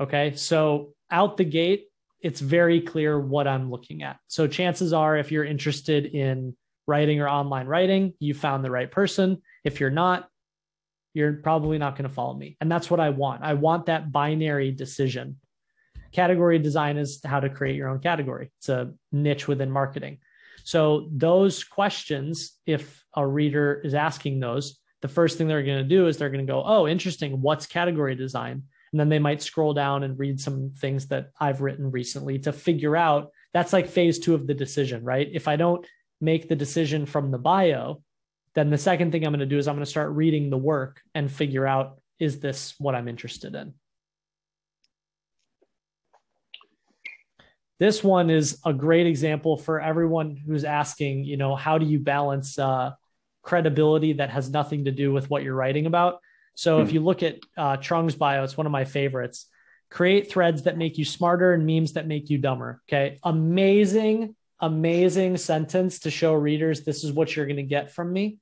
Okay. 0.00 0.34
So 0.34 0.94
out 1.10 1.36
the 1.38 1.44
gate, 1.44 1.86
it's 2.22 2.40
very 2.40 2.80
clear 2.80 3.18
what 3.18 3.48
I'm 3.48 3.70
looking 3.70 4.02
at. 4.02 4.18
So 4.28 4.46
chances 4.46 4.92
are, 4.92 5.16
if 5.16 5.32
you're 5.32 5.44
interested 5.44 6.06
in 6.06 6.56
writing 6.86 7.20
or 7.20 7.28
online 7.28 7.66
writing, 7.66 8.14
you 8.18 8.34
found 8.34 8.64
the 8.64 8.70
right 8.70 8.90
person. 8.90 9.42
If 9.64 9.80
you're 9.80 9.90
not, 9.90 10.28
you're 11.14 11.34
probably 11.34 11.78
not 11.78 11.96
going 11.96 12.08
to 12.08 12.14
follow 12.14 12.34
me. 12.34 12.56
And 12.60 12.70
that's 12.70 12.90
what 12.90 13.00
I 13.00 13.10
want. 13.10 13.42
I 13.42 13.54
want 13.54 13.86
that 13.86 14.12
binary 14.12 14.70
decision. 14.70 15.36
Category 16.12 16.58
design 16.58 16.96
is 16.96 17.20
how 17.24 17.40
to 17.40 17.48
create 17.48 17.76
your 17.76 17.88
own 17.88 17.98
category. 17.98 18.50
It's 18.58 18.68
a 18.68 18.92
niche 19.10 19.48
within 19.48 19.70
marketing. 19.70 20.18
So 20.64 21.08
those 21.10 21.64
questions, 21.64 22.52
if 22.66 23.04
a 23.16 23.26
reader 23.26 23.80
is 23.84 23.94
asking 23.94 24.40
those, 24.40 24.78
the 25.00 25.08
first 25.08 25.36
thing 25.36 25.48
they're 25.48 25.64
going 25.64 25.82
to 25.82 25.88
do 25.88 26.06
is 26.06 26.16
they're 26.16 26.30
going 26.30 26.46
to 26.46 26.52
go, 26.52 26.62
oh, 26.64 26.86
interesting. 26.86 27.40
What's 27.42 27.66
category 27.66 28.14
design? 28.14 28.62
And 28.92 29.00
then 29.00 29.08
they 29.08 29.18
might 29.18 29.42
scroll 29.42 29.72
down 29.72 30.02
and 30.02 30.18
read 30.18 30.38
some 30.38 30.72
things 30.76 31.08
that 31.08 31.30
I've 31.40 31.62
written 31.62 31.90
recently 31.90 32.38
to 32.40 32.52
figure 32.52 32.96
out 32.96 33.30
that's 33.54 33.72
like 33.72 33.88
phase 33.88 34.18
two 34.18 34.34
of 34.34 34.46
the 34.46 34.54
decision, 34.54 35.02
right? 35.02 35.28
If 35.32 35.48
I 35.48 35.56
don't 35.56 35.86
make 36.20 36.48
the 36.48 36.56
decision 36.56 37.06
from 37.06 37.30
the 37.30 37.38
bio, 37.38 38.02
then 38.54 38.70
the 38.70 38.78
second 38.78 39.12
thing 39.12 39.24
I'm 39.24 39.32
going 39.32 39.40
to 39.40 39.46
do 39.46 39.58
is 39.58 39.66
I'm 39.66 39.76
going 39.76 39.84
to 39.84 39.90
start 39.90 40.12
reading 40.12 40.50
the 40.50 40.58
work 40.58 41.00
and 41.14 41.30
figure 41.30 41.66
out 41.66 41.98
is 42.18 42.38
this 42.38 42.74
what 42.78 42.94
I'm 42.94 43.08
interested 43.08 43.54
in? 43.54 43.74
This 47.80 48.04
one 48.04 48.30
is 48.30 48.60
a 48.64 48.72
great 48.72 49.06
example 49.06 49.56
for 49.56 49.80
everyone 49.80 50.36
who's 50.36 50.64
asking, 50.64 51.24
you 51.24 51.36
know, 51.36 51.56
how 51.56 51.78
do 51.78 51.86
you 51.86 51.98
balance 51.98 52.58
uh, 52.58 52.92
credibility 53.42 54.14
that 54.14 54.30
has 54.30 54.50
nothing 54.50 54.84
to 54.84 54.90
do 54.90 55.12
with 55.12 55.28
what 55.28 55.42
you're 55.42 55.54
writing 55.54 55.86
about. 55.86 56.20
So 56.54 56.80
if 56.80 56.88
hmm. 56.88 56.94
you 56.94 57.00
look 57.00 57.22
at 57.22 57.38
uh, 57.56 57.76
Trung's 57.76 58.14
bio, 58.14 58.44
it's 58.44 58.56
one 58.56 58.66
of 58.66 58.72
my 58.72 58.84
favorites. 58.84 59.46
Create 59.90 60.30
threads 60.30 60.62
that 60.62 60.78
make 60.78 60.98
you 60.98 61.04
smarter 61.04 61.52
and 61.52 61.66
memes 61.66 61.94
that 61.94 62.06
make 62.06 62.30
you 62.30 62.38
dumber. 62.38 62.82
Okay. 62.88 63.18
Amazing, 63.22 64.34
amazing 64.60 65.36
sentence 65.36 66.00
to 66.00 66.10
show 66.10 66.34
readers 66.34 66.82
this 66.82 67.04
is 67.04 67.12
what 67.12 67.34
you're 67.34 67.46
going 67.46 67.56
to 67.56 67.62
get 67.62 67.92
from 67.92 68.12
me. 68.12 68.38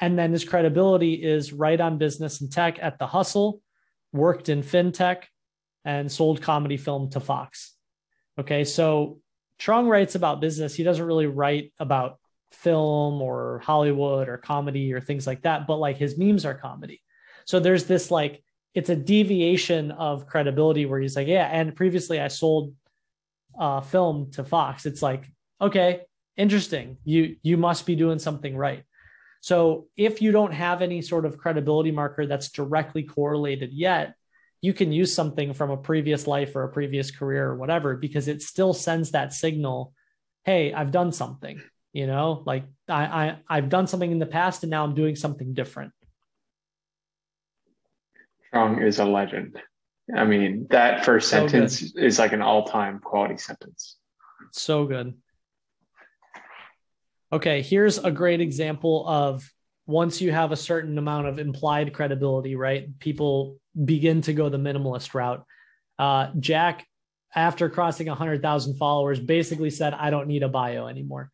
And 0.00 0.18
then 0.18 0.32
his 0.32 0.44
credibility 0.44 1.14
is 1.14 1.52
right 1.52 1.80
on 1.80 1.98
business 1.98 2.40
and 2.40 2.50
tech 2.50 2.78
at 2.80 2.98
the 2.98 3.06
hustle, 3.06 3.60
worked 4.12 4.48
in 4.48 4.62
fintech, 4.62 5.24
and 5.84 6.10
sold 6.10 6.42
comedy 6.42 6.76
film 6.76 7.10
to 7.10 7.20
Fox. 7.20 7.74
Okay. 8.38 8.64
So 8.64 9.20
Trung 9.58 9.88
writes 9.88 10.14
about 10.14 10.40
business. 10.40 10.74
He 10.74 10.82
doesn't 10.82 11.04
really 11.04 11.26
write 11.26 11.72
about 11.78 12.18
film 12.52 13.22
or 13.22 13.60
Hollywood 13.64 14.28
or 14.28 14.38
comedy 14.38 14.92
or 14.92 15.00
things 15.00 15.26
like 15.26 15.42
that, 15.42 15.66
but 15.66 15.76
like 15.76 15.98
his 15.98 16.18
memes 16.18 16.44
are 16.44 16.54
comedy. 16.54 17.00
So 17.50 17.58
there's 17.58 17.86
this 17.86 18.12
like 18.12 18.44
it's 18.74 18.90
a 18.90 18.94
deviation 18.94 19.90
of 19.90 20.28
credibility 20.28 20.86
where 20.86 21.00
he's 21.00 21.16
like, 21.16 21.26
yeah, 21.26 21.48
and 21.50 21.74
previously 21.74 22.20
I 22.20 22.28
sold 22.28 22.74
uh 23.58 23.80
film 23.80 24.30
to 24.34 24.44
Fox. 24.44 24.86
It's 24.86 25.02
like, 25.02 25.26
okay, 25.60 26.02
interesting. 26.36 26.98
You 27.04 27.34
you 27.42 27.56
must 27.56 27.86
be 27.86 27.96
doing 27.96 28.20
something 28.20 28.56
right. 28.56 28.84
So 29.40 29.88
if 29.96 30.22
you 30.22 30.30
don't 30.30 30.52
have 30.52 30.80
any 30.80 31.02
sort 31.02 31.26
of 31.26 31.38
credibility 31.38 31.90
marker 31.90 32.24
that's 32.24 32.52
directly 32.52 33.02
correlated 33.02 33.72
yet, 33.72 34.14
you 34.60 34.72
can 34.72 34.92
use 34.92 35.12
something 35.12 35.52
from 35.52 35.70
a 35.70 35.76
previous 35.76 36.28
life 36.28 36.54
or 36.54 36.62
a 36.62 36.72
previous 36.72 37.10
career 37.10 37.46
or 37.46 37.56
whatever 37.56 37.96
because 37.96 38.28
it 38.28 38.42
still 38.42 38.72
sends 38.72 39.10
that 39.10 39.32
signal, 39.32 39.92
hey, 40.44 40.72
I've 40.72 40.92
done 40.92 41.10
something 41.10 41.60
you 41.92 42.06
know 42.06 42.44
like 42.46 42.62
I, 42.88 43.02
I 43.02 43.36
i've 43.48 43.68
done 43.68 43.88
something 43.88 44.12
in 44.12 44.20
the 44.20 44.32
past 44.38 44.62
and 44.62 44.70
now 44.70 44.84
i'm 44.84 44.94
doing 44.94 45.16
something 45.16 45.54
different 45.54 45.92
Trung 48.54 48.82
is 48.82 48.98
a 48.98 49.04
legend. 49.04 49.60
I 50.14 50.24
mean, 50.24 50.66
that 50.70 51.04
first 51.04 51.28
so 51.28 51.46
sentence 51.48 51.92
good. 51.92 52.04
is 52.04 52.18
like 52.18 52.32
an 52.32 52.42
all-time 52.42 52.98
quality 52.98 53.36
sentence. 53.36 53.96
So 54.52 54.86
good. 54.86 55.14
Okay, 57.32 57.62
here's 57.62 57.98
a 57.98 58.10
great 58.10 58.40
example 58.40 59.06
of 59.06 59.48
once 59.86 60.20
you 60.20 60.32
have 60.32 60.52
a 60.52 60.56
certain 60.56 60.98
amount 60.98 61.28
of 61.28 61.38
implied 61.38 61.92
credibility, 61.92 62.56
right? 62.56 62.98
People 62.98 63.58
begin 63.84 64.20
to 64.22 64.32
go 64.32 64.48
the 64.48 64.58
minimalist 64.58 65.14
route. 65.14 65.44
Uh, 65.98 66.30
Jack, 66.40 66.86
after 67.34 67.68
crossing 67.68 68.08
100,000 68.08 68.76
followers, 68.76 69.20
basically 69.20 69.70
said, 69.70 69.94
I 69.94 70.10
don't 70.10 70.26
need 70.26 70.42
a 70.42 70.48
bio 70.48 70.88
anymore. 70.88 71.30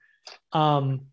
Um, 0.52 1.06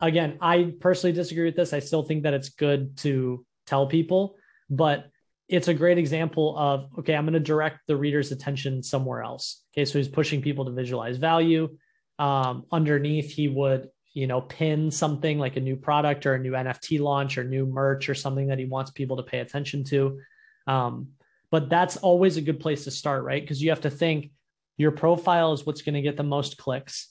again, 0.00 0.38
I 0.40 0.74
personally 0.78 1.14
disagree 1.14 1.46
with 1.46 1.56
this. 1.56 1.72
I 1.72 1.78
still 1.78 2.02
think 2.02 2.24
that 2.24 2.34
it's 2.34 2.50
good 2.50 2.98
to 2.98 3.46
tell 3.66 3.86
people, 3.86 4.36
but 4.68 5.10
it's 5.48 5.68
a 5.68 5.74
great 5.74 5.98
example 5.98 6.56
of 6.58 6.88
okay, 6.98 7.14
I'm 7.14 7.24
going 7.24 7.32
to 7.32 7.40
direct 7.40 7.86
the 7.86 7.96
reader's 7.96 8.32
attention 8.32 8.82
somewhere 8.82 9.22
else. 9.22 9.62
Okay, 9.72 9.84
so 9.84 9.98
he's 9.98 10.08
pushing 10.08 10.42
people 10.42 10.64
to 10.66 10.72
visualize 10.72 11.16
value. 11.16 11.76
Um, 12.18 12.64
underneath, 12.70 13.30
he 13.30 13.48
would 13.48 13.88
you 14.12 14.26
know 14.26 14.40
pin 14.40 14.90
something 14.90 15.38
like 15.38 15.56
a 15.56 15.60
new 15.60 15.76
product 15.76 16.26
or 16.26 16.34
a 16.34 16.38
new 16.38 16.52
NFT 16.52 17.00
launch 17.00 17.38
or 17.38 17.44
new 17.44 17.66
merch 17.66 18.08
or 18.08 18.14
something 18.14 18.48
that 18.48 18.58
he 18.58 18.66
wants 18.66 18.90
people 18.90 19.16
to 19.16 19.22
pay 19.22 19.40
attention 19.40 19.84
to. 19.84 20.20
Um, 20.66 21.08
but 21.50 21.70
that's 21.70 21.96
always 21.96 22.36
a 22.36 22.42
good 22.42 22.60
place 22.60 22.84
to 22.84 22.90
start, 22.90 23.24
right? 23.24 23.42
Because 23.42 23.62
you 23.62 23.70
have 23.70 23.80
to 23.82 23.90
think 23.90 24.30
your 24.76 24.90
profile 24.90 25.52
is 25.54 25.64
what's 25.64 25.82
going 25.82 25.94
to 25.94 26.02
get 26.02 26.16
the 26.16 26.22
most 26.22 26.58
clicks. 26.58 27.08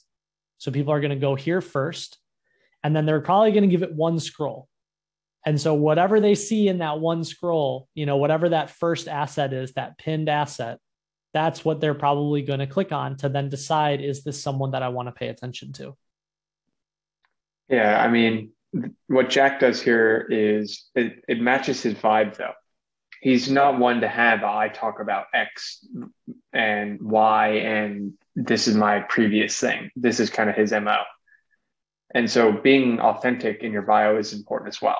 So 0.58 0.70
people 0.70 0.92
are 0.92 1.00
going 1.00 1.10
to 1.10 1.16
go 1.16 1.34
here 1.34 1.60
first, 1.60 2.18
and 2.84 2.94
then 2.94 3.04
they're 3.04 3.20
probably 3.20 3.50
going 3.50 3.64
to 3.64 3.68
give 3.68 3.82
it 3.82 3.92
one 3.92 4.20
scroll. 4.20 4.68
And 5.48 5.58
so 5.58 5.72
whatever 5.72 6.20
they 6.20 6.34
see 6.34 6.68
in 6.68 6.76
that 6.80 7.00
one 7.00 7.24
scroll, 7.24 7.88
you 7.94 8.04
know, 8.04 8.18
whatever 8.18 8.50
that 8.50 8.68
first 8.68 9.08
asset 9.08 9.54
is, 9.54 9.72
that 9.72 9.96
pinned 9.96 10.28
asset, 10.28 10.78
that's 11.32 11.64
what 11.64 11.80
they're 11.80 11.94
probably 11.94 12.42
going 12.42 12.58
to 12.58 12.66
click 12.66 12.92
on 12.92 13.16
to 13.16 13.30
then 13.30 13.48
decide 13.48 14.02
is 14.02 14.22
this 14.24 14.42
someone 14.42 14.72
that 14.72 14.82
I 14.82 14.90
want 14.90 15.08
to 15.08 15.12
pay 15.12 15.28
attention 15.28 15.72
to? 15.72 15.96
Yeah, 17.66 17.98
I 17.98 18.08
mean, 18.08 18.50
what 19.06 19.30
Jack 19.30 19.60
does 19.60 19.80
here 19.80 20.26
is 20.28 20.84
it, 20.94 21.24
it 21.26 21.40
matches 21.40 21.82
his 21.82 21.94
vibe 21.94 22.36
though. 22.36 22.52
He's 23.22 23.50
not 23.50 23.78
one 23.78 24.02
to 24.02 24.08
have 24.08 24.42
oh, 24.42 24.54
I 24.54 24.68
talk 24.68 25.00
about 25.00 25.28
X 25.32 25.82
and 26.52 27.00
Y 27.00 27.48
and 27.52 28.12
this 28.36 28.68
is 28.68 28.76
my 28.76 29.00
previous 29.00 29.58
thing. 29.58 29.90
This 29.96 30.20
is 30.20 30.28
kind 30.28 30.50
of 30.50 30.56
his 30.56 30.72
MO. 30.72 30.98
And 32.14 32.30
so 32.30 32.52
being 32.52 33.00
authentic 33.00 33.62
in 33.62 33.72
your 33.72 33.80
bio 33.80 34.18
is 34.18 34.34
important 34.34 34.74
as 34.74 34.82
well. 34.82 34.98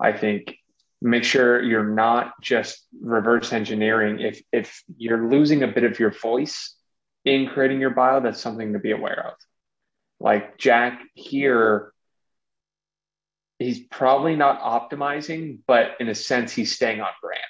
I 0.00 0.12
think 0.12 0.56
make 1.00 1.24
sure 1.24 1.62
you're 1.62 1.88
not 1.88 2.40
just 2.42 2.86
reverse 3.00 3.52
engineering. 3.52 4.20
If 4.20 4.42
if 4.52 4.82
you're 4.96 5.30
losing 5.30 5.62
a 5.62 5.68
bit 5.68 5.84
of 5.84 5.98
your 5.98 6.10
voice 6.10 6.74
in 7.24 7.48
creating 7.48 7.80
your 7.80 7.90
bio, 7.90 8.20
that's 8.20 8.40
something 8.40 8.72
to 8.72 8.78
be 8.78 8.92
aware 8.92 9.28
of. 9.28 9.34
Like 10.20 10.58
Jack 10.58 11.00
here, 11.14 11.92
he's 13.58 13.80
probably 13.80 14.34
not 14.34 14.60
optimizing, 14.60 15.58
but 15.66 15.92
in 16.00 16.08
a 16.08 16.14
sense, 16.14 16.52
he's 16.52 16.74
staying 16.74 17.00
on 17.00 17.10
brand. 17.22 17.42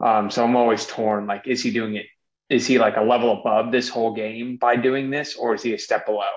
Um, 0.00 0.30
so 0.30 0.44
I'm 0.44 0.56
always 0.56 0.86
torn. 0.86 1.26
Like, 1.26 1.46
is 1.46 1.62
he 1.62 1.70
doing 1.70 1.96
it? 1.96 2.06
Is 2.48 2.66
he 2.66 2.78
like 2.78 2.96
a 2.96 3.02
level 3.02 3.40
above 3.40 3.72
this 3.72 3.88
whole 3.88 4.14
game 4.14 4.56
by 4.56 4.76
doing 4.76 5.10
this, 5.10 5.36
or 5.36 5.54
is 5.54 5.62
he 5.62 5.72
a 5.74 5.78
step 5.78 6.06
below? 6.06 6.30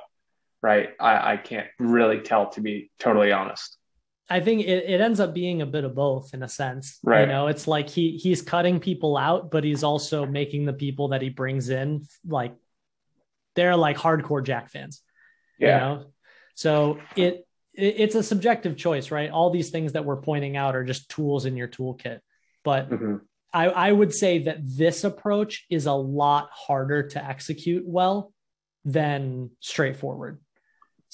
Right. 0.62 0.90
I, 1.00 1.34
I 1.34 1.38
can't 1.38 1.68
really 1.80 2.22
tell, 2.22 2.50
to 2.52 2.62
be 2.62 2.90
totally 3.00 3.32
honest. 3.32 3.78
I 4.30 4.40
think 4.40 4.62
it, 4.62 4.90
it 4.90 5.02
ends 5.02 5.20
up 5.20 5.34
being 5.34 5.62
a 5.62 5.66
bit 5.66 5.84
of 5.84 5.94
both 5.94 6.34
in 6.34 6.42
a 6.42 6.48
sense. 6.48 6.98
Right. 7.04 7.22
You 7.22 7.28
know, 7.28 7.48
it's 7.48 7.68
like 7.68 7.90
he 7.90 8.18
he's 8.18 8.42
cutting 8.42 8.80
people 8.80 9.18
out, 9.18 9.52
but 9.52 9.64
he's 9.64 9.84
also 9.84 10.26
making 10.26 10.66
the 10.66 10.74
people 10.74 11.10
that 11.10 11.22
he 11.22 11.30
brings 11.30 11.70
in 11.70 12.08
like 12.28 12.56
they're 13.56 13.76
like 13.76 13.98
hardcore 13.98 14.44
Jack 14.44 14.70
fans. 14.70 15.02
Yeah. 15.60 15.68
You 15.68 15.80
know? 15.80 16.06
So 16.56 17.00
it, 17.16 17.48
it 17.74 17.96
it's 17.98 18.16
a 18.16 18.24
subjective 18.24 18.78
choice, 18.78 19.12
right? 19.12 19.30
All 19.30 19.52
these 19.52 19.70
things 19.70 19.94
that 19.94 20.06
we're 20.06 20.22
pointing 20.22 20.58
out 20.58 20.76
are 20.76 20.84
just 20.84 21.10
tools 21.10 21.46
in 21.46 21.56
your 21.56 21.68
toolkit. 21.68 22.20
But 22.64 22.90
mm-hmm. 22.90 23.18
I, 23.54 23.68
I 23.68 23.92
would 23.92 24.14
say 24.14 24.40
that 24.44 24.58
this 24.62 25.04
approach 25.04 25.66
is 25.70 25.86
a 25.86 25.94
lot 25.94 26.50
harder 26.52 27.10
to 27.10 27.24
execute 27.24 27.84
well 27.86 28.34
than 28.84 29.52
straightforward. 29.60 30.40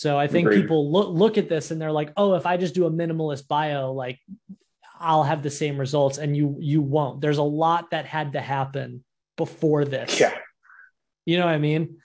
So 0.01 0.17
I 0.17 0.25
think 0.25 0.47
Agreed. 0.47 0.61
people 0.63 0.91
look 0.91 1.09
look 1.09 1.37
at 1.37 1.47
this 1.47 1.69
and 1.69 1.79
they're 1.79 1.91
like, 1.91 2.11
oh, 2.17 2.33
if 2.33 2.47
I 2.47 2.57
just 2.57 2.73
do 2.73 2.87
a 2.87 2.89
minimalist 2.89 3.47
bio, 3.47 3.93
like 3.93 4.19
I'll 4.99 5.21
have 5.21 5.43
the 5.43 5.51
same 5.51 5.77
results, 5.77 6.17
and 6.17 6.35
you 6.35 6.57
you 6.59 6.81
won't. 6.81 7.21
There's 7.21 7.37
a 7.37 7.43
lot 7.43 7.91
that 7.91 8.07
had 8.07 8.33
to 8.33 8.41
happen 8.41 9.03
before 9.37 9.85
this. 9.85 10.19
Yeah. 10.19 10.35
You 11.27 11.37
know 11.37 11.45
what 11.45 11.53
I 11.53 11.59
mean? 11.59 11.97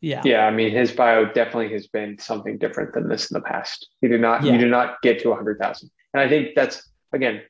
Yeah. 0.00 0.22
Yeah. 0.24 0.46
I 0.46 0.50
mean, 0.50 0.70
his 0.70 0.90
bio 0.90 1.26
definitely 1.26 1.70
has 1.74 1.86
been 1.86 2.18
something 2.18 2.56
different 2.56 2.94
than 2.94 3.10
this 3.10 3.30
in 3.30 3.34
the 3.34 3.42
past. 3.42 3.86
You 4.00 4.08
did 4.08 4.22
not, 4.22 4.42
yeah. 4.42 4.52
he 4.52 4.56
did 4.56 4.70
not 4.70 5.02
get 5.02 5.20
to 5.24 5.32
a 5.32 5.36
hundred 5.36 5.58
thousand. 5.58 5.90
And 6.14 6.22
I 6.22 6.30
think 6.30 6.54
that's 6.56 6.82
again, 7.12 7.42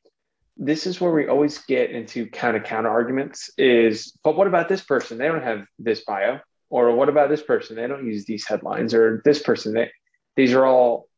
this 0.57 0.89
is 0.89 1.01
where 1.01 1.13
we 1.13 1.29
always 1.29 1.59
get 1.59 1.93
into 1.93 2.29
kind 2.31 2.57
of 2.57 2.65
counter 2.65 2.91
arguments 2.91 3.49
is, 3.57 4.19
but 4.25 4.37
what 4.37 4.49
about 4.49 4.69
this 4.69 4.81
person? 4.81 5.19
They 5.19 5.29
don't 5.29 5.45
have 5.45 5.67
this 5.79 6.05
bio. 6.05 6.41
Or 6.71 6.95
what 6.95 7.09
about 7.09 7.31
this 7.31 7.43
person? 7.43 7.77
They 7.77 7.87
don't 7.87 8.07
use 8.07 8.25
these 8.25 8.47
headlines, 8.47 8.95
or 8.95 9.23
this 9.25 9.43
person. 9.43 9.75
They, 9.75 9.91
these 10.37 10.53
are 10.53 10.67
all 10.67 11.09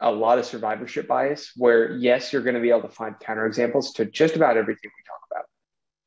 a 0.00 0.10
lot 0.10 0.38
of 0.38 0.44
survivorship 0.44 1.08
bias. 1.08 1.52
Where 1.56 1.92
yes, 1.96 2.32
you're 2.32 2.42
going 2.42 2.54
to 2.54 2.60
be 2.60 2.70
able 2.70 2.82
to 2.82 2.88
find 2.88 3.16
counterexamples 3.16 3.94
to 3.96 4.04
just 4.04 4.36
about 4.36 4.56
everything 4.56 4.90
we 4.96 5.04
talk 5.04 5.44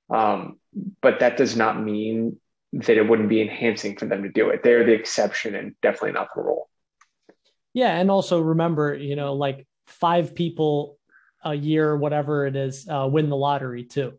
about, 0.10 0.18
um, 0.18 0.60
but 1.02 1.20
that 1.20 1.38
does 1.38 1.56
not 1.56 1.82
mean 1.82 2.40
that 2.72 2.98
it 2.98 3.08
wouldn't 3.08 3.30
be 3.30 3.42
enhancing 3.42 3.98
for 3.98 4.06
them 4.06 4.24
to 4.24 4.30
do 4.30 4.50
it. 4.50 4.62
They're 4.64 4.86
the 4.86 4.94
exception 4.94 5.56
and 5.56 5.76
definitely 5.82 6.12
not 6.12 6.30
the 6.36 6.42
rule. 6.42 6.70
Yeah, 7.74 7.96
and 7.96 8.10
also 8.12 8.40
remember, 8.40 8.94
you 8.94 9.16
know, 9.16 9.34
like 9.34 9.68
five 9.88 10.36
people 10.36 10.98
a 11.44 11.54
year, 11.54 11.96
whatever 11.96 12.46
it 12.46 12.56
is, 12.56 12.88
uh, 12.88 13.08
win 13.12 13.30
the 13.30 13.36
lottery 13.36 13.84
too, 13.84 14.14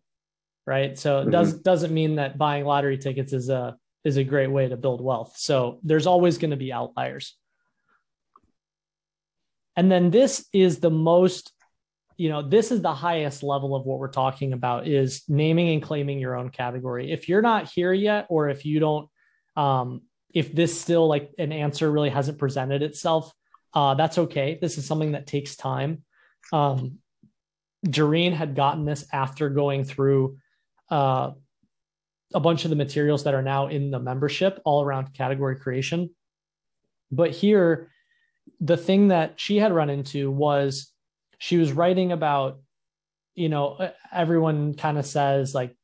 right? 0.66 0.98
So 0.98 1.18
it 1.18 1.22
mm-hmm. 1.22 1.30
does 1.30 1.54
doesn't 1.54 1.92
mean 1.92 2.16
that 2.16 2.38
buying 2.38 2.64
lottery 2.64 2.98
tickets 2.98 3.32
is 3.32 3.48
a 3.48 3.76
is 4.04 4.16
a 4.16 4.24
great 4.24 4.50
way 4.50 4.68
to 4.68 4.76
build 4.76 5.00
wealth. 5.00 5.34
So 5.36 5.78
there's 5.82 6.06
always 6.06 6.38
going 6.38 6.52
to 6.52 6.56
be 6.56 6.72
outliers. 6.72 7.36
And 9.76 9.90
then 9.90 10.10
this 10.10 10.46
is 10.52 10.80
the 10.80 10.90
most, 10.90 11.52
you 12.16 12.28
know, 12.28 12.42
this 12.42 12.70
is 12.70 12.82
the 12.82 12.94
highest 12.94 13.42
level 13.42 13.74
of 13.74 13.84
what 13.84 13.98
we're 13.98 14.08
talking 14.08 14.52
about 14.52 14.86
is 14.86 15.22
naming 15.28 15.70
and 15.70 15.82
claiming 15.82 16.18
your 16.18 16.36
own 16.36 16.50
category. 16.50 17.12
If 17.12 17.28
you're 17.28 17.42
not 17.42 17.70
here 17.70 17.92
yet, 17.92 18.26
or 18.28 18.48
if 18.48 18.64
you 18.64 18.80
don't, 18.80 19.08
um, 19.56 20.02
if 20.32 20.54
this 20.54 20.80
still 20.80 21.08
like 21.08 21.30
an 21.38 21.52
answer 21.52 21.90
really 21.90 22.10
hasn't 22.10 22.38
presented 22.38 22.82
itself, 22.82 23.32
uh, 23.74 23.94
that's 23.94 24.18
okay. 24.18 24.58
This 24.60 24.78
is 24.78 24.86
something 24.86 25.12
that 25.12 25.26
takes 25.26 25.56
time. 25.56 26.04
Um, 26.52 26.98
Jareen 27.86 28.32
had 28.32 28.54
gotten 28.54 28.84
this 28.84 29.06
after 29.12 29.48
going 29.48 29.84
through 29.84 30.36
uh, 30.90 31.32
a 32.34 32.40
bunch 32.40 32.64
of 32.64 32.70
the 32.70 32.76
materials 32.76 33.24
that 33.24 33.34
are 33.34 33.42
now 33.42 33.66
in 33.66 33.90
the 33.90 33.98
membership 33.98 34.60
all 34.64 34.82
around 34.82 35.12
category 35.14 35.56
creation. 35.56 36.10
But 37.10 37.30
here, 37.30 37.90
the 38.60 38.76
thing 38.76 39.08
that 39.08 39.40
she 39.40 39.56
had 39.56 39.72
run 39.72 39.90
into 39.90 40.30
was 40.30 40.92
she 41.38 41.56
was 41.56 41.72
writing 41.72 42.12
about, 42.12 42.60
you 43.34 43.48
know, 43.48 43.90
everyone 44.12 44.74
kind 44.74 44.98
of 44.98 45.06
says 45.06 45.54
like, 45.54 45.76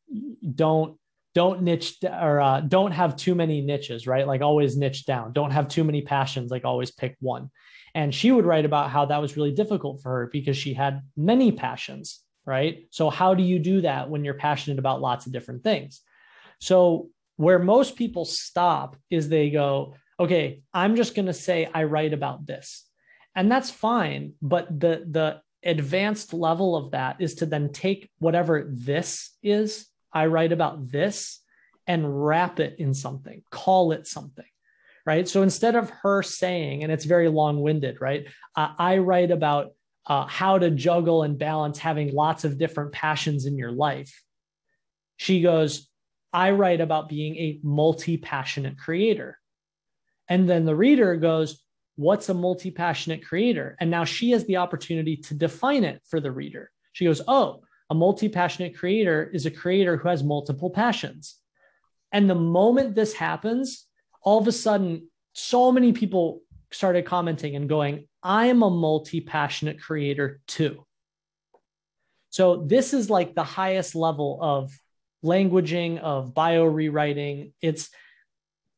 don't 0.54 0.98
don't 1.34 1.60
niche 1.60 1.98
or 2.02 2.40
uh, 2.40 2.60
don't 2.60 2.92
have 2.92 3.14
too 3.14 3.34
many 3.34 3.60
niches, 3.60 4.06
right? 4.06 4.26
Like 4.26 4.40
always 4.40 4.74
niche 4.74 5.04
down. 5.04 5.34
Don't 5.34 5.50
have 5.50 5.68
too 5.68 5.84
many 5.84 6.00
passions. 6.00 6.50
Like 6.50 6.64
always 6.64 6.90
pick 6.90 7.14
one. 7.20 7.50
And 7.94 8.14
she 8.14 8.32
would 8.32 8.46
write 8.46 8.64
about 8.64 8.90
how 8.90 9.04
that 9.06 9.20
was 9.20 9.36
really 9.36 9.52
difficult 9.52 10.00
for 10.00 10.10
her 10.10 10.30
because 10.32 10.56
she 10.56 10.72
had 10.72 11.02
many 11.14 11.52
passions, 11.52 12.22
right? 12.46 12.86
So 12.90 13.10
how 13.10 13.34
do 13.34 13.42
you 13.42 13.58
do 13.58 13.82
that 13.82 14.08
when 14.08 14.24
you're 14.24 14.34
passionate 14.34 14.78
about 14.78 15.02
lots 15.02 15.26
of 15.26 15.32
different 15.32 15.62
things? 15.62 16.00
So 16.58 17.10
where 17.36 17.58
most 17.58 17.96
people 17.96 18.24
stop 18.24 18.96
is 19.10 19.28
they 19.28 19.50
go, 19.50 19.94
okay, 20.18 20.62
I'm 20.72 20.96
just 20.96 21.14
going 21.14 21.26
to 21.26 21.34
say 21.34 21.68
I 21.72 21.84
write 21.84 22.12
about 22.12 22.46
this. 22.46 22.84
And 23.34 23.50
that's 23.50 23.70
fine, 23.70 24.32
but 24.40 24.80
the 24.80 25.04
the 25.08 25.42
advanced 25.62 26.32
level 26.32 26.76
of 26.76 26.92
that 26.92 27.16
is 27.20 27.34
to 27.34 27.46
then 27.46 27.72
take 27.72 28.08
whatever 28.18 28.66
this 28.70 29.36
is, 29.42 29.86
I 30.12 30.26
write 30.26 30.52
about 30.52 30.90
this 30.90 31.40
and 31.86 32.24
wrap 32.24 32.60
it 32.60 32.76
in 32.78 32.94
something, 32.94 33.42
call 33.50 33.92
it 33.92 34.06
something. 34.06 34.46
Right. 35.04 35.28
So 35.28 35.42
instead 35.42 35.76
of 35.76 35.90
her 35.90 36.22
saying, 36.22 36.82
and 36.82 36.90
it's 36.90 37.04
very 37.04 37.28
long 37.28 37.60
winded, 37.60 38.00
right? 38.00 38.26
Uh, 38.56 38.72
I 38.76 38.98
write 38.98 39.30
about 39.30 39.72
uh, 40.06 40.26
how 40.26 40.58
to 40.58 40.70
juggle 40.70 41.22
and 41.22 41.38
balance 41.38 41.78
having 41.78 42.12
lots 42.12 42.44
of 42.44 42.58
different 42.58 42.92
passions 42.92 43.44
in 43.46 43.56
your 43.56 43.70
life. 43.70 44.22
She 45.16 45.42
goes, 45.42 45.88
I 46.36 46.50
write 46.50 46.82
about 46.82 47.08
being 47.08 47.34
a 47.36 47.58
multi 47.62 48.18
passionate 48.18 48.78
creator. 48.78 49.38
And 50.28 50.46
then 50.46 50.66
the 50.66 50.76
reader 50.76 51.16
goes, 51.16 51.62
What's 51.94 52.28
a 52.28 52.34
multi 52.34 52.70
passionate 52.70 53.26
creator? 53.26 53.74
And 53.80 53.90
now 53.90 54.04
she 54.04 54.32
has 54.32 54.44
the 54.44 54.58
opportunity 54.58 55.16
to 55.16 55.34
define 55.34 55.82
it 55.82 56.02
for 56.10 56.20
the 56.20 56.30
reader. 56.30 56.70
She 56.92 57.06
goes, 57.06 57.22
Oh, 57.26 57.62
a 57.88 57.94
multi 57.94 58.28
passionate 58.28 58.76
creator 58.76 59.30
is 59.32 59.46
a 59.46 59.50
creator 59.50 59.96
who 59.96 60.08
has 60.08 60.22
multiple 60.22 60.68
passions. 60.68 61.36
And 62.12 62.28
the 62.28 62.34
moment 62.34 62.94
this 62.94 63.14
happens, 63.14 63.86
all 64.20 64.38
of 64.38 64.46
a 64.46 64.52
sudden, 64.52 65.08
so 65.32 65.72
many 65.72 65.92
people 65.92 66.42
started 66.70 67.06
commenting 67.06 67.56
and 67.56 67.66
going, 67.66 68.08
I 68.22 68.46
am 68.46 68.62
a 68.62 68.68
multi 68.68 69.22
passionate 69.22 69.80
creator 69.80 70.40
too. 70.46 70.84
So, 72.28 72.66
this 72.66 72.92
is 72.92 73.08
like 73.08 73.34
the 73.34 73.42
highest 73.42 73.94
level 73.94 74.38
of 74.42 74.78
languaging, 75.26 75.98
of 75.98 76.32
bio 76.32 76.64
rewriting. 76.64 77.52
It's 77.60 77.90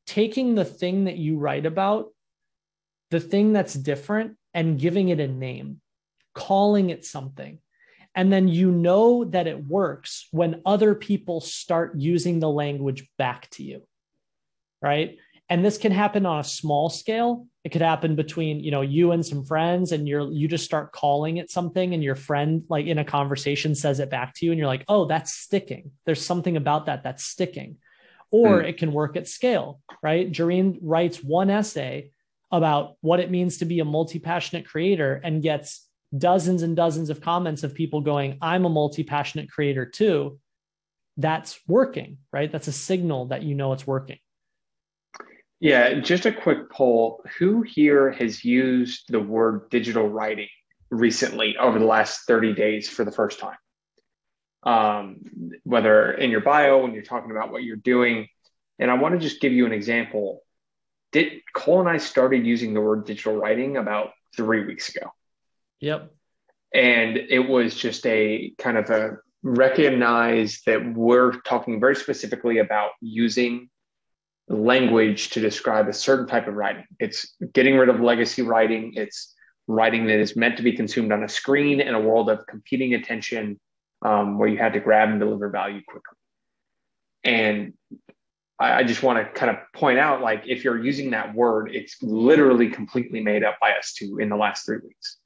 taking 0.07 0.55
the 0.55 0.65
thing 0.65 1.05
that 1.05 1.17
you 1.17 1.39
write 1.39 1.67
about, 1.67 2.09
the 3.11 3.21
thing 3.21 3.53
that's 3.53 3.75
different, 3.75 4.37
and 4.55 4.81
giving 4.81 5.11
it 5.11 5.21
a 5.21 5.29
name, 5.29 5.81
calling 6.35 6.91
it 6.91 7.05
something. 7.05 7.59
And 8.15 8.33
then 8.33 8.49
you 8.49 8.73
know 8.73 9.25
that 9.27 9.47
it 9.47 9.65
works 9.65 10.27
when 10.33 10.63
other 10.67 10.95
people 10.95 11.41
start 11.41 11.95
using 11.97 12.41
the 12.41 12.51
language 12.51 13.09
back 13.19 13.49
to 13.51 13.63
you. 13.63 13.83
Right. 14.83 15.19
And 15.51 15.65
this 15.65 15.79
can 15.79 15.93
happen 15.93 16.27
on 16.27 16.41
a 16.41 16.45
small 16.45 16.91
scale. 16.91 17.47
It 17.65 17.71
could 17.71 17.81
happen 17.81 18.17
between, 18.17 18.61
you 18.61 18.71
know, 18.71 18.83
you 18.83 19.13
and 19.13 19.25
some 19.25 19.45
friends 19.45 19.93
and 19.93 20.07
you're 20.07 20.31
you 20.31 20.47
just 20.47 20.65
start 20.65 20.93
calling 20.93 21.39
it 21.39 21.51
something 21.51 21.95
and 21.95 22.05
your 22.05 22.15
friend 22.15 22.65
like 22.69 22.87
in 22.87 22.99
a 22.99 23.05
conversation 23.05 23.75
says 23.75 23.99
it 24.01 24.11
back 24.11 24.35
to 24.35 24.47
you 24.47 24.53
and 24.53 24.59
you're 24.59 24.69
like, 24.69 24.85
"Oh, 24.89 25.07
that's 25.07 25.33
sticking. 25.33 25.93
There's 26.05 26.25
something 26.25 26.57
about 26.57 26.87
that 26.87 27.03
that's 27.03 27.25
sticking." 27.25 27.77
Or 28.31 28.63
mm. 28.63 28.69
it 28.69 28.77
can 28.77 28.93
work 28.93 29.17
at 29.17 29.27
scale, 29.27 29.81
right? 30.03 30.31
Jareen 30.31 30.79
writes 30.83 31.25
one 31.25 31.49
essay 31.49 32.11
about 32.51 32.97
what 33.01 33.21
it 33.21 33.31
means 33.31 33.59
to 33.59 33.65
be 33.65 33.81
a 33.81 33.85
multi-passionate 33.85 34.67
creator 34.67 35.21
and 35.23 35.43
gets 35.43 35.87
dozens 36.17 36.63
and 36.63 36.75
dozens 36.77 37.11
of 37.11 37.21
comments 37.21 37.63
of 37.63 37.75
people 37.75 38.01
going, 38.01 38.39
I'm 38.41 38.65
a 38.65 38.71
multi 38.71 39.03
passionate 39.03 39.51
creator 39.51 39.85
too. 39.85 40.39
That's 41.17 41.59
working, 41.67 42.19
right? 42.33 42.51
That's 42.51 42.69
a 42.69 42.73
signal 42.73 43.27
that 43.27 43.43
you 43.43 43.55
know 43.55 43.73
it's 43.73 43.87
working. 43.87 44.19
Yeah, 45.61 45.95
just 45.95 46.27
a 46.27 46.33
quick 46.33 46.71
poll. 46.71 47.25
Who 47.39 47.63
here 47.63 48.13
has 48.13 48.45
used 48.45 49.05
the 49.09 49.21
word 49.21 49.71
digital 49.71 50.09
writing 50.09 50.49
recently 50.91 51.57
over 51.57 51.79
the 51.79 51.85
last 51.85 52.27
30 52.27 52.55
days 52.55 52.89
for 52.89 53.05
the 53.05 53.11
first 53.11 53.41
time? 53.41 53.57
Um, 54.63 55.21
whether 55.65 56.13
in 56.13 56.31
your 56.31 56.41
bio, 56.41 56.83
when 56.83 56.93
you're 56.93 57.03
talking 57.03 57.31
about 57.31 57.51
what 57.51 57.65
you're 57.65 57.77
doing. 57.77 58.29
And 58.79 58.91
I 58.91 58.95
want 58.95 59.15
to 59.15 59.21
just 59.21 59.41
give 59.41 59.53
you 59.53 59.67
an 59.67 59.73
example. 59.73 60.43
Did 61.11 61.43
Cole 61.55 61.81
and 61.81 61.89
I 61.89 61.97
started 61.97 62.47
using 62.47 62.75
the 62.75 62.81
word 62.81 63.05
digital 63.05 63.37
writing 63.37 63.77
about 63.77 64.11
three 64.37 64.65
weeks 64.65 64.95
ago. 64.95 65.13
Yep. 65.81 66.13
And 66.73 67.17
it 67.17 67.49
was 67.49 67.75
just 67.75 68.07
a 68.07 68.53
kind 68.59 68.77
of 68.77 68.91
a 68.91 69.19
recognize 69.43 70.61
that 70.67 70.95
we're 70.95 71.41
talking 71.41 71.81
very 71.81 71.97
specifically 71.97 72.59
about 72.59 72.91
using 73.01 73.71
language 74.49 75.31
to 75.31 75.41
describe 75.41 75.89
a 75.89 75.93
certain 75.93 76.27
type 76.27 76.49
of 76.49 76.55
writing. 76.55 76.85
It's 76.99 77.35
getting 77.53 77.77
rid 77.77 77.89
of 77.89 78.01
legacy 78.01 78.43
writing. 78.43 78.93
It's 78.97 79.35
writing 79.67 80.07
that 80.07 80.19
is 80.19 80.37
meant 80.37 80.57
to 80.57 80.63
be 80.63 80.73
consumed 80.73 81.13
on 81.13 81.23
a 81.23 81.29
screen 81.29 81.81
in 81.81 81.95
a 81.95 82.01
world 82.01 82.31
of 82.31 82.47
competing 82.47 82.95
attention 82.95 83.61
um, 84.03 84.39
where 84.39 84.49
you 84.49 84.59
had 84.59 84.73
to 84.73 84.81
grab 84.81 85.11
and 85.11 85.21
deliver 85.21 85.51
value 85.51 85.83
quickly. 85.87 86.17
And 87.25 87.75
I, 88.59 88.79
I 88.79 88.85
just 88.85 89.03
want 89.03 89.19
to 89.19 89.39
kind 89.39 89.51
of 89.51 89.59
point 89.75 89.99
out 89.99 90.23
like, 90.23 90.45
if 90.47 90.65
you're 90.65 90.83
using 90.83 91.11
that 91.11 91.35
word, 91.35 91.71
it's 91.75 92.03
literally 92.03 92.71
completely 92.71 93.21
made 93.21 93.45
up 93.45 93.59
by 93.61 93.73
us 93.73 93.93
two 93.93 94.19
in 94.19 94.29
the 94.29 94.37
last 94.37 94.65
three 94.65 94.79
weeks 94.83 95.19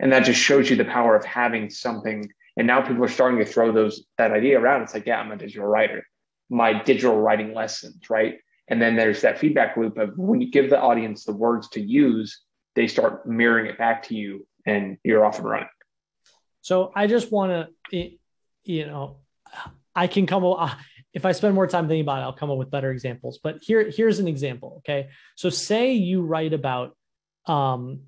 and 0.00 0.12
that 0.12 0.24
just 0.24 0.40
shows 0.40 0.68
you 0.68 0.76
the 0.76 0.84
power 0.84 1.14
of 1.14 1.24
having 1.24 1.70
something 1.70 2.28
and 2.56 2.66
now 2.66 2.80
people 2.80 3.04
are 3.04 3.08
starting 3.08 3.38
to 3.38 3.44
throw 3.44 3.70
those 3.70 4.04
that 4.18 4.32
idea 4.32 4.58
around 4.58 4.82
it's 4.82 4.94
like 4.94 5.06
yeah 5.06 5.20
i'm 5.20 5.30
a 5.30 5.36
digital 5.36 5.66
writer 5.66 6.04
my 6.48 6.82
digital 6.82 7.16
writing 7.16 7.54
lessons 7.54 8.10
right 8.10 8.38
and 8.70 8.80
then 8.80 8.96
there's 8.96 9.20
that 9.22 9.38
feedback 9.38 9.76
loop 9.76 9.98
of 9.98 10.16
when 10.16 10.40
you 10.40 10.50
give 10.50 10.70
the 10.70 10.80
audience 10.80 11.24
the 11.24 11.32
words 11.32 11.68
to 11.68 11.80
use 11.80 12.42
they 12.74 12.86
start 12.86 13.26
mirroring 13.26 13.66
it 13.66 13.76
back 13.76 14.02
to 14.04 14.14
you 14.14 14.46
and 14.66 14.96
you're 15.04 15.24
off 15.24 15.38
and 15.38 15.48
running 15.48 15.68
so 16.62 16.92
i 16.94 17.06
just 17.06 17.30
want 17.30 17.68
to 17.90 18.10
you 18.64 18.86
know 18.86 19.18
i 19.94 20.06
can 20.06 20.26
come 20.26 20.44
up 20.44 20.78
if 21.12 21.24
i 21.24 21.32
spend 21.32 21.54
more 21.54 21.66
time 21.66 21.88
thinking 21.88 22.02
about 22.02 22.20
it 22.20 22.22
i'll 22.22 22.32
come 22.32 22.50
up 22.50 22.58
with 22.58 22.70
better 22.70 22.90
examples 22.90 23.38
but 23.42 23.58
here 23.60 23.90
here's 23.90 24.18
an 24.18 24.28
example 24.28 24.76
okay 24.78 25.10
so 25.36 25.50
say 25.50 25.92
you 25.92 26.22
write 26.22 26.52
about 26.52 26.96
um, 27.46 28.02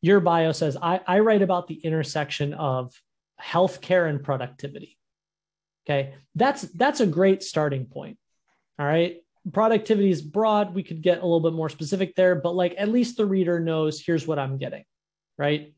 your 0.00 0.20
bio 0.20 0.52
says 0.52 0.76
I, 0.80 1.00
I 1.06 1.20
write 1.20 1.42
about 1.42 1.66
the 1.66 1.74
intersection 1.74 2.54
of 2.54 2.92
healthcare 3.40 4.08
and 4.08 4.22
productivity. 4.22 4.98
Okay, 5.84 6.14
that's 6.34 6.62
that's 6.62 7.00
a 7.00 7.06
great 7.06 7.42
starting 7.42 7.86
point. 7.86 8.18
All 8.78 8.86
right, 8.86 9.16
productivity 9.52 10.10
is 10.10 10.22
broad. 10.22 10.74
We 10.74 10.82
could 10.82 11.02
get 11.02 11.18
a 11.18 11.22
little 11.22 11.40
bit 11.40 11.52
more 11.52 11.68
specific 11.68 12.14
there, 12.14 12.34
but 12.34 12.54
like 12.54 12.74
at 12.78 12.88
least 12.88 13.16
the 13.16 13.26
reader 13.26 13.60
knows 13.60 14.00
here's 14.00 14.26
what 14.26 14.38
I'm 14.38 14.58
getting, 14.58 14.84
right? 15.38 15.72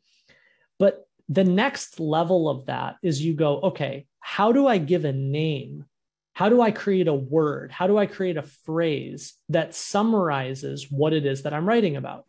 But 0.78 1.06
the 1.28 1.44
next 1.44 2.00
level 2.00 2.48
of 2.48 2.66
that 2.66 2.96
is 3.02 3.22
you 3.22 3.34
go, 3.34 3.60
okay, 3.60 4.06
how 4.20 4.52
do 4.52 4.66
I 4.66 4.78
give 4.78 5.04
a 5.04 5.12
name? 5.12 5.84
How 6.32 6.48
do 6.48 6.60
I 6.62 6.70
create 6.70 7.08
a 7.08 7.14
word? 7.14 7.72
How 7.72 7.86
do 7.86 7.98
I 7.98 8.06
create 8.06 8.36
a 8.36 8.42
phrase 8.42 9.34
that 9.48 9.74
summarizes 9.74 10.86
what 10.90 11.12
it 11.12 11.26
is 11.26 11.42
that 11.42 11.52
I'm 11.52 11.68
writing 11.68 11.96
about? 11.96 12.24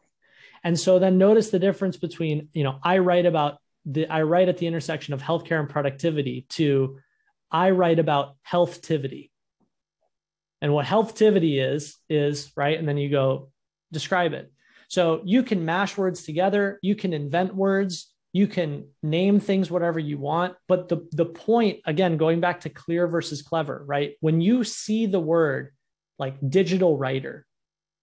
And 0.63 0.77
so 0.77 0.99
then 0.99 1.17
notice 1.17 1.51
the 1.51 1.59
difference 1.59 1.95
between, 1.95 2.49
you 2.53 2.63
know, 2.63 2.79
I 2.83 2.97
write 2.97 3.25
about 3.25 3.59
the 3.85 4.07
I 4.07 4.23
write 4.23 4.49
at 4.49 4.57
the 4.57 4.67
intersection 4.67 5.13
of 5.13 5.21
healthcare 5.21 5.59
and 5.59 5.69
productivity 5.69 6.45
to 6.49 6.99
I 7.51 7.71
write 7.71 7.99
about 7.99 8.35
healthtivity. 8.47 9.29
And 10.61 10.73
what 10.73 10.85
healthtivity 10.85 11.73
is, 11.73 11.97
is 12.09 12.51
right. 12.55 12.77
And 12.77 12.87
then 12.87 12.97
you 12.97 13.09
go 13.09 13.49
describe 13.91 14.33
it. 14.33 14.51
So 14.89 15.21
you 15.23 15.43
can 15.43 15.65
mash 15.65 15.97
words 15.97 16.23
together, 16.23 16.79
you 16.81 16.95
can 16.95 17.13
invent 17.13 17.55
words, 17.55 18.11
you 18.33 18.47
can 18.47 18.87
name 19.01 19.39
things 19.39 19.71
whatever 19.71 19.99
you 19.99 20.17
want. 20.17 20.55
But 20.67 20.89
the, 20.89 21.07
the 21.11 21.25
point, 21.25 21.79
again, 21.85 22.17
going 22.17 22.39
back 22.39 22.61
to 22.61 22.69
clear 22.69 23.07
versus 23.07 23.41
clever, 23.41 23.83
right? 23.85 24.15
When 24.19 24.41
you 24.41 24.63
see 24.63 25.05
the 25.05 25.19
word 25.19 25.71
like 26.17 26.37
digital 26.47 26.97
writer, 26.97 27.45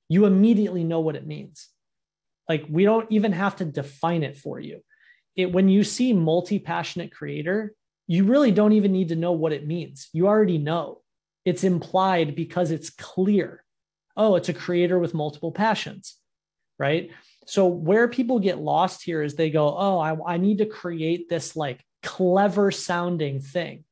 you 0.09 0.27
immediately 0.27 0.85
know 0.85 1.01
what 1.01 1.17
it 1.17 1.27
means. 1.27 1.69
Like 2.49 2.65
we 2.69 2.85
don't 2.85 3.11
even 3.11 3.33
have 3.33 3.57
to 3.57 3.65
define 3.65 4.23
it 4.23 4.37
for 4.37 4.59
you. 4.61 4.83
It 5.35 5.53
when 5.53 5.69
you 5.69 5.85
see 5.85 6.13
multi-passionate 6.13 7.13
creator, 7.13 7.75
you 8.07 8.25
really 8.25 8.53
don't 8.53 8.73
even 8.73 8.93
need 8.93 9.09
to 9.09 9.17
know 9.17 9.33
what 9.33 9.53
it 9.53 9.67
means. 9.67 10.09
You 10.13 10.29
already 10.29 10.59
know. 10.59 11.03
It's 11.47 11.65
implied 11.65 12.37
because 12.37 12.71
it's 12.71 12.91
clear. 12.91 13.65
Oh, 14.19 14.35
it's 14.35 14.51
a 14.51 14.55
creator 14.55 14.99
with 14.99 15.15
multiple 15.15 15.53
passions, 15.53 16.17
right? 16.79 17.11
So 17.47 17.67
where 17.67 18.09
people 18.09 18.39
get 18.39 18.59
lost 18.59 19.03
here 19.03 19.23
is 19.23 19.35
they 19.35 19.49
go, 19.49 19.75
"Oh, 19.75 19.99
I, 19.99 20.35
I 20.35 20.37
need 20.37 20.59
to 20.59 20.67
create 20.67 21.31
this 21.31 21.57
like 21.57 21.83
clever 22.03 22.71
sounding 22.71 23.41
thing." 23.41 23.85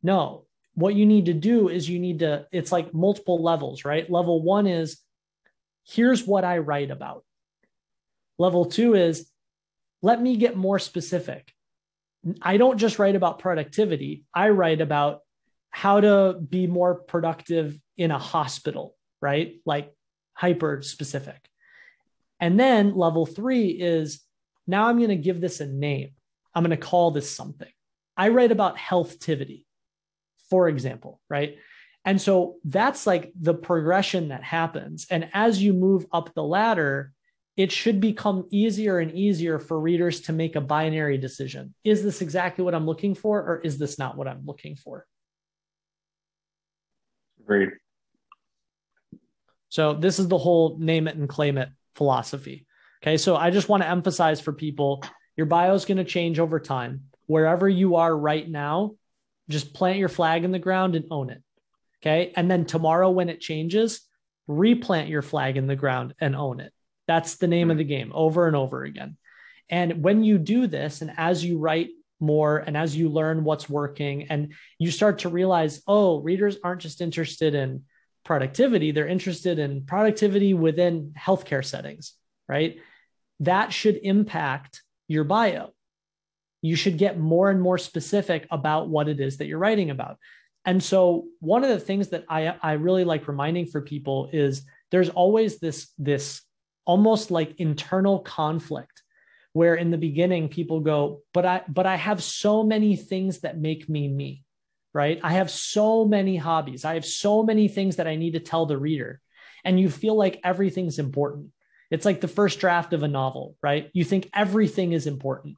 No, 0.00 0.46
what 0.74 0.94
you 0.94 1.06
need 1.06 1.26
to 1.26 1.34
do 1.34 1.68
is 1.68 1.88
you 1.88 1.98
need 1.98 2.20
to 2.20 2.46
it's 2.52 2.70
like 2.70 2.94
multiple 2.94 3.42
levels 3.42 3.84
right 3.84 4.08
level 4.08 4.40
one 4.40 4.66
is 4.66 4.98
here's 5.84 6.24
what 6.24 6.44
i 6.44 6.58
write 6.58 6.90
about 6.90 7.24
Level 8.40 8.64
two 8.64 8.94
is 8.94 9.30
let 10.00 10.18
me 10.20 10.38
get 10.38 10.56
more 10.56 10.78
specific. 10.78 11.52
I 12.40 12.56
don't 12.56 12.78
just 12.78 12.98
write 12.98 13.14
about 13.14 13.38
productivity, 13.38 14.24
I 14.34 14.48
write 14.48 14.80
about 14.80 15.20
how 15.70 16.00
to 16.00 16.38
be 16.48 16.66
more 16.66 16.94
productive 16.94 17.78
in 17.96 18.10
a 18.10 18.18
hospital, 18.18 18.96
right? 19.20 19.56
Like 19.64 19.92
hyper 20.34 20.82
specific. 20.82 21.48
And 22.40 22.58
then 22.58 22.94
level 22.94 23.26
three 23.26 23.68
is 23.68 24.20
now 24.66 24.86
I'm 24.86 24.96
going 24.96 25.10
to 25.10 25.16
give 25.16 25.40
this 25.40 25.60
a 25.60 25.66
name. 25.66 26.10
I'm 26.54 26.64
going 26.64 26.70
to 26.70 26.76
call 26.76 27.10
this 27.10 27.30
something. 27.30 27.68
I 28.16 28.28
write 28.28 28.52
about 28.52 28.76
healthtivity, 28.76 29.64
for 30.48 30.68
example, 30.68 31.20
right? 31.28 31.56
And 32.04 32.20
so 32.20 32.56
that's 32.64 33.06
like 33.06 33.32
the 33.38 33.54
progression 33.54 34.28
that 34.28 34.42
happens. 34.42 35.06
And 35.10 35.28
as 35.34 35.62
you 35.62 35.72
move 35.72 36.06
up 36.12 36.34
the 36.34 36.42
ladder, 36.42 37.12
it 37.56 37.70
should 37.70 38.00
become 38.00 38.46
easier 38.50 38.98
and 38.98 39.12
easier 39.12 39.58
for 39.58 39.78
readers 39.78 40.22
to 40.22 40.32
make 40.32 40.56
a 40.56 40.60
binary 40.62 41.18
decision. 41.18 41.74
Is 41.84 42.02
this 42.02 42.22
exactly 42.22 42.64
what 42.64 42.74
I'm 42.74 42.86
looking 42.86 43.14
for, 43.14 43.40
or 43.40 43.60
is 43.60 43.76
this 43.76 43.98
not 43.98 44.16
what 44.16 44.28
I'm 44.28 44.46
looking 44.46 44.76
for? 44.76 45.06
Agreed. 47.50 47.70
So, 49.70 49.94
this 49.94 50.18
is 50.20 50.28
the 50.28 50.38
whole 50.38 50.78
name 50.78 51.08
it 51.08 51.16
and 51.16 51.28
claim 51.28 51.58
it 51.58 51.68
philosophy. 51.96 52.66
Okay. 53.02 53.16
So, 53.16 53.34
I 53.34 53.50
just 53.50 53.68
want 53.68 53.82
to 53.82 53.88
emphasize 53.88 54.40
for 54.40 54.52
people 54.52 55.02
your 55.36 55.46
bio 55.46 55.74
is 55.74 55.84
going 55.84 55.98
to 55.98 56.04
change 56.04 56.38
over 56.38 56.60
time. 56.60 57.04
Wherever 57.26 57.68
you 57.68 57.96
are 57.96 58.16
right 58.16 58.48
now, 58.48 58.92
just 59.48 59.74
plant 59.74 59.98
your 59.98 60.08
flag 60.08 60.44
in 60.44 60.52
the 60.52 60.58
ground 60.58 60.94
and 60.94 61.06
own 61.10 61.30
it. 61.30 61.42
Okay. 62.02 62.32
And 62.36 62.48
then 62.50 62.66
tomorrow, 62.66 63.10
when 63.10 63.28
it 63.28 63.40
changes, 63.40 64.02
replant 64.46 65.08
your 65.08 65.22
flag 65.22 65.56
in 65.56 65.66
the 65.66 65.76
ground 65.76 66.14
and 66.20 66.36
own 66.36 66.60
it 66.60 66.72
That's 67.06 67.36
the 67.36 67.46
name 67.46 67.70
of 67.70 67.78
the 67.78 67.84
game 67.84 68.12
over 68.14 68.46
and 68.46 68.56
over 68.56 68.84
again. 68.84 69.16
And 69.68 70.02
when 70.02 70.24
you 70.24 70.38
do 70.38 70.66
this, 70.66 71.02
and 71.02 71.12
as 71.16 71.44
you 71.44 71.58
write 71.58 71.90
more 72.20 72.58
and 72.58 72.76
as 72.76 72.96
you 72.96 73.08
learn 73.08 73.44
what's 73.44 73.68
working, 73.68 74.28
and 74.28 74.52
you 74.78 74.90
start 74.90 75.20
to 75.20 75.28
realize, 75.28 75.82
oh, 75.86 76.20
readers 76.20 76.56
aren't 76.62 76.82
just 76.82 77.00
interested 77.00 77.54
in 77.54 77.84
productivity, 78.24 78.92
they're 78.92 79.08
interested 79.08 79.58
in 79.58 79.84
productivity 79.84 80.54
within 80.54 81.14
healthcare 81.18 81.64
settings, 81.64 82.14
right? 82.48 82.78
That 83.40 83.72
should 83.72 83.98
impact 84.02 84.82
your 85.08 85.24
bio. 85.24 85.70
You 86.62 86.76
should 86.76 86.98
get 86.98 87.18
more 87.18 87.50
and 87.50 87.60
more 87.60 87.78
specific 87.78 88.46
about 88.50 88.88
what 88.88 89.08
it 89.08 89.18
is 89.18 89.38
that 89.38 89.46
you're 89.46 89.58
writing 89.58 89.90
about. 89.90 90.18
And 90.66 90.82
so 90.82 91.24
one 91.40 91.64
of 91.64 91.70
the 91.70 91.80
things 91.80 92.08
that 92.08 92.24
I, 92.28 92.54
I 92.62 92.72
really 92.72 93.04
like 93.04 93.26
reminding 93.28 93.66
for 93.66 93.80
people 93.80 94.28
is 94.32 94.62
there's 94.90 95.08
always 95.08 95.58
this, 95.58 95.88
this 95.96 96.42
almost 96.84 97.30
like 97.30 97.58
internal 97.58 98.18
conflict 98.18 99.02
where 99.52 99.74
in 99.74 99.90
the 99.90 99.98
beginning 99.98 100.48
people 100.48 100.80
go, 100.80 101.22
but 101.34 101.44
I, 101.44 101.62
but 101.68 101.86
I 101.86 101.96
have 101.96 102.22
so 102.22 102.62
many 102.62 102.96
things 102.96 103.40
that 103.40 103.58
make 103.58 103.88
me 103.88 104.08
me 104.08 104.44
right? 104.92 105.20
I 105.22 105.34
have 105.34 105.50
so 105.50 106.04
many 106.04 106.36
hobbies. 106.36 106.84
I 106.84 106.94
have 106.94 107.04
so 107.04 107.42
many 107.42 107.68
things 107.68 107.96
that 107.96 108.06
I 108.06 108.16
need 108.16 108.32
to 108.32 108.40
tell 108.40 108.66
the 108.66 108.78
reader. 108.78 109.20
And 109.64 109.78
you 109.78 109.90
feel 109.90 110.16
like 110.16 110.40
everything's 110.42 110.98
important. 110.98 111.50
It's 111.90 112.04
like 112.04 112.20
the 112.20 112.28
first 112.28 112.60
draft 112.60 112.92
of 112.92 113.02
a 113.02 113.08
novel, 113.08 113.56
right? 113.62 113.90
You 113.92 114.04
think 114.04 114.28
everything 114.34 114.92
is 114.92 115.06
important. 115.06 115.56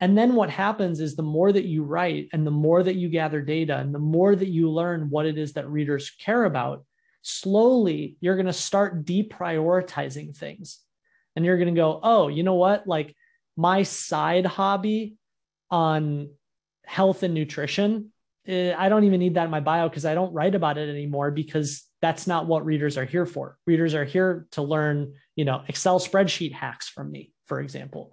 And 0.00 0.16
then 0.16 0.34
what 0.34 0.48
happens 0.48 1.00
is 1.00 1.14
the 1.14 1.22
more 1.22 1.52
that 1.52 1.66
you 1.66 1.82
write 1.82 2.28
and 2.32 2.46
the 2.46 2.50
more 2.50 2.82
that 2.82 2.96
you 2.96 3.08
gather 3.08 3.42
data 3.42 3.76
and 3.76 3.94
the 3.94 3.98
more 3.98 4.34
that 4.34 4.48
you 4.48 4.70
learn 4.70 5.10
what 5.10 5.26
it 5.26 5.36
is 5.36 5.54
that 5.54 5.68
readers 5.68 6.10
care 6.10 6.44
about, 6.44 6.84
slowly 7.22 8.16
you're 8.20 8.36
going 8.36 8.46
to 8.46 8.52
start 8.52 9.04
deprioritizing 9.04 10.34
things. 10.34 10.78
And 11.36 11.44
you're 11.44 11.58
going 11.58 11.74
to 11.74 11.78
go, 11.80 12.00
oh, 12.02 12.28
you 12.28 12.42
know 12.42 12.54
what? 12.54 12.86
Like 12.86 13.14
my 13.56 13.82
side 13.82 14.46
hobby 14.46 15.16
on 15.70 16.30
health 16.84 17.22
and 17.22 17.34
nutrition 17.34 18.10
Eh, 18.46 18.74
I 18.76 18.88
don't 18.88 19.04
even 19.04 19.20
need 19.20 19.34
that 19.34 19.44
in 19.44 19.50
my 19.50 19.60
bio 19.60 19.88
because 19.88 20.04
I 20.04 20.14
don't 20.14 20.32
write 20.32 20.54
about 20.54 20.78
it 20.78 20.88
anymore 20.88 21.30
because 21.30 21.84
that's 22.00 22.26
not 22.26 22.46
what 22.46 22.64
readers 22.64 22.96
are 22.96 23.04
here 23.04 23.26
for. 23.26 23.58
Readers 23.66 23.94
are 23.94 24.04
here 24.04 24.46
to 24.52 24.62
learn, 24.62 25.14
you 25.36 25.44
know, 25.44 25.62
Excel 25.68 26.00
spreadsheet 26.00 26.52
hacks 26.52 26.88
from 26.88 27.10
me, 27.10 27.32
for 27.46 27.60
example. 27.60 28.12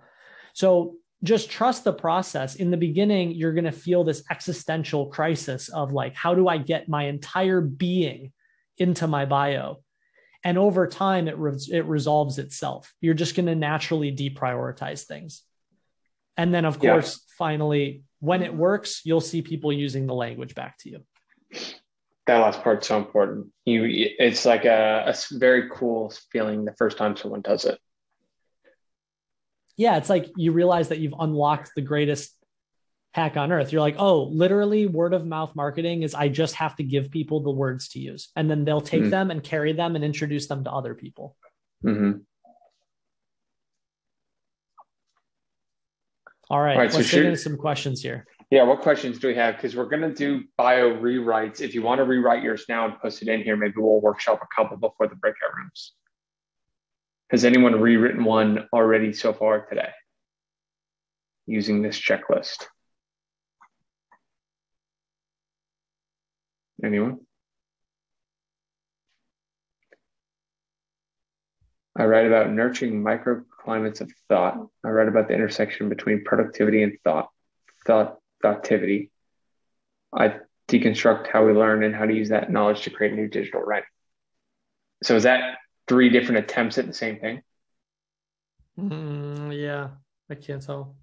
So 0.53 0.95
just 1.23 1.49
trust 1.49 1.83
the 1.83 1.93
process. 1.93 2.55
In 2.55 2.69
the 2.69 2.77
beginning, 2.77 3.31
you're 3.31 3.53
going 3.53 3.65
to 3.65 3.71
feel 3.71 4.03
this 4.03 4.23
existential 4.29 5.07
crisis 5.07 5.69
of 5.69 5.93
like, 5.93 6.13
how 6.13 6.35
do 6.35 6.47
I 6.47 6.57
get 6.57 6.89
my 6.89 7.05
entire 7.05 7.61
being 7.61 8.33
into 8.77 9.07
my 9.07 9.25
bio? 9.25 9.81
And 10.43 10.57
over 10.57 10.87
time, 10.87 11.27
it, 11.27 11.37
re- 11.37 11.57
it 11.71 11.85
resolves 11.85 12.37
itself. 12.37 12.93
You're 13.01 13.13
just 13.13 13.35
going 13.35 13.47
to 13.47 13.55
naturally 13.55 14.15
deprioritize 14.15 15.03
things. 15.03 15.43
And 16.37 16.53
then, 16.53 16.65
of 16.65 16.79
course, 16.79 17.15
yeah. 17.15 17.33
finally, 17.37 18.03
when 18.19 18.43
it 18.43 18.53
works, 18.53 19.01
you'll 19.03 19.21
see 19.21 19.41
people 19.41 19.73
using 19.73 20.05
the 20.05 20.13
language 20.13 20.55
back 20.55 20.77
to 20.79 20.89
you. 20.89 21.01
That 22.27 22.37
last 22.37 22.61
part's 22.61 22.87
so 22.87 22.97
important. 22.97 23.47
You, 23.65 23.83
it's 23.87 24.45
like 24.45 24.65
a, 24.65 25.03
a 25.07 25.15
very 25.37 25.69
cool 25.71 26.13
feeling 26.31 26.65
the 26.65 26.73
first 26.73 26.97
time 26.97 27.15
someone 27.15 27.41
does 27.41 27.65
it. 27.65 27.79
Yeah, 29.77 29.97
it's 29.97 30.09
like 30.09 30.29
you 30.35 30.51
realize 30.51 30.89
that 30.89 30.99
you've 30.99 31.13
unlocked 31.19 31.71
the 31.75 31.81
greatest 31.81 32.36
hack 33.17 33.35
on 33.35 33.51
earth. 33.51 33.71
You're 33.71 33.81
like, 33.81 33.95
oh, 33.97 34.23
literally, 34.25 34.85
word 34.85 35.13
of 35.13 35.25
mouth 35.25 35.55
marketing 35.55 36.03
is 36.03 36.13
I 36.13 36.29
just 36.29 36.53
have 36.55 36.75
to 36.75 36.83
give 36.83 37.09
people 37.09 37.41
the 37.41 37.51
words 37.51 37.89
to 37.89 37.99
use, 37.99 38.29
and 38.35 38.49
then 38.49 38.63
they'll 38.63 38.79
take 38.79 39.01
mm-hmm. 39.01 39.09
them 39.09 39.31
and 39.31 39.43
carry 39.43 39.73
them 39.73 39.95
and 39.95 40.05
introduce 40.05 40.47
them 40.47 40.63
to 40.63 40.71
other 40.71 40.93
people. 40.93 41.35
Mm-hmm. 41.83 42.19
All 46.49 46.61
right, 46.61 46.73
All 46.73 46.79
right 46.79 46.93
let's 46.93 47.09
so 47.09 47.17
get 47.17 47.25
into 47.25 47.37
some 47.37 47.57
questions 47.57 48.01
here. 48.01 48.25
Yeah, 48.51 48.63
what 48.63 48.81
questions 48.81 49.19
do 49.19 49.27
we 49.27 49.35
have? 49.35 49.55
Because 49.55 49.75
we're 49.75 49.89
going 49.89 50.03
to 50.03 50.13
do 50.13 50.43
bio 50.55 50.91
rewrites. 50.91 51.59
If 51.59 51.73
you 51.73 51.81
want 51.81 51.99
to 51.99 52.05
rewrite 52.05 52.43
yours 52.43 52.65
now 52.69 52.85
and 52.85 52.99
post 52.99 53.21
it 53.21 53.27
in 53.27 53.41
here, 53.41 53.57
maybe 53.57 53.73
we'll 53.77 53.99
workshop 53.99 54.39
a 54.41 54.47
couple 54.55 54.77
before 54.77 55.07
the 55.07 55.15
breakout 55.15 55.53
rooms. 55.57 55.93
Has 57.29 57.43
anyone 57.43 57.81
rewritten 57.81 58.23
one 58.23 58.69
already 58.71 59.11
so 59.11 59.33
far 59.33 59.65
today 59.65 59.89
using 61.47 61.81
this 61.81 61.99
checklist? 61.99 62.67
Anyone? 66.83 67.19
I 71.97 72.05
write 72.05 72.27
about 72.27 72.51
nurturing 72.51 73.03
microclimates 73.03 74.01
of 74.01 74.11
thought. 74.29 74.67
I 74.83 74.89
write 74.89 75.07
about 75.07 75.27
the 75.27 75.33
intersection 75.33 75.89
between 75.89 76.23
productivity 76.23 76.83
and 76.83 76.93
thought, 77.03 77.29
thought, 77.87 78.19
thoughttivity. 78.43 79.09
I 80.13 80.35
deconstruct 80.67 81.27
how 81.27 81.45
we 81.45 81.53
learn 81.53 81.83
and 81.83 81.95
how 81.95 82.05
to 82.05 82.13
use 82.13 82.29
that 82.29 82.51
knowledge 82.51 82.81
to 82.83 82.91
create 82.91 83.13
new 83.13 83.27
digital 83.27 83.61
writing. 83.61 83.89
So 85.03 85.15
is 85.15 85.23
that 85.23 85.57
three 85.87 86.09
different 86.09 86.45
attempts 86.45 86.77
at 86.77 86.85
the 86.85 86.93
same 86.93 87.19
thing? 87.19 87.41
Mm, 88.79 89.59
yeah, 89.59 89.89
I 90.29 90.35
can't 90.35 90.61
tell. 90.61 90.95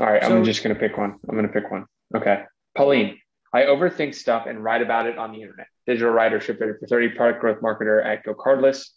All 0.00 0.06
right, 0.06 0.22
so, 0.22 0.36
I'm 0.36 0.44
just 0.44 0.64
going 0.64 0.74
to 0.74 0.80
pick 0.80 0.98
one. 0.98 1.20
I'm 1.28 1.36
going 1.36 1.46
to 1.46 1.52
pick 1.52 1.70
one. 1.70 1.86
Okay. 2.14 2.42
Pauline, 2.76 3.18
I 3.52 3.62
overthink 3.62 4.14
stuff 4.14 4.46
and 4.46 4.62
write 4.62 4.82
about 4.82 5.06
it 5.06 5.18
on 5.18 5.32
the 5.32 5.42
internet. 5.42 5.66
Digital 5.86 6.10
writer, 6.10 6.40
ship 6.40 6.58
for 6.58 6.78
30, 6.88 7.10
product 7.10 7.40
growth 7.40 7.60
marketer 7.60 8.04
at 8.04 8.24
GoCardless, 8.24 8.88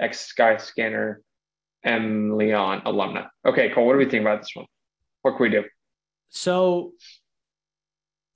ex 0.00 0.32
Skyscanner, 0.32 1.16
emlyon 1.84 2.84
alumna. 2.84 3.28
Okay, 3.46 3.70
cool. 3.74 3.86
What 3.86 3.92
do 3.92 3.98
we 3.98 4.08
think 4.08 4.22
about 4.22 4.40
this 4.40 4.50
one? 4.54 4.66
What 5.22 5.36
can 5.36 5.42
we 5.42 5.50
do? 5.50 5.64
So, 6.30 6.92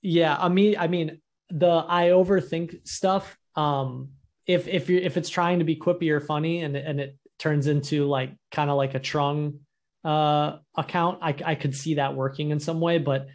yeah, 0.01 0.35
I 0.37 0.49
mean, 0.49 0.75
I 0.77 0.87
mean, 0.87 1.21
the 1.49 1.85
I 1.87 2.09
overthink 2.09 2.87
stuff. 2.87 3.37
Um, 3.55 4.09
if 4.45 4.67
if 4.67 4.89
you 4.89 4.97
if 4.97 5.17
it's 5.17 5.29
trying 5.29 5.59
to 5.59 5.65
be 5.65 5.75
quippy 5.75 6.09
or 6.11 6.19
funny 6.19 6.61
and 6.61 6.75
and 6.75 6.99
it 6.99 7.17
turns 7.37 7.67
into 7.67 8.05
like 8.05 8.31
kind 8.51 8.69
of 8.69 8.77
like 8.77 8.95
a 8.95 8.99
Trung 8.99 9.59
uh 10.03 10.57
account, 10.75 11.19
I 11.21 11.35
I 11.45 11.55
could 11.55 11.75
see 11.75 11.95
that 11.95 12.15
working 12.15 12.51
in 12.51 12.59
some 12.59 12.79
way, 12.79 12.97
but 12.97 13.27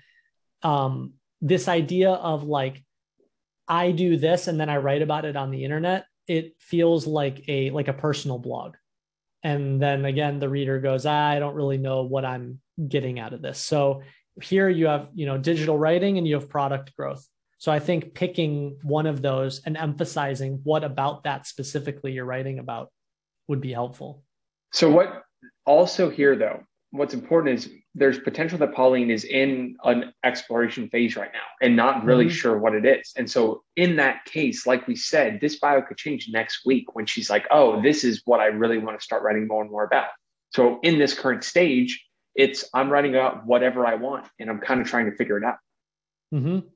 um 0.64 1.14
this 1.40 1.68
idea 1.68 2.10
of 2.10 2.42
like 2.42 2.82
I 3.68 3.92
do 3.92 4.16
this 4.16 4.48
and 4.48 4.58
then 4.58 4.68
I 4.68 4.78
write 4.78 5.02
about 5.02 5.24
it 5.24 5.36
on 5.36 5.50
the 5.50 5.64
internet, 5.64 6.06
it 6.26 6.54
feels 6.58 7.06
like 7.06 7.44
a 7.48 7.70
like 7.70 7.88
a 7.88 7.92
personal 7.92 8.38
blog. 8.38 8.74
And 9.42 9.80
then 9.80 10.04
again, 10.06 10.38
the 10.38 10.48
reader 10.48 10.80
goes, 10.80 11.04
I 11.04 11.38
don't 11.38 11.54
really 11.54 11.76
know 11.76 12.02
what 12.02 12.24
I'm 12.24 12.60
getting 12.88 13.18
out 13.18 13.34
of 13.34 13.42
this. 13.42 13.58
So 13.58 14.02
here 14.42 14.68
you 14.68 14.86
have, 14.86 15.10
you 15.14 15.26
know, 15.26 15.38
digital 15.38 15.78
writing 15.78 16.18
and 16.18 16.26
you 16.26 16.34
have 16.34 16.48
product 16.48 16.96
growth. 16.96 17.26
So 17.58 17.70
I 17.70 17.78
think 17.78 18.14
picking 18.14 18.78
one 18.82 19.06
of 19.06 19.22
those 19.22 19.60
and 19.64 19.76
emphasizing 19.76 20.60
what 20.64 20.82
about 20.82 21.24
that 21.24 21.46
specifically 21.46 22.12
you're 22.12 22.24
writing 22.24 22.58
about 22.58 22.90
would 23.48 23.60
be 23.60 23.72
helpful. 23.72 24.22
So 24.72 24.90
what 24.90 25.22
also 25.66 26.10
here 26.10 26.36
though, 26.36 26.62
what's 26.90 27.14
important 27.14 27.58
is 27.58 27.70
there's 27.94 28.18
potential 28.18 28.58
that 28.58 28.74
Pauline 28.74 29.10
is 29.10 29.24
in 29.24 29.76
an 29.84 30.12
exploration 30.24 30.88
phase 30.88 31.16
right 31.16 31.30
now 31.32 31.44
and 31.62 31.76
not 31.76 32.04
really 32.04 32.26
mm-hmm. 32.26 32.34
sure 32.34 32.58
what 32.58 32.74
it 32.74 32.84
is. 32.84 33.12
And 33.16 33.30
so, 33.30 33.62
in 33.76 33.96
that 33.96 34.24
case, 34.24 34.66
like 34.66 34.88
we 34.88 34.96
said, 34.96 35.40
this 35.40 35.58
bio 35.60 35.80
could 35.82 35.96
change 35.96 36.28
next 36.28 36.66
week 36.66 36.94
when 36.94 37.06
she's 37.06 37.30
like, 37.30 37.46
oh, 37.50 37.80
this 37.82 38.02
is 38.02 38.22
what 38.24 38.40
I 38.40 38.46
really 38.46 38.78
want 38.78 38.98
to 38.98 39.04
start 39.04 39.22
writing 39.22 39.46
more 39.46 39.62
and 39.62 39.70
more 39.70 39.84
about. 39.84 40.08
So, 40.50 40.80
in 40.82 40.98
this 40.98 41.14
current 41.14 41.44
stage, 41.44 42.04
it's 42.34 42.64
I'm 42.74 42.90
writing 42.90 43.14
about 43.14 43.46
whatever 43.46 43.86
I 43.86 43.94
want 43.94 44.26
and 44.40 44.50
I'm 44.50 44.58
kind 44.58 44.80
of 44.80 44.88
trying 44.88 45.10
to 45.10 45.16
figure 45.16 45.38
it 45.38 45.44
out. 45.44 45.58
Mm-hmm. 46.34 46.66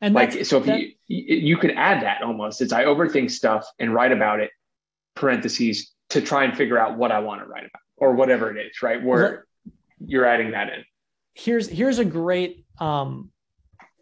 And 0.00 0.14
like, 0.14 0.44
so 0.44 0.58
if 0.58 0.66
that, 0.66 0.80
you, 0.80 0.92
you 1.06 1.56
could 1.56 1.70
add 1.70 2.02
that 2.02 2.22
almost, 2.22 2.60
it's 2.60 2.72
I 2.72 2.84
overthink 2.84 3.30
stuff 3.30 3.66
and 3.78 3.94
write 3.94 4.12
about 4.12 4.40
it, 4.40 4.50
parentheses, 5.14 5.92
to 6.10 6.20
try 6.20 6.44
and 6.44 6.56
figure 6.56 6.78
out 6.78 6.98
what 6.98 7.12
I 7.12 7.20
want 7.20 7.40
to 7.40 7.46
write 7.46 7.62
about 7.62 7.80
or 7.96 8.14
whatever 8.14 8.54
it 8.54 8.66
is, 8.66 8.82
right? 8.82 9.02
Where 9.02 9.46
you're 10.06 10.26
adding 10.26 10.52
that 10.52 10.68
in. 10.72 10.84
Here's 11.34 11.68
here's 11.68 11.98
a 11.98 12.04
great 12.04 12.64
um 12.78 13.30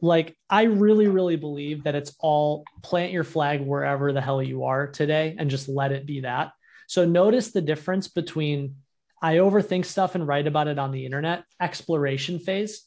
like 0.00 0.36
I 0.50 0.64
really 0.64 1.06
really 1.06 1.36
believe 1.36 1.84
that 1.84 1.94
it's 1.94 2.14
all 2.18 2.64
plant 2.82 3.12
your 3.12 3.24
flag 3.24 3.60
wherever 3.60 4.12
the 4.12 4.20
hell 4.20 4.42
you 4.42 4.64
are 4.64 4.88
today 4.88 5.36
and 5.38 5.48
just 5.50 5.68
let 5.68 5.92
it 5.92 6.06
be 6.06 6.20
that. 6.20 6.52
So 6.88 7.06
notice 7.06 7.52
the 7.52 7.62
difference 7.62 8.08
between 8.08 8.76
I 9.22 9.36
overthink 9.36 9.84
stuff 9.84 10.16
and 10.16 10.26
write 10.26 10.48
about 10.48 10.66
it 10.66 10.78
on 10.78 10.90
the 10.90 11.06
internet, 11.06 11.44
exploration 11.60 12.38
phase 12.38 12.82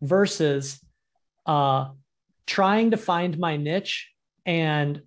versus 0.00 0.80
uh 1.46 1.88
trying 2.46 2.92
to 2.92 2.96
find 2.96 3.38
my 3.38 3.56
niche 3.56 4.10
and 4.46 5.02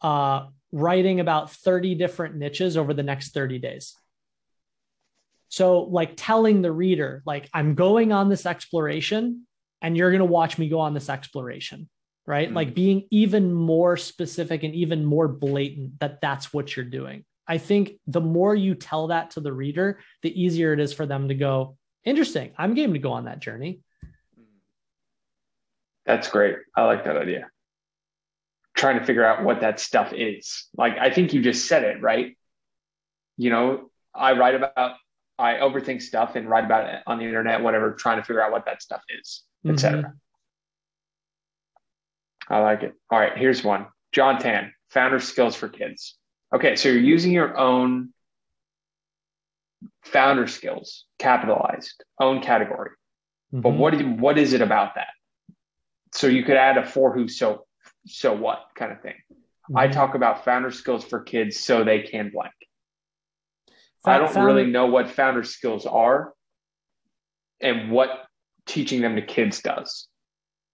uh 0.00 0.46
writing 0.72 1.20
about 1.20 1.52
30 1.52 1.94
different 1.94 2.34
niches 2.34 2.76
over 2.76 2.92
the 2.92 3.02
next 3.02 3.32
30 3.32 3.60
days. 3.60 3.94
So, 5.56 5.82
like 5.82 6.14
telling 6.16 6.62
the 6.62 6.72
reader, 6.72 7.22
like, 7.24 7.48
I'm 7.54 7.76
going 7.76 8.10
on 8.10 8.28
this 8.28 8.44
exploration 8.44 9.46
and 9.80 9.96
you're 9.96 10.10
going 10.10 10.18
to 10.18 10.24
watch 10.24 10.58
me 10.58 10.68
go 10.68 10.80
on 10.80 10.94
this 10.94 11.08
exploration. 11.08 11.88
right? 12.26 12.48
Mm-hmm. 12.48 12.56
Like 12.56 12.74
being 12.74 13.06
even 13.10 13.52
more 13.52 13.96
specific 13.96 14.62
and 14.62 14.74
even 14.74 15.04
more 15.04 15.28
blatant 15.28 15.98
that 16.00 16.20
that's 16.20 16.52
what 16.52 16.74
you're 16.74 16.84
doing. 16.84 17.24
I 17.46 17.58
think 17.58 17.98
the 18.06 18.20
more 18.20 18.54
you 18.54 18.74
tell 18.74 19.08
that 19.08 19.32
to 19.32 19.40
the 19.40 19.52
reader, 19.52 20.00
the 20.22 20.42
easier 20.42 20.72
it 20.72 20.80
is 20.80 20.92
for 20.92 21.04
them 21.04 21.28
to 21.28 21.34
go, 21.34 21.76
interesting. 22.04 22.52
I'm 22.56 22.74
game 22.74 22.94
to 22.94 22.98
go 22.98 23.12
on 23.12 23.26
that 23.26 23.40
journey. 23.40 23.80
That's 26.06 26.28
great. 26.28 26.56
I 26.76 26.84
like 26.84 27.04
that 27.04 27.16
idea. 27.16 27.48
Trying 28.74 28.98
to 28.98 29.04
figure 29.04 29.24
out 29.24 29.44
what 29.44 29.60
that 29.60 29.78
stuff 29.78 30.12
is. 30.14 30.66
Like, 30.76 30.98
I 30.98 31.10
think 31.10 31.32
you 31.32 31.42
just 31.42 31.66
said 31.66 31.84
it, 31.84 32.00
right? 32.02 32.36
You 33.36 33.50
know, 33.50 33.90
I 34.14 34.32
write 34.32 34.54
about, 34.54 34.96
I 35.38 35.54
overthink 35.54 36.02
stuff 36.02 36.36
and 36.36 36.48
write 36.48 36.64
about 36.64 36.88
it 36.88 37.02
on 37.06 37.18
the 37.18 37.24
internet, 37.24 37.62
whatever, 37.62 37.92
trying 37.92 38.18
to 38.18 38.22
figure 38.22 38.42
out 38.42 38.52
what 38.52 38.66
that 38.66 38.82
stuff 38.82 39.02
is, 39.08 39.42
mm-hmm. 39.64 39.74
etc. 39.74 40.14
I 42.48 42.60
like 42.60 42.82
it. 42.82 42.94
All 43.10 43.18
right, 43.18 43.36
here's 43.36 43.64
one. 43.64 43.86
John 44.12 44.38
Tan, 44.38 44.72
founder 44.90 45.18
skills 45.18 45.56
for 45.56 45.68
kids. 45.68 46.16
Okay, 46.54 46.76
so 46.76 46.88
you're 46.88 46.98
using 46.98 47.32
your 47.32 47.56
own 47.56 48.10
founder 50.02 50.46
skills, 50.46 51.04
capitalized, 51.18 52.04
own 52.20 52.40
category. 52.40 52.90
Mm-hmm. 53.52 53.60
But 53.60 53.70
what, 53.70 54.02
what 54.02 54.38
is 54.38 54.52
it 54.52 54.60
about 54.60 54.94
that? 54.94 55.08
So 56.12 56.28
you 56.28 56.44
could 56.44 56.56
add 56.56 56.78
a 56.78 56.86
for 56.86 57.12
who, 57.12 57.26
so, 57.26 57.66
so 58.06 58.32
what 58.32 58.60
kind 58.76 58.92
of 58.92 59.00
thing. 59.00 59.16
Mm-hmm. 59.30 59.78
I 59.78 59.88
talk 59.88 60.14
about 60.14 60.44
founder 60.44 60.70
skills 60.70 61.04
for 61.04 61.20
kids 61.20 61.58
so 61.58 61.82
they 61.82 62.02
can 62.02 62.30
blank. 62.30 62.52
I 64.04 64.18
don't 64.18 64.32
founder, 64.32 64.46
really 64.46 64.70
know 64.70 64.86
what 64.86 65.10
founder 65.10 65.42
skills 65.42 65.86
are 65.86 66.32
and 67.60 67.90
what 67.90 68.26
teaching 68.66 69.00
them 69.00 69.16
to 69.16 69.22
kids 69.22 69.60
does. 69.60 70.08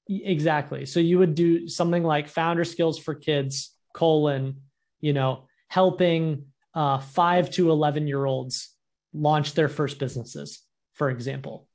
Exactly. 0.09 0.87
So 0.87 0.99
you 1.01 1.18
would 1.18 1.35
do 1.35 1.68
something 1.68 2.03
like 2.03 2.28
founder 2.28 2.64
skills 2.64 2.99
for 2.99 3.14
kids, 3.14 3.74
colon, 3.95 4.62
you 5.01 5.12
know, 5.12 5.47
helping 5.68 6.47
uh, 6.74 6.99
five 6.99 7.51
to 7.53 7.70
11 7.70 8.07
year 8.07 8.24
olds 8.24 8.74
launch 9.12 9.55
their 9.55 9.68
first 9.68 9.99
businesses, 9.99 10.62
for 10.95 11.11
example. 11.11 11.68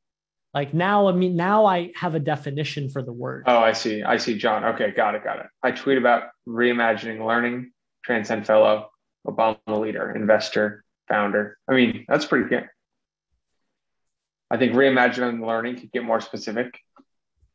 Like 0.53 0.74
now, 0.74 1.08
I 1.08 1.12
mean, 1.12 1.36
now 1.36 1.66
I 1.66 1.91
have 1.95 2.16
a 2.16 2.20
definition 2.20 2.89
for 2.89 3.01
the 3.01 3.12
word. 3.12 3.43
Oh, 3.45 3.58
I 3.58 3.74
see. 3.74 4.03
I 4.03 4.16
see, 4.16 4.38
John. 4.38 4.64
Okay, 4.64 4.91
got 4.91 5.14
it, 5.16 5.24
got 5.24 5.39
it. 5.39 5.47
I 5.62 5.72
tweet 5.72 5.97
about 5.97 6.30
reimagining 6.47 7.26
learning, 7.26 7.72
Transcend 8.06 8.45
Fellow, 8.47 8.88
Obama 9.28 9.58
leader, 9.68 10.16
investor, 10.16 10.85
founder. 11.08 11.58
I 11.68 11.74
mean, 11.74 12.06
that's 12.08 12.26
pretty 12.26 12.49
good. 12.49 12.68
I 14.49 14.58
think 14.58 14.74
reimagining 14.74 15.45
learning 15.45 15.80
could 15.80 15.91
get 15.91 16.03
more 16.03 16.22
specific. 16.22 16.80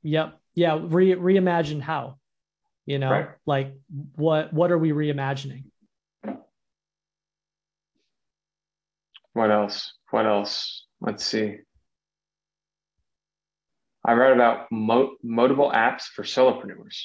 Yep. 0.03 0.39
Yeah. 0.55 0.79
Re- 0.83 1.15
reimagine 1.15 1.81
how, 1.81 2.19
you 2.87 2.99
know, 2.99 3.11
right. 3.11 3.29
like 3.47 3.75
what, 4.17 4.53
what 4.53 4.73
are 4.73 4.79
we 4.79 4.91
reimagining? 4.91 5.65
What 9.33 9.51
else? 9.51 9.93
What 10.11 10.27
else? 10.27 10.87
Let's 11.01 11.25
see. 11.25 11.59
I 14.05 14.13
read 14.13 14.33
about 14.33 14.73
mo- 14.73 15.17
modable 15.25 15.73
apps 15.73 16.03
for 16.03 16.25
solopreneurs. 16.25 17.05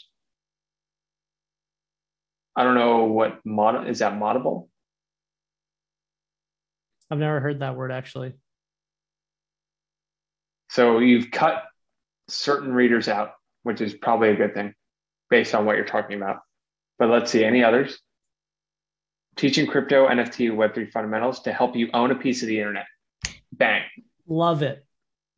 I 2.56 2.64
don't 2.64 2.76
know 2.76 3.06
what 3.06 3.46
mod 3.46 3.88
is 3.90 4.00
that 4.00 4.14
modable? 4.14 4.70
I've 7.10 7.20
never 7.20 7.40
heard 7.40 7.60
that 7.60 7.76
word 7.76 7.92
actually. 7.92 8.34
So 10.70 11.00
you've 11.00 11.32
cut 11.32 11.64
certain 12.28 12.74
readers 12.74 13.08
out, 13.08 13.34
which 13.64 13.82
is 13.82 13.94
probably 13.94 14.30
a 14.30 14.36
good 14.36 14.54
thing 14.54 14.74
based 15.30 15.56
on 15.56 15.66
what 15.66 15.76
you're 15.76 15.86
talking 15.86 16.18
about. 16.18 16.40
But 16.98 17.10
let's 17.10 17.32
see, 17.32 17.44
any 17.44 17.64
others? 17.64 18.00
teaching 19.36 19.68
crypto, 19.68 20.08
NFT, 20.08 20.52
Web3 20.52 20.92
fundamentals 20.92 21.42
to 21.42 21.54
help 21.54 21.76
you 21.76 21.90
own 21.94 22.12
a 22.12 22.16
piece 22.16 22.42
of 22.42 22.48
the 22.48 22.60
internet. 22.60 22.86
Bang. 23.52 23.84
Love 24.28 24.64
it. 24.64 24.86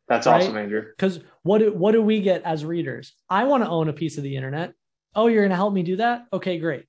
That's 0.08 0.28
right? 0.28 0.42
awesome, 0.42 0.58
Andrew. 0.58 0.84
Because 0.96 1.20
what 1.44 1.60
do, 1.60 1.74
what 1.74 1.92
do 1.92 2.02
we 2.02 2.22
get 2.22 2.44
as 2.44 2.64
readers? 2.64 3.14
I 3.30 3.44
want 3.46 3.64
to 3.64 3.70
own 3.70 3.90
a 3.90 3.94
piece 3.94 4.18
of 4.18 4.24
the 4.24 4.36
internet. 4.36 4.74
Oh, 5.16 5.28
you're 5.28 5.44
going 5.44 5.50
to 5.50 5.56
help 5.56 5.74
me 5.74 5.84
do 5.84 5.98
that? 5.98 6.26
Okay, 6.32 6.60
great. 6.60 6.86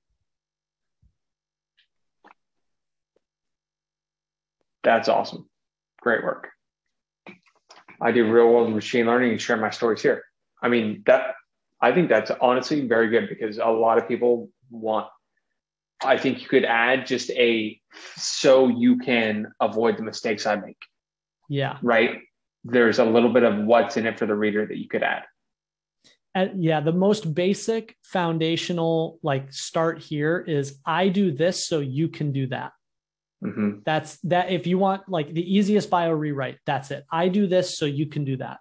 That's 4.83 5.09
awesome. 5.09 5.49
Great 6.01 6.23
work. 6.23 6.49
I 8.01 8.11
do 8.11 8.31
real 8.31 8.47
world 8.47 8.73
machine 8.73 9.05
learning 9.05 9.31
and 9.31 9.41
share 9.41 9.57
my 9.57 9.69
stories 9.69 10.01
here. 10.01 10.23
I 10.61 10.69
mean, 10.69 11.03
that 11.05 11.35
I 11.81 11.91
think 11.91 12.09
that's 12.09 12.31
honestly 12.41 12.87
very 12.87 13.09
good 13.09 13.29
because 13.29 13.57
a 13.57 13.65
lot 13.65 13.97
of 13.97 14.07
people 14.07 14.49
want 14.69 15.07
I 16.03 16.17
think 16.17 16.41
you 16.41 16.47
could 16.47 16.63
add 16.63 17.05
just 17.05 17.29
a 17.31 17.79
so 18.15 18.67
you 18.69 18.97
can 18.99 19.51
avoid 19.59 19.97
the 19.97 20.03
mistakes 20.03 20.45
I 20.45 20.55
make. 20.55 20.77
Yeah. 21.49 21.77
Right. 21.81 22.19
There's 22.63 22.99
a 22.99 23.05
little 23.05 23.33
bit 23.33 23.43
of 23.43 23.57
what's 23.65 23.97
in 23.97 24.05
it 24.05 24.17
for 24.17 24.25
the 24.25 24.35
reader 24.35 24.65
that 24.65 24.77
you 24.77 24.87
could 24.87 25.03
add. 25.03 25.23
And 26.35 26.63
yeah, 26.63 26.79
the 26.79 26.93
most 26.93 27.33
basic 27.33 27.97
foundational 28.03 29.19
like 29.23 29.51
start 29.51 29.99
here 29.99 30.43
is 30.47 30.79
I 30.85 31.09
do 31.09 31.31
this 31.31 31.67
so 31.67 31.79
you 31.79 32.07
can 32.07 32.31
do 32.31 32.47
that. 32.47 32.71
Mm-hmm. 33.43 33.79
That's 33.85 34.17
that. 34.23 34.51
If 34.51 34.67
you 34.67 34.77
want 34.77 35.07
like 35.07 35.33
the 35.33 35.55
easiest 35.55 35.89
bio 35.89 36.11
rewrite, 36.11 36.57
that's 36.65 36.91
it. 36.91 37.05
I 37.11 37.29
do 37.29 37.47
this 37.47 37.77
so 37.77 37.85
you 37.85 38.05
can 38.05 38.25
do 38.25 38.37
that. 38.37 38.59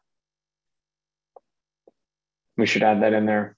We 2.57 2.67
should 2.67 2.83
add 2.83 3.03
that 3.03 3.13
in 3.13 3.27
there. 3.27 3.57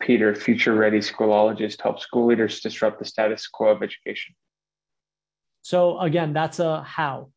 Peter, 0.00 0.34
future 0.34 0.74
ready 0.74 1.00
schoolologist, 1.00 1.80
helps 1.80 2.02
school 2.02 2.26
leaders 2.26 2.60
disrupt 2.60 2.98
the 2.98 3.04
status 3.04 3.48
quo 3.48 3.70
of 3.70 3.82
education. 3.82 4.34
So 5.62 5.98
again, 5.98 6.32
that's 6.32 6.58
a 6.58 6.82
how. 6.82 7.30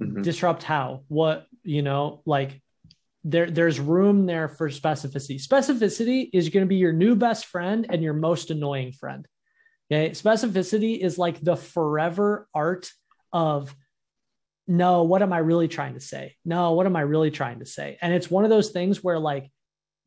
Mm-hmm. 0.00 0.22
Disrupt 0.22 0.62
how? 0.62 1.04
What, 1.08 1.46
you 1.62 1.82
know, 1.82 2.22
like 2.26 2.61
there 3.24 3.50
there's 3.50 3.78
room 3.78 4.26
there 4.26 4.48
for 4.48 4.68
specificity. 4.68 5.40
Specificity 5.40 6.28
is 6.32 6.48
going 6.48 6.64
to 6.64 6.68
be 6.68 6.76
your 6.76 6.92
new 6.92 7.14
best 7.14 7.46
friend 7.46 7.86
and 7.88 8.02
your 8.02 8.14
most 8.14 8.50
annoying 8.50 8.92
friend. 8.92 9.26
Okay? 9.90 10.10
Specificity 10.10 10.98
is 10.98 11.18
like 11.18 11.40
the 11.40 11.56
forever 11.56 12.48
art 12.54 12.90
of 13.32 13.74
no, 14.68 15.02
what 15.02 15.22
am 15.22 15.32
I 15.32 15.38
really 15.38 15.68
trying 15.68 15.94
to 15.94 16.00
say? 16.00 16.36
No, 16.44 16.72
what 16.72 16.86
am 16.86 16.96
I 16.96 17.00
really 17.00 17.30
trying 17.30 17.58
to 17.58 17.66
say? 17.66 17.98
And 18.00 18.12
it's 18.12 18.30
one 18.30 18.44
of 18.44 18.50
those 18.50 18.70
things 18.70 19.02
where 19.02 19.18
like 19.18 19.50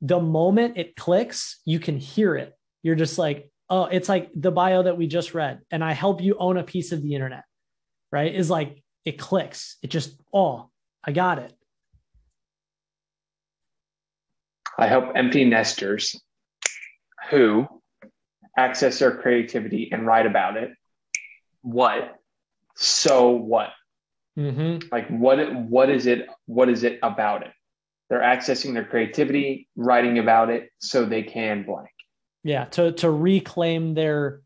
the 0.02 0.20
moment 0.20 0.78
it 0.78 0.96
clicks, 0.96 1.62
you 1.66 1.80
can 1.80 1.98
hear 1.98 2.36
it. 2.36 2.54
You're 2.84 2.96
just 2.96 3.18
like, 3.18 3.52
oh, 3.70 3.86
it's 3.86 4.10
like 4.10 4.30
the 4.36 4.52
bio 4.52 4.84
that 4.84 4.98
we 4.98 5.08
just 5.08 5.34
read, 5.34 5.62
and 5.72 5.84
I 5.84 5.94
help 5.94 6.22
you 6.22 6.36
own 6.38 6.58
a 6.58 6.64
piece 6.64 6.92
of 6.92 7.02
the 7.02 7.16
internet, 7.16 7.44
right? 8.12 8.34
Is 8.34 8.50
like 8.50 8.84
it 9.06 9.20
clicks. 9.20 9.78
It 9.82 9.90
just, 9.90 10.20
oh, 10.34 10.70
I 11.04 11.12
got 11.12 11.40
it. 11.40 11.54
I 14.78 14.88
help 14.88 15.12
empty 15.16 15.46
nesters 15.46 16.20
who 17.30 17.68
access 18.58 19.00
their 19.00 19.16
creativity 19.18 19.90
and 19.92 20.06
write 20.06 20.26
about 20.26 20.58
it. 20.58 20.72
What? 21.62 22.16
So 22.76 23.32
what? 23.32 23.70
Mm-hmm. 24.38 24.88
Like 24.92 25.08
what? 25.08 25.54
What 25.56 25.90
is 25.90 26.06
it? 26.06 26.28
What 26.46 26.70
is 26.70 26.84
it 26.84 27.00
about 27.02 27.44
it? 27.44 27.52
they're 28.10 28.22
accessing 28.22 28.74
their 28.74 28.86
creativity, 28.86 29.68
writing 29.76 30.20
about 30.20 30.50
it 30.50 30.70
so 30.78 31.06
they 31.06 31.24
can 31.24 31.64
blank. 31.64 31.90
Yeah, 32.44 32.66
to 32.66 32.92
to 32.94 33.10
reclaim 33.10 33.94
their 33.94 34.42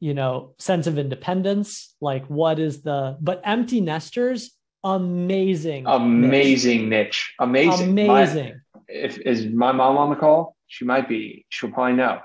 you 0.00 0.14
know 0.14 0.54
sense 0.58 0.86
of 0.86 0.96
independence 0.96 1.92
like 2.00 2.24
what 2.26 2.60
is 2.60 2.82
the 2.82 3.16
but 3.20 3.40
empty 3.42 3.80
nesters 3.80 4.52
amazing 4.84 5.84
amazing 5.88 6.88
niche, 6.88 7.08
niche. 7.08 7.34
amazing 7.40 7.90
amazing 7.90 8.44
my, 8.44 8.54
if 8.88 9.18
is 9.18 9.46
my 9.46 9.72
mom 9.72 9.96
on 9.96 10.10
the 10.10 10.16
call 10.16 10.56
she 10.66 10.84
might 10.84 11.08
be 11.08 11.44
she'll 11.48 11.70
probably 11.70 11.94
know 11.94 12.20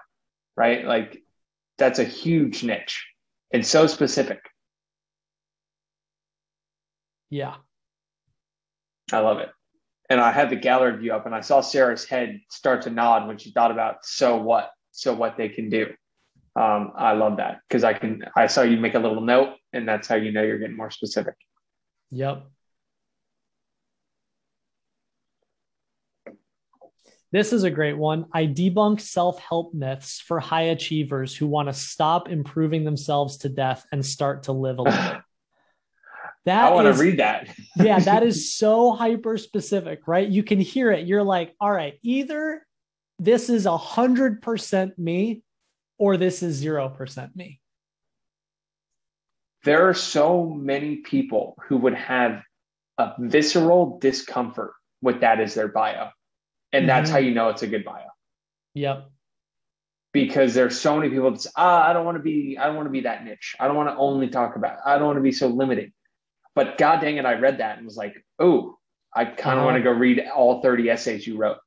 right 0.56 0.86
like 0.86 1.22
that's 1.78 2.00
a 2.00 2.04
huge 2.04 2.64
niche 2.64 3.06
and 3.52 3.66
so 3.66 3.88
specific 3.88 4.40
yeah 7.30 7.56
i 9.12 9.20
love 9.20 9.40
it 9.40 9.50
and 10.10 10.20
I 10.20 10.32
had 10.32 10.50
the 10.50 10.56
gallery 10.56 10.98
view 10.98 11.14
up 11.14 11.26
and 11.26 11.34
I 11.34 11.42
saw 11.42 11.62
Sarah's 11.62 12.06
head 12.06 12.40
start 12.50 12.84
to 12.84 12.90
nod 12.90 13.28
when 13.28 13.38
she 13.38 13.52
thought 13.52 13.72
about 13.72 14.06
so 14.06 14.38
what, 14.38 14.70
so 14.92 15.14
what 15.14 15.38
they 15.38 15.50
can 15.50 15.70
do. 15.70 15.88
Um, 16.56 16.92
I 16.96 17.14
love 17.14 17.38
that 17.38 17.62
because 17.68 17.84
I 17.84 17.94
can, 17.94 18.24
I 18.36 18.46
saw 18.46 18.62
you 18.62 18.78
make 18.78 18.94
a 18.94 19.00
little 19.00 19.22
note 19.22 19.56
and 19.72 19.88
that's 19.88 20.08
how 20.08 20.16
you 20.16 20.32
know 20.32 20.44
you're 20.44 20.60
getting 20.60 20.78
more 20.78 20.92
specific. 20.92 21.34
Yep. 22.12 22.46
This 27.34 27.52
is 27.52 27.64
a 27.64 27.72
great 27.72 27.98
one. 27.98 28.28
I 28.32 28.46
debunk 28.46 29.02
self 29.02 29.40
help 29.40 29.74
myths 29.74 30.22
for 30.22 30.40
high 30.40 30.66
achievers 30.66 31.36
who 31.36 31.48
want 31.48 31.68
to 31.68 31.74
stop 31.74 32.30
improving 32.30 32.84
themselves 32.84 33.38
to 33.38 33.50
death 33.50 33.88
and 33.92 34.06
start 34.06 34.44
to 34.44 34.54
live 34.54 34.78
a 34.78 34.84
little. 34.84 35.18
That 36.46 36.66
I 36.66 36.72
want 36.72 36.94
to 36.94 37.02
read 37.02 37.20
that. 37.20 37.48
yeah, 37.78 38.00
that 38.00 38.22
is 38.30 38.54
so 38.54 38.92
hyper 38.92 39.38
specific, 39.38 40.10
right? 40.10 40.28
You 40.28 40.44
can 40.44 40.60
hear 40.60 40.92
it. 40.92 41.08
You're 41.08 41.24
like, 41.24 41.56
all 41.58 41.72
right, 41.72 41.98
either 42.04 42.66
this 43.18 43.50
is 43.50 43.66
a 43.66 43.78
hundred 43.78 44.42
percent 44.42 45.00
me 45.00 45.42
or 45.98 46.18
this 46.18 46.44
is 46.44 46.56
zero 46.56 46.90
percent 46.90 47.34
me. 47.34 47.62
there 49.64 49.88
are 49.88 49.94
so 49.94 50.44
many 50.46 50.98
people 50.98 51.56
who 51.68 51.78
would 51.78 51.96
have 51.96 52.42
a 52.98 53.14
visceral 53.18 53.98
discomfort 54.00 54.74
with 55.02 55.22
that 55.22 55.40
as 55.40 55.54
their 55.54 55.70
bio. 55.70 56.10
And 56.74 56.90
that's 56.90 57.10
Mhm. 57.10 57.14
how 57.14 57.20
you 57.20 57.34
know 57.34 57.50
it's 57.50 57.62
a 57.62 57.68
good 57.68 57.86
bio. 57.86 58.08
Yep. 58.74 59.10
Because 60.12 60.54
there's 60.54 60.80
so 60.80 60.96
many 60.98 61.10
people 61.10 61.32
that's 61.32 61.48
ah, 61.56 61.88
I 61.88 61.94
don't 61.94 62.06
want 62.06 62.18
to 62.18 62.24
be, 62.24 62.58
I 62.58 62.66
don't 62.68 62.76
want 62.76 62.88
to 62.88 62.92
be 62.92 63.02
that 63.02 63.24
niche. 63.24 63.56
I 63.60 63.68
don't 63.68 63.76
want 63.78 63.90
to 63.90 63.96
only 63.96 64.28
talk 64.28 64.56
about, 64.56 64.78
I 64.86 64.98
don't 64.98 65.08
want 65.08 65.18
to 65.18 65.22
be 65.24 65.32
so 65.32 65.48
limiting. 65.48 65.92
But 66.56 66.78
god 66.78 67.00
dang 67.02 67.18
it, 67.18 67.26
I 67.26 67.34
read 67.36 67.60
that 67.60 67.78
and 67.78 67.86
was 67.86 67.98
like, 67.98 68.16
oh, 68.40 68.78
I 69.16 69.26
kind 69.26 69.40
of 69.40 69.46
Uh-huh. 69.60 69.66
want 69.66 69.78
to 69.78 69.84
go 69.84 69.92
read 69.92 70.24
all 70.36 70.62
30 70.62 70.90
essays 70.90 71.26
you 71.26 71.38
wrote. 71.38 71.58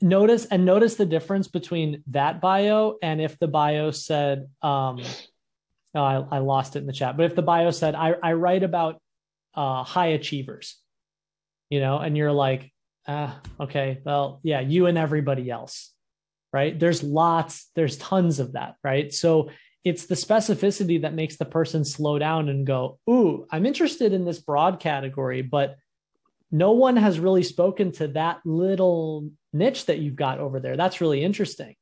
Notice 0.00 0.44
and 0.46 0.64
notice 0.64 0.96
the 0.96 1.06
difference 1.06 1.48
between 1.48 2.02
that 2.08 2.40
bio 2.40 2.96
and 3.02 3.20
if 3.20 3.38
the 3.38 3.48
bio 3.48 3.90
said, 3.92 4.48
um, 4.62 5.00
oh, 5.94 6.02
I, 6.02 6.14
I 6.32 6.38
lost 6.38 6.74
it 6.76 6.80
in 6.80 6.86
the 6.86 6.92
chat, 6.92 7.16
but 7.16 7.26
if 7.26 7.34
the 7.36 7.42
bio 7.42 7.70
said, 7.70 7.94
I, 7.94 8.14
I 8.22 8.32
write 8.34 8.64
about 8.64 9.00
uh, 9.54 9.82
high 9.84 10.08
achievers, 10.08 10.76
you 11.70 11.80
know, 11.80 11.98
and 11.98 12.16
you're 12.16 12.32
like, 12.32 12.72
ah, 13.06 13.40
okay, 13.60 14.00
well, 14.04 14.40
yeah, 14.42 14.60
you 14.60 14.86
and 14.86 14.98
everybody 14.98 15.50
else, 15.50 15.92
right? 16.52 16.78
There's 16.78 17.02
lots, 17.02 17.70
there's 17.74 17.96
tons 17.96 18.40
of 18.40 18.52
that, 18.52 18.76
right? 18.82 19.12
So 19.12 19.50
it's 19.84 20.06
the 20.06 20.14
specificity 20.14 21.02
that 21.02 21.14
makes 21.14 21.36
the 21.36 21.44
person 21.44 21.84
slow 21.84 22.18
down 22.18 22.48
and 22.48 22.66
go, 22.66 22.98
ooh, 23.08 23.46
I'm 23.50 23.66
interested 23.66 24.12
in 24.12 24.24
this 24.24 24.38
broad 24.38 24.80
category, 24.80 25.42
but 25.42 25.76
no 26.50 26.72
one 26.72 26.96
has 26.96 27.18
really 27.18 27.42
spoken 27.42 27.92
to 27.92 28.08
that 28.08 28.40
little 28.44 29.28
niche 29.52 29.86
that 29.86 29.98
you've 29.98 30.16
got 30.16 30.38
over 30.38 30.60
there. 30.60 30.76
That's 30.76 31.00
really 31.00 31.22
interesting. 31.22 31.74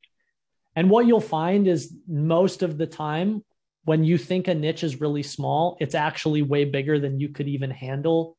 And 0.74 0.90
what 0.90 1.06
you'll 1.06 1.20
find 1.20 1.68
is 1.68 1.94
most 2.08 2.62
of 2.62 2.78
the 2.78 2.86
time, 2.86 3.44
when 3.84 4.04
you 4.04 4.16
think 4.16 4.48
a 4.48 4.54
niche 4.54 4.84
is 4.84 5.00
really 5.00 5.22
small, 5.22 5.76
it's 5.80 5.94
actually 5.94 6.42
way 6.42 6.64
bigger 6.64 6.98
than 6.98 7.20
you 7.20 7.28
could 7.28 7.48
even 7.48 7.70
handle 7.70 8.36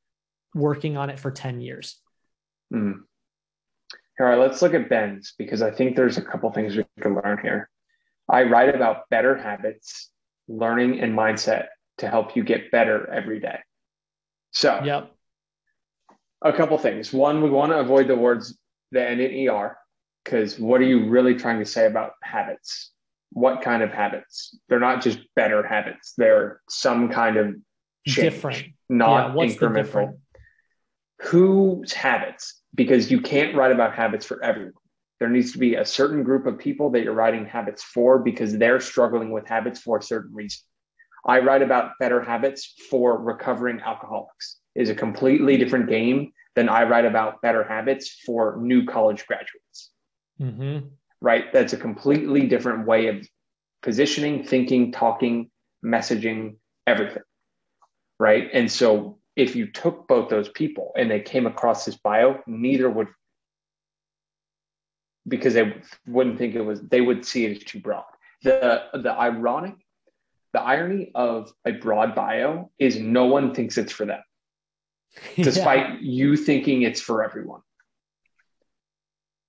working 0.55 0.97
on 0.97 1.09
it 1.09 1.19
for 1.19 1.31
10 1.31 1.61
years. 1.61 1.99
Hmm. 2.73 2.91
All 4.19 4.25
right, 4.25 4.39
let's 4.39 4.61
look 4.61 4.73
at 4.73 4.89
Ben's 4.89 5.33
because 5.37 5.61
I 5.61 5.71
think 5.71 5.95
there's 5.95 6.17
a 6.17 6.21
couple 6.21 6.51
things 6.51 6.75
we 6.75 6.85
can 7.01 7.15
learn 7.15 7.39
here. 7.41 7.69
I 8.29 8.43
write 8.43 8.73
about 8.73 9.09
better 9.09 9.35
habits, 9.37 10.09
learning, 10.47 10.99
and 10.99 11.17
mindset 11.17 11.67
to 11.99 12.07
help 12.09 12.35
you 12.35 12.43
get 12.43 12.71
better 12.71 13.07
every 13.11 13.39
day. 13.39 13.59
So, 14.51 14.81
Yep. 14.83 15.11
a 16.41 16.53
couple 16.53 16.77
things. 16.77 17.13
One, 17.13 17.41
we 17.41 17.49
want 17.49 17.71
to 17.71 17.79
avoid 17.79 18.07
the 18.07 18.15
words 18.15 18.57
that 18.91 19.09
end 19.11 19.21
in 19.21 19.47
ER 19.49 19.77
because 20.23 20.59
what 20.59 20.81
are 20.81 20.85
you 20.85 21.09
really 21.09 21.35
trying 21.35 21.59
to 21.59 21.65
say 21.65 21.85
about 21.85 22.13
habits? 22.23 22.91
What 23.31 23.61
kind 23.61 23.83
of 23.83 23.91
habits? 23.91 24.57
They're 24.69 24.79
not 24.79 25.01
just 25.01 25.19
better 25.35 25.63
habits, 25.63 26.13
they're 26.17 26.61
some 26.69 27.09
kind 27.09 27.37
of 27.37 27.55
change, 28.07 28.33
Different. 28.33 28.65
not 28.89 29.29
yeah. 29.29 29.33
What's 29.33 29.55
incremental? 29.55 30.19
Whose 31.23 31.93
habits 31.93 32.61
because 32.75 33.11
you 33.11 33.21
can't 33.21 33.55
write 33.55 33.71
about 33.71 33.93
habits 33.93 34.25
for 34.25 34.43
everyone. 34.43 34.73
There 35.19 35.29
needs 35.29 35.53
to 35.53 35.57
be 35.57 35.75
a 35.75 35.85
certain 35.85 36.23
group 36.23 36.45
of 36.45 36.57
people 36.57 36.89
that 36.91 37.03
you're 37.03 37.13
writing 37.13 37.45
habits 37.45 37.83
for 37.83 38.19
because 38.19 38.57
they're 38.57 38.79
struggling 38.79 39.31
with 39.31 39.47
habits 39.47 39.79
for 39.79 39.97
a 39.97 40.03
certain 40.03 40.33
reason. 40.33 40.61
I 41.25 41.39
write 41.39 41.61
about 41.61 41.91
better 41.99 42.21
habits 42.21 42.73
for 42.89 43.17
recovering 43.17 43.79
alcoholics. 43.79 44.59
Is 44.75 44.89
a 44.89 44.95
completely 44.95 45.55
different 45.57 45.87
game 45.87 46.33
than 46.55 46.67
i 46.67 46.83
write 46.83 47.05
about 47.05 47.41
better 47.41 47.63
habits 47.63 48.09
for 48.25 48.57
new 48.59 48.85
college 48.85 49.25
graduates. 49.27 49.91
Mhm. 50.41 50.91
right? 51.21 51.53
That's 51.53 51.71
a 51.73 51.77
completely 51.77 52.47
different 52.47 52.85
way 52.85 53.07
of 53.07 53.25
positioning 53.81 54.43
thinking 54.43 54.91
talking 54.91 55.49
messaging 55.85 56.57
everything. 56.85 57.23
Right? 58.19 58.49
And 58.51 58.69
so 58.69 59.19
if 59.35 59.55
you 59.55 59.67
took 59.67 60.07
both 60.07 60.29
those 60.29 60.49
people 60.49 60.91
and 60.95 61.09
they 61.09 61.19
came 61.19 61.47
across 61.47 61.85
this 61.85 61.97
bio 61.97 62.39
neither 62.45 62.89
would 62.89 63.07
because 65.27 65.53
they 65.53 65.73
wouldn't 66.05 66.37
think 66.37 66.55
it 66.55 66.61
was 66.61 66.81
they 66.81 67.01
would 67.01 67.25
see 67.25 67.45
it 67.45 67.57
as 67.57 67.63
too 67.63 67.79
broad. 67.79 68.03
The 68.43 68.83
the 68.93 69.11
ironic 69.11 69.75
the 70.51 70.61
irony 70.61 71.11
of 71.15 71.51
a 71.65 71.71
broad 71.71 72.13
bio 72.13 72.69
is 72.77 72.99
no 72.99 73.25
one 73.25 73.55
thinks 73.55 73.77
it's 73.77 73.91
for 73.91 74.05
them 74.05 74.21
despite 75.35 76.01
you 76.01 76.35
thinking 76.35 76.83
it's 76.83 77.01
for 77.01 77.23
everyone. 77.23 77.61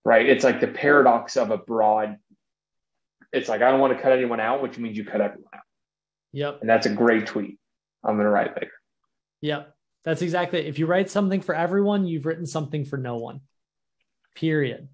Right? 0.06 0.28
It's 0.28 0.44
like 0.44 0.60
the 0.60 0.68
paradox 0.68 1.36
of 1.36 1.50
a 1.50 1.58
broad 1.58 2.18
it's 3.32 3.48
like 3.48 3.62
i 3.62 3.70
don't 3.70 3.80
want 3.80 3.92
to 3.92 4.00
cut 4.00 4.12
anyone 4.12 4.38
out 4.38 4.62
which 4.62 4.78
means 4.78 4.96
you 4.96 5.04
cut 5.04 5.20
everyone 5.20 5.50
out. 5.52 5.62
Yep. 6.32 6.58
and 6.62 6.70
that's 6.70 6.86
a 6.86 6.90
great 6.90 7.26
tweet. 7.26 7.58
I'm 8.02 8.14
going 8.16 8.24
to 8.24 8.30
write 8.30 8.54
later. 8.54 8.72
Yep. 9.40 9.73
That's 10.04 10.22
exactly 10.22 10.60
it. 10.60 10.66
If 10.66 10.78
you 10.78 10.86
write 10.86 11.10
something 11.10 11.40
for 11.40 11.54
everyone, 11.54 12.06
you've 12.06 12.26
written 12.26 12.46
something 12.46 12.84
for 12.84 12.96
no 12.96 13.16
one. 13.16 13.40
Period. 14.34 14.88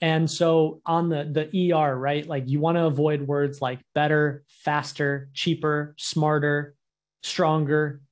And 0.00 0.28
so 0.30 0.80
on 0.84 1.08
the 1.08 1.24
the 1.24 1.72
ER, 1.72 1.96
right? 1.96 2.26
Like 2.26 2.48
you 2.48 2.60
want 2.60 2.76
to 2.76 2.86
avoid 2.86 3.22
words 3.22 3.60
like 3.60 3.80
better, 3.94 4.44
faster, 4.48 5.30
cheaper, 5.32 5.94
smarter, 5.96 6.74
stronger, 7.22 8.02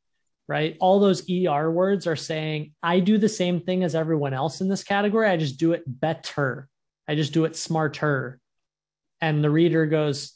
right? 0.47 0.77
All 0.81 1.01
those 1.01 1.29
ER 1.29 1.71
words 1.71 2.07
are 2.07 2.17
saying 2.17 2.73
I 2.83 3.01
do 3.01 3.19
the 3.19 3.29
same 3.29 3.61
thing 3.61 3.83
as 3.85 3.95
everyone 3.95 4.35
else 4.35 4.61
in 4.61 4.69
this 4.69 4.85
category. 4.85 5.29
I 5.29 5.37
just 5.37 5.59
do 5.59 5.73
it 5.73 5.83
better. 5.87 6.69
I 7.09 7.17
just 7.17 7.33
do 7.33 7.45
it 7.45 7.57
smarter. 7.57 8.41
And 9.21 9.43
the 9.45 9.51
reader 9.51 9.87
goes, 9.87 10.33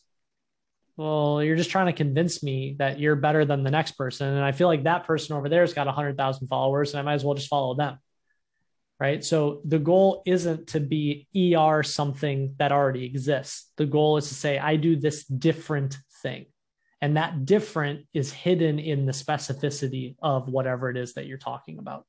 well, 0.96 1.42
you're 1.42 1.56
just 1.56 1.70
trying 1.70 1.86
to 1.86 1.92
convince 1.92 2.42
me 2.42 2.76
that 2.78 3.00
you're 3.00 3.16
better 3.16 3.44
than 3.44 3.64
the 3.64 3.70
next 3.70 3.92
person. 3.92 4.28
And 4.28 4.44
I 4.44 4.52
feel 4.52 4.68
like 4.68 4.84
that 4.84 5.04
person 5.04 5.36
over 5.36 5.48
there 5.48 5.62
has 5.62 5.74
got 5.74 5.86
100,000 5.86 6.46
followers 6.46 6.92
and 6.92 7.00
I 7.00 7.02
might 7.02 7.14
as 7.14 7.24
well 7.24 7.34
just 7.34 7.48
follow 7.48 7.74
them. 7.74 7.98
Right. 9.00 9.24
So 9.24 9.60
the 9.64 9.80
goal 9.80 10.22
isn't 10.24 10.68
to 10.68 10.80
be 10.80 11.26
ER 11.36 11.82
something 11.82 12.54
that 12.58 12.70
already 12.70 13.04
exists. 13.04 13.72
The 13.76 13.86
goal 13.86 14.18
is 14.18 14.28
to 14.28 14.34
say, 14.34 14.56
I 14.56 14.76
do 14.76 14.94
this 14.94 15.24
different 15.24 15.98
thing. 16.22 16.46
And 17.00 17.16
that 17.16 17.44
different 17.44 18.06
is 18.14 18.32
hidden 18.32 18.78
in 18.78 19.04
the 19.04 19.12
specificity 19.12 20.14
of 20.22 20.48
whatever 20.48 20.90
it 20.90 20.96
is 20.96 21.14
that 21.14 21.26
you're 21.26 21.38
talking 21.38 21.78
about. 21.78 22.06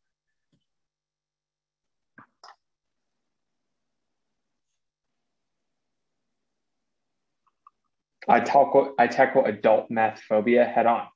I 8.28 8.40
tackle 8.40 8.94
I 8.98 9.08
tackle 9.08 9.46
adult 9.46 9.90
math 9.92 10.22
phobia 10.22 10.66
head 10.66 10.86
on. 10.86 11.08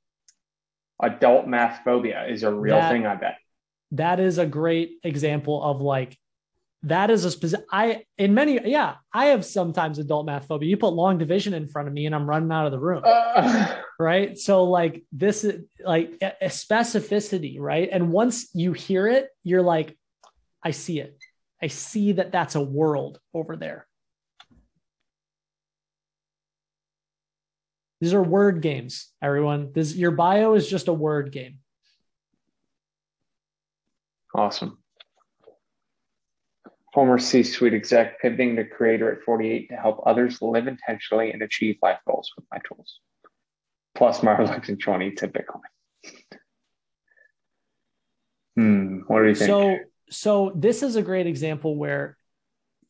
Adult 1.01 1.47
math 1.47 1.81
phobia 1.83 2.25
is 2.27 2.43
a 2.43 2.53
real 2.53 2.75
That- 2.75 2.91
thing, 2.91 3.05
I 3.05 3.15
bet. 3.15 3.37
that 3.91 4.19
is 4.19 4.37
a 4.37 4.45
great 4.45 4.91
example 5.03 5.63
of 5.63 5.81
like 5.81 6.15
that 6.83 7.09
is 7.09 7.25
a 7.25 7.31
specific 7.31 7.65
i 7.71 8.03
in 8.19 8.33
many 8.35 8.53
yeah 8.69 8.95
i 9.11 9.25
have 9.25 9.43
sometimes 9.43 9.97
adult 9.99 10.25
math 10.27 10.45
phobia 10.47 10.69
you 10.69 10.77
put 10.77 10.93
long 10.93 11.17
division 11.17 11.53
in 11.55 11.67
front 11.67 11.87
of 11.89 11.93
me 11.93 12.05
and 12.05 12.13
i'm 12.15 12.29
running 12.29 12.51
out 12.51 12.65
of 12.67 12.71
the 12.71 12.79
room. 12.79 13.01
Uh, 13.03 13.75
right? 13.99 14.37
So 14.37 14.63
like 14.65 15.03
this 15.11 15.43
is 15.43 15.65
like 15.83 16.13
a, 16.21 16.31
a 16.43 16.49
specificity 16.49 17.59
right? 17.59 17.89
And 17.91 18.11
once 18.11 18.49
you 18.53 18.71
hear 18.73 19.07
it 19.07 19.27
you're 19.43 19.63
like 19.63 19.97
i 20.63 20.71
see 20.71 20.99
it. 20.99 21.17
I 21.61 21.67
see 21.67 22.13
that 22.13 22.31
that's 22.31 22.55
a 22.55 22.61
world 22.61 23.19
over 23.33 23.57
there 23.57 23.87
these 28.01 28.13
are 28.13 28.23
word 28.23 28.61
games 28.61 29.09
everyone 29.21 29.71
this 29.73 29.95
your 29.95 30.11
bio 30.11 30.53
is 30.53 30.67
just 30.67 30.87
a 30.87 30.93
word 30.93 31.31
game 31.31 31.59
awesome. 34.35 34.77
Former 36.93 37.19
C-suite 37.19 37.73
exec 37.73 38.19
pivoting 38.21 38.55
to 38.55 38.65
creator 38.65 39.11
at 39.11 39.21
48 39.23 39.69
to 39.69 39.75
help 39.75 40.01
others 40.05 40.41
live 40.41 40.67
intentionally 40.67 41.31
and 41.31 41.41
achieve 41.41 41.77
life 41.81 41.99
goals 42.07 42.31
with 42.35 42.45
my 42.51 42.57
tools. 42.67 42.99
Plus 43.95 44.23
my 44.23 44.31
reluctant 44.31 44.81
20 44.81 45.11
to 45.11 45.27
Bitcoin. 45.27 45.61
Hmm. 48.55 48.99
What 49.07 49.21
do 49.21 49.27
you 49.27 49.35
think? 49.35 49.47
So 49.47 49.79
so 50.11 50.51
this 50.55 50.81
is 50.81 50.95
a 50.95 51.03
great 51.03 51.27
example 51.27 51.75
where 51.75 52.17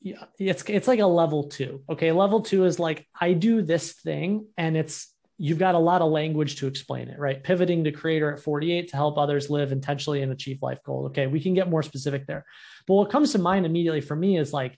it's 0.01 0.63
it's 0.67 0.87
like 0.87 0.99
a 0.99 1.05
level 1.07 1.43
two. 1.43 1.83
Okay, 1.89 2.11
level 2.11 2.41
two 2.41 2.65
is 2.65 2.79
like 2.79 3.07
I 3.19 3.33
do 3.33 3.61
this 3.61 3.93
thing, 3.93 4.47
and 4.57 4.77
it's 4.77 5.13
you've 5.37 5.59
got 5.59 5.75
a 5.75 5.79
lot 5.79 6.01
of 6.01 6.11
language 6.11 6.57
to 6.57 6.67
explain 6.67 7.07
it, 7.07 7.17
right? 7.17 7.43
Pivoting 7.43 7.85
to 7.85 7.91
creator 7.91 8.33
at 8.33 8.41
48 8.41 8.89
to 8.89 8.95
help 8.95 9.17
others 9.17 9.49
live 9.49 9.71
intentionally 9.71 10.21
and 10.21 10.31
achieve 10.31 10.61
life 10.61 10.83
goal. 10.83 11.05
Okay, 11.07 11.27
we 11.27 11.39
can 11.39 11.53
get 11.53 11.69
more 11.69 11.83
specific 11.83 12.27
there. 12.27 12.45
But 12.87 12.95
what 12.95 13.09
comes 13.09 13.31
to 13.31 13.39
mind 13.39 13.65
immediately 13.65 14.01
for 14.01 14.15
me 14.15 14.37
is 14.37 14.51
like 14.51 14.77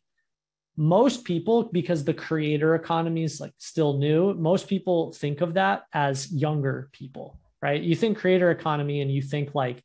most 0.77 1.23
people, 1.23 1.69
because 1.71 2.03
the 2.03 2.13
creator 2.13 2.75
economy 2.75 3.23
is 3.23 3.39
like 3.39 3.53
still 3.57 3.97
new, 3.97 4.33
most 4.35 4.67
people 4.67 5.13
think 5.13 5.41
of 5.41 5.55
that 5.55 5.83
as 5.93 6.31
younger 6.31 6.89
people 6.93 7.39
right? 7.61 7.81
You 7.81 7.95
think 7.95 8.17
creator 8.17 8.51
economy 8.51 9.01
and 9.01 9.11
you 9.11 9.21
think 9.21 9.53
like 9.53 9.83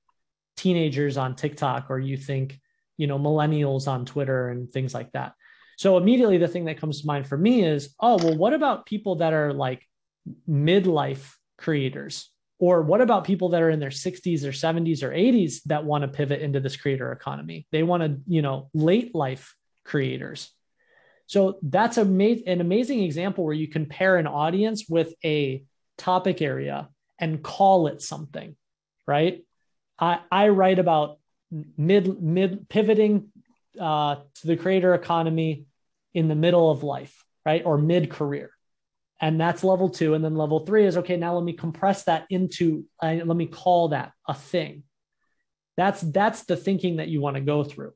teenagers 0.57 1.16
on 1.16 1.37
TikTok 1.37 1.87
or 1.91 1.99
you 1.99 2.16
think, 2.16 2.59
you 2.97 3.07
know, 3.07 3.18
millennials 3.18 3.88
on 3.88 4.05
Twitter 4.05 4.49
and 4.49 4.70
things 4.70 4.94
like 4.94 5.12
that. 5.12 5.32
So 5.76 5.99
immediately 5.99 6.38
the 6.38 6.49
thing 6.49 6.64
that 6.66 6.80
comes 6.80 7.01
to 7.01 7.07
mind 7.07 7.26
for 7.26 7.36
me 7.36 7.64
is, 7.64 7.94
oh, 8.01 8.16
well, 8.16 8.36
what 8.36 8.55
about 8.55 8.86
people 8.86 9.16
that 9.16 9.32
are 9.32 9.53
like 9.53 9.86
midlife 10.49 11.34
creators? 11.59 12.30
Or 12.59 12.80
what 12.80 13.03
about 13.03 13.24
people 13.24 13.51
that 13.51 13.62
are 13.62 13.68
in 13.68 13.80
their 13.80 13.90
60s 13.90 14.44
or 14.44 14.53
70s 14.53 15.03
or 15.03 15.11
80s 15.11 15.62
that 15.66 15.84
want 15.84 16.03
to 16.03 16.09
pivot 16.09 16.40
into 16.40 16.61
this 16.61 16.76
creator 16.76 17.12
economy? 17.12 17.66
They 17.70 17.82
want 17.82 18.03
to, 18.03 18.18
you 18.26 18.40
know, 18.40 18.70
late 18.72 19.14
life 19.14 19.55
creators. 19.84 20.51
So 21.26 21.59
that's 21.62 21.99
a 21.99 22.03
an 22.03 22.61
amazing 22.61 23.03
example 23.03 23.44
where 23.44 23.53
you 23.53 23.68
compare 23.68 24.16
an 24.16 24.26
audience 24.26 24.84
with 24.88 25.12
a 25.24 25.64
topic 25.99 26.40
area 26.40 26.88
and 27.18 27.42
call 27.42 27.88
it 27.88 28.01
something, 28.01 28.57
right? 29.07 29.44
I, 29.99 30.20
I 30.30 30.49
write 30.49 30.78
about 30.78 31.18
mid 31.76 32.22
mid 32.22 32.68
pivoting 32.68 33.28
uh, 33.80 34.16
to 34.40 34.46
the 34.46 34.57
creator 34.57 34.94
economy 34.94 35.66
in 36.14 36.28
the 36.28 36.34
middle 36.34 36.70
of 36.70 36.82
life, 36.82 37.24
right, 37.44 37.64
or 37.64 37.78
mid 37.78 38.11
career, 38.11 38.50
and 39.20 39.40
that's 39.40 39.64
level 39.64 39.88
two. 39.88 40.14
And 40.14 40.24
then 40.24 40.34
level 40.34 40.61
three 40.61 40.86
is 40.86 40.96
okay. 40.98 41.16
Now 41.16 41.34
let 41.34 41.44
me 41.44 41.52
compress 41.52 42.04
that 42.04 42.26
into 42.30 42.84
uh, 43.02 43.18
let 43.24 43.36
me 43.36 43.46
call 43.46 43.88
that 43.88 44.12
a 44.26 44.34
thing. 44.34 44.84
That's 45.76 46.00
that's 46.00 46.44
the 46.44 46.57
thinking 46.57 46.96
that 46.96 47.09
you 47.09 47.20
want 47.20 47.36
to 47.36 47.42
go 47.42 47.64
through. 47.64 47.92